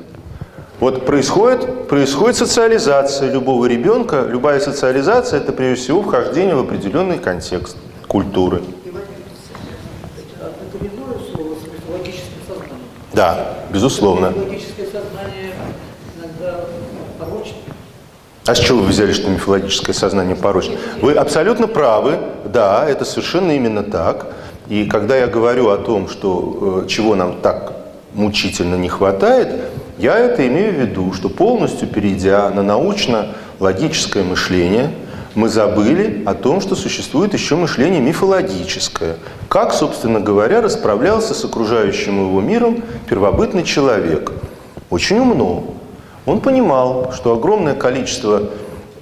[0.80, 4.26] Вот происходит, происходит социализация любого ребенка.
[4.28, 7.76] Любая социализация– это прежде всего вхождение в определенный контекст
[8.06, 8.62] культуры.
[13.14, 14.34] Да, безусловно.
[18.44, 20.76] А с чего вы взяли, что мифологическое сознание порочно?
[21.00, 24.26] Вы абсолютно правы, да, это совершенно именно так.
[24.72, 27.74] И когда я говорю о том, что э, чего нам так
[28.14, 29.66] мучительно не хватает,
[29.98, 34.90] я это имею в виду, что полностью перейдя на научно-логическое мышление,
[35.34, 39.16] мы забыли о том, что существует еще мышление мифологическое.
[39.50, 44.32] Как, собственно говоря, расправлялся с окружающим его миром первобытный человек.
[44.88, 45.64] Очень умно.
[46.24, 48.44] Он понимал, что огромное количество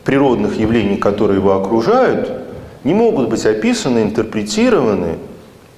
[0.05, 2.29] природных явлений, которые его окружают,
[2.83, 5.19] не могут быть описаны, интерпретированы,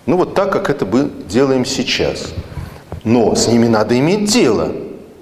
[0.06, 2.32] ну вот так, как это мы делаем сейчас.
[3.04, 4.70] Но с ними надо иметь дело.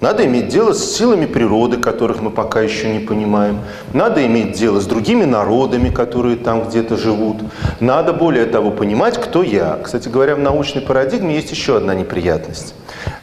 [0.00, 3.58] Надо иметь дело с силами природы, которых мы пока еще не понимаем.
[3.92, 7.36] Надо иметь дело с другими народами, которые там где-то живут.
[7.80, 9.78] Надо, более того, понимать, кто я.
[9.82, 12.74] Кстати говоря, в научной парадигме есть еще одна неприятность.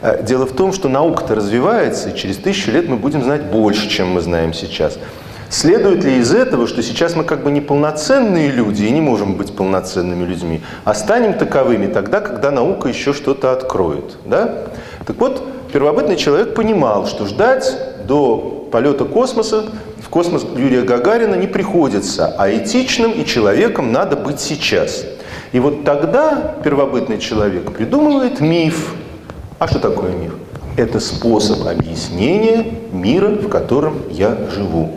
[0.01, 3.89] Э, Дело в том, что наука-то развивается, и через тысячу лет мы будем знать больше,
[3.89, 4.99] чем мы знаем сейчас.
[5.49, 9.55] Следует ли из этого, что сейчас мы как бы неполноценные люди и не можем быть
[9.55, 14.17] полноценными людьми, а станем таковыми тогда, когда наука еще что-то откроет?
[14.25, 14.65] Да?
[15.05, 19.65] Так вот, первобытный человек понимал, что ждать до полета космоса
[20.01, 25.05] в космос Юрия Гагарина не приходится, а этичным и человеком надо быть сейчас.
[25.53, 28.93] И вот тогда первобытный человек придумывает миф.
[29.59, 30.33] А что такое миф?
[30.75, 34.91] Это способ объяснения мира, в котором я живу.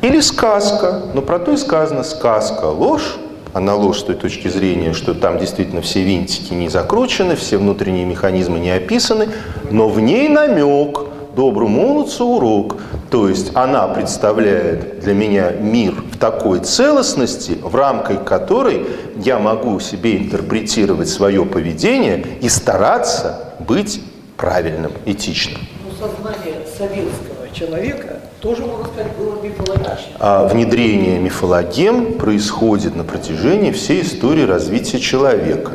[0.00, 3.16] Или сказка, но про то и сказано сказка ложь,
[3.52, 8.04] она ложь с той точки зрения, что там действительно все винтики не закручены, все внутренние
[8.04, 9.28] механизмы не описаны,
[9.70, 11.00] но в ней намек,
[11.34, 12.76] доброму молодцу урок.
[13.10, 19.80] То есть она представляет для меня мир в такой целостности, в рамках которой я могу
[19.80, 24.00] себе интерпретировать свое поведение и стараться быть
[24.36, 25.60] правильным, этичным.
[25.84, 28.07] Но сознание советского человека
[28.40, 30.16] тоже, можно сказать, было мифологично.
[30.20, 35.72] А внедрение мифологем происходит на протяжении всей истории развития человека.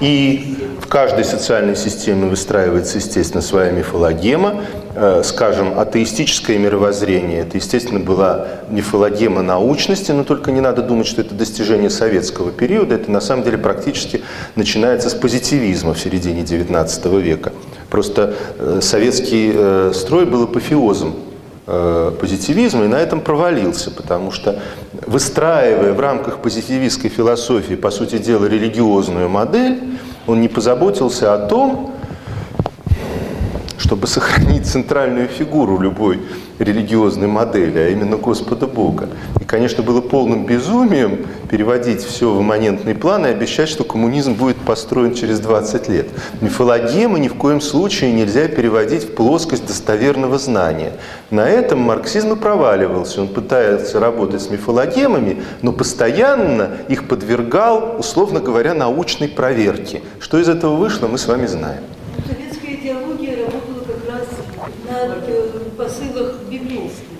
[0.00, 4.62] И в каждой социальной системе выстраивается, естественно, своя мифологема.
[4.94, 11.20] Э, Скажем, атеистическое мировоззрение– это, естественно, была мифологема научности, но только не надо думать, что
[11.20, 12.94] это достижение советского периода.
[12.94, 14.22] Это, на самом деле, практически
[14.54, 17.52] начинается с позитивизма в середине XIX века.
[17.90, 21.16] Просто э, советский э, строй был апофеозом
[21.66, 24.60] позитивизма и на этом провалился, потому что
[25.06, 31.92] выстраивая в рамках позитивистской философии, по сути дела, религиозную модель, он не позаботился о том,
[33.78, 36.20] чтобы сохранить центральную фигуру любой
[36.58, 39.08] религиозной модели, а именно Господа Бога.
[39.40, 44.56] И, конечно, было полным безумием переводить все в имманентный план и обещать, что коммунизм будет
[44.56, 46.08] построен через 20 лет.
[46.40, 50.92] Мифологемы ни в коем случае нельзя переводить в плоскость достоверного знания.
[51.30, 53.20] На этом марксизм и проваливался.
[53.20, 60.02] Он пытается работать с мифологемами, но постоянно их подвергал, условно говоря, научной проверке.
[60.20, 61.82] Что из этого вышло, мы с вами знаем.
[62.26, 64.26] Советская идеология работала как раз
[64.88, 66.35] на э, посылах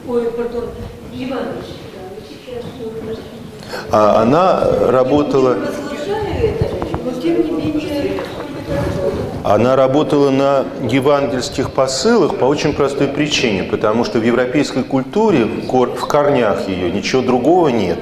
[0.09, 0.65] ой, пардон,
[1.13, 1.75] евангельских.
[3.91, 5.55] А она работала...
[5.55, 6.65] Не возглашаю это,
[7.05, 8.21] но тем не менее
[9.45, 15.67] Она работала на евангельских посылах по очень простой причине, потому что в европейской культуре, в
[15.67, 17.99] кор- в корнях ее, ничего другого нет.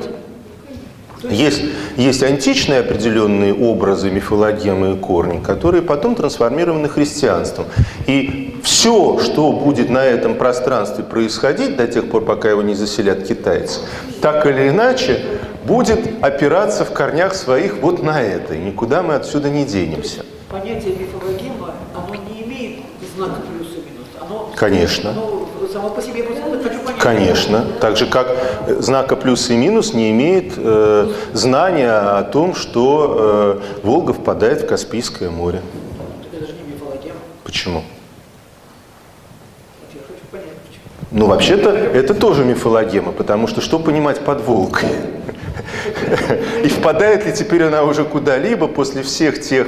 [1.31, 1.63] Есть,
[1.97, 7.67] есть античные определенные образы, мифологемы и корни, которые потом трансформированы христианством.
[8.07, 13.25] И все, что будет на этом пространстве происходить до тех пор, пока его не заселят
[13.25, 13.81] китайцы,
[14.21, 15.25] так или иначе
[15.65, 18.55] будет опираться в корнях своих вот на это.
[18.55, 20.25] И никуда мы отсюда не денемся.
[20.51, 22.81] Понятие мифологема, оно не имеет
[23.17, 24.07] знака плюс и минус.
[24.21, 25.11] Оно, Конечно.
[25.11, 26.84] оно само по себе, просто хочу.
[27.05, 27.67] Конечно.
[27.81, 28.35] Так же, как
[28.67, 34.63] э, знака плюс и минус не имеет э, знания о том, что э, Волга впадает
[34.63, 35.61] в Каспийское море.
[37.45, 37.83] Почему.
[41.11, 44.89] Ну, вообще-то, это тоже мифологема, потому что что понимать под Волгой?
[46.65, 49.67] И впадает ли теперь она уже куда-либо после всех тех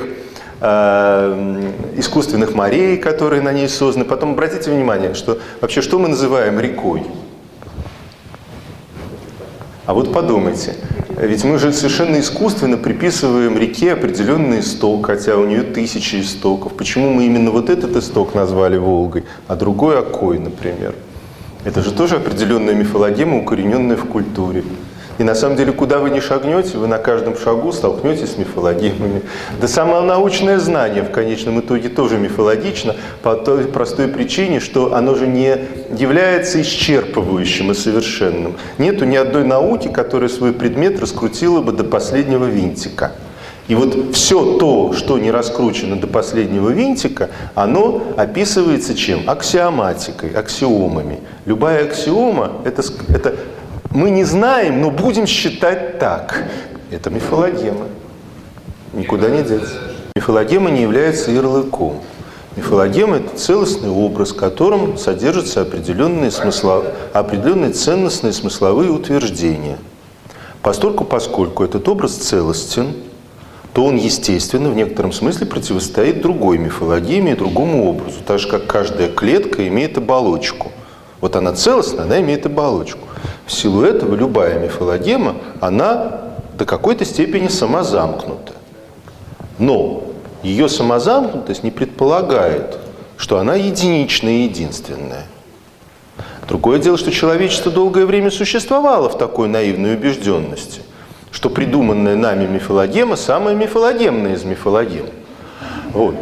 [0.62, 4.06] э, искусственных морей, которые на ней созданы.
[4.06, 7.04] Потом обратите внимание, что вообще что мы называем рекой?
[9.86, 10.74] А вот подумайте,
[11.16, 16.72] ведь мы же совершенно искусственно приписываем реке определенный исток, хотя у нее тысячи истоков.
[16.72, 20.94] Почему мы именно вот этот исток назвали Волгой, а другой Окой, например?
[21.64, 24.64] Это же тоже определенная мифологема, укорененная в культуре.
[25.18, 29.22] И на самом деле, куда вы ни шагнете, вы на каждом шагу столкнетесь с мифологемами.
[29.60, 35.14] Да само научное знание в конечном итоге тоже мифологично по той простой причине, что оно
[35.14, 35.56] же не
[35.96, 38.56] является исчерпывающим и совершенным.
[38.78, 43.12] Нету ни одной науки, которая свой предмет раскрутила бы до последнего винтика.
[43.68, 49.28] И вот все то, что не раскручено до последнего винтика, оно описывается чем?
[49.28, 51.18] Аксиоматикой, аксиомами.
[51.46, 53.34] Любая аксиома это, это
[53.90, 56.44] мы не знаем, но будем считать так.
[56.90, 57.86] Это мифологема.
[58.92, 59.74] Никуда не деться.
[60.14, 62.00] Мифологема не является ярлыком.
[62.56, 69.76] Мифологема– это целостный образ, в котором содержатся определенные, смысла, определенные ценностные смысловые утверждения.
[70.62, 72.94] Постольку, поскольку этот образ целостен,
[73.74, 78.66] то он, естественно, в некотором смысле противостоит другой мифологеме и другому образу, так же, как
[78.66, 80.72] каждая клетка имеет оболочку.
[81.20, 83.05] Вот она целостна, она имеет оболочку.
[83.46, 86.20] В силу этого любая мифологема, она
[86.58, 88.52] до какой-то степени самозамкнута.
[89.58, 90.04] Но
[90.42, 92.78] ее самозамкнутость не предполагает,
[93.16, 95.26] что она единичная и единственная.
[96.48, 100.82] Другое дело, что человечество долгое время существовало в такой наивной убежденности,
[101.30, 105.06] что придуманная нами мифологема самая мифологемная из мифологем.
[105.92, 106.16] Вот.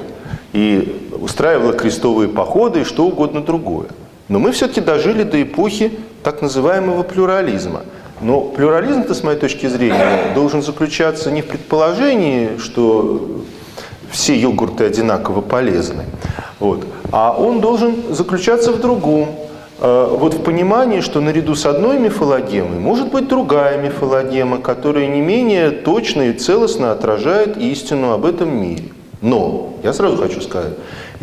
[0.52, 3.88] И устраивала крестовые походы и что угодно другое.
[4.28, 5.92] Но мы все-таки дожили до эпохи
[6.22, 7.82] так называемого плюрализма.
[8.20, 13.42] Но плюрализм-то, с моей точки зрения, должен заключаться не в предположении, что
[14.10, 16.04] все йогурты одинаково полезны,
[16.60, 19.28] вот, а он должен заключаться в другом.
[19.80, 25.20] Э, Вот в понимании, что наряду с одной мифологемой может быть другая мифологема, которая не
[25.20, 28.84] менее точно и целостно отражает истину об этом мире.
[29.20, 30.74] Но, я сразу хочу сказать,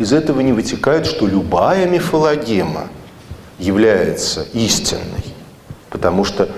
[0.02, 2.88] из этого не вытекает, что любая мифологема
[3.58, 5.24] является истинной.
[5.90, 6.48] Потому что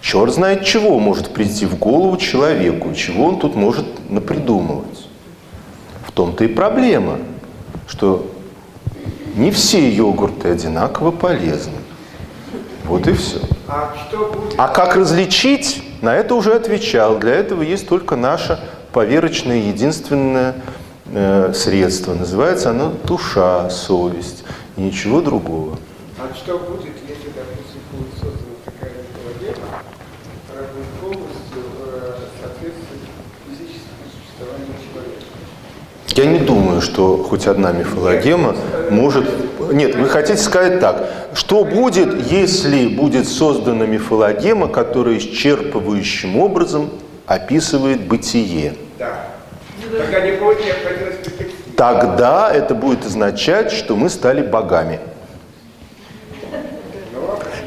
[0.00, 5.06] черт знает чего может прийти в голову человеку, чего он тут может напридумывать.
[6.06, 7.18] В том-то и проблема,
[7.86, 8.30] что
[9.34, 11.78] не все йогурты одинаково полезны.
[12.84, 13.38] Вот и все.
[13.66, 13.94] А?
[14.56, 15.82] А как различить?
[16.00, 17.18] На это уже отвечал.
[17.18, 18.58] Для этого есть только наше
[18.92, 20.54] поверочное единственное э,
[21.54, 22.14] средство.
[22.14, 24.44] Называется оно душа, совесть.
[24.76, 25.76] И ничего другого.
[26.18, 29.66] А что будет, если, допустим, будет создана такая мифологема,
[30.46, 33.02] которая будет полностью э, соответствовать
[33.46, 35.24] физическому существованию человека?
[36.08, 38.56] Я не думаю, что хоть одна мифологема
[38.90, 39.26] может...
[39.72, 41.08] Нет, вы хотите сказать так.
[41.34, 46.90] Что будет, если будет создана мифологема, которая исчерпывающим образом
[47.26, 48.74] описывает бытие?
[48.98, 49.26] Да.
[49.96, 50.97] Тогда не будет необходимости.
[51.78, 54.98] Тогда это будет означать, что мы стали богами.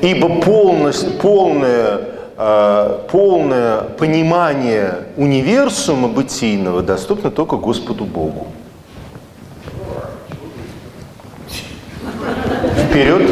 [0.02, 2.02] Ибо полность, полное,
[2.38, 8.48] э, полное понимание универсума бытийного доступно только Господу Богу.
[12.90, 13.32] Вперед!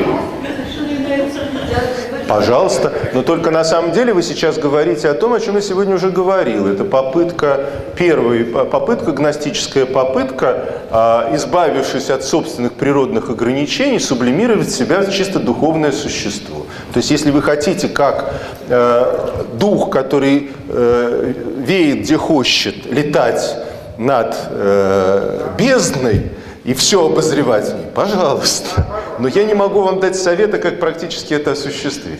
[2.30, 2.93] Пожалуйста.
[3.14, 6.11] Но только на самом деле вы сейчас говорите о том, о чем я сегодня уже
[6.11, 6.68] говорил.
[6.68, 7.65] Это попытка,
[7.97, 15.91] первая попытка, гностическая попытка, а, избавившись от собственных природных ограничений, сублимировать себя в чисто духовное
[15.91, 16.68] существо.
[16.93, 18.34] То есть если вы хотите, как
[18.69, 23.57] э, дух, который э, веет где хочет, летать
[23.97, 26.30] над э, бездной,
[26.64, 28.86] и все обозревать в ней, пожалуйста.
[29.19, 32.19] Но я не могу вам дать совета, как практически это осуществить.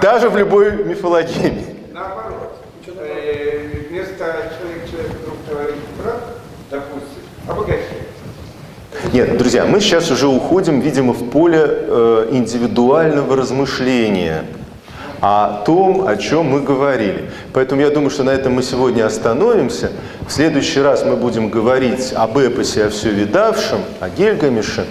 [0.00, 1.64] Даже в любой мифологеме.
[1.92, 2.56] Наоборот.
[2.86, 4.16] Э, Вместо
[4.58, 6.20] человек человек вдруг говорит брат,
[6.70, 8.06] допустим, обогащение.
[9.12, 14.44] Нет, друзья, мы сейчас уже уходим, видимо, в поле э, индивидуального размышления
[15.22, 17.30] о том, о чем мы говорили.
[17.52, 19.92] Поэтому я думаю, что на этом мы сегодня остановимся.
[20.26, 24.84] В следующий раз мы будем говорить об эпосе, о все видавшем, о Гельгамеше.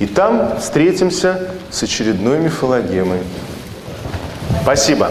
[0.00, 3.20] И там встретимся с очередной мифологемой.
[4.62, 5.10] Спасибо.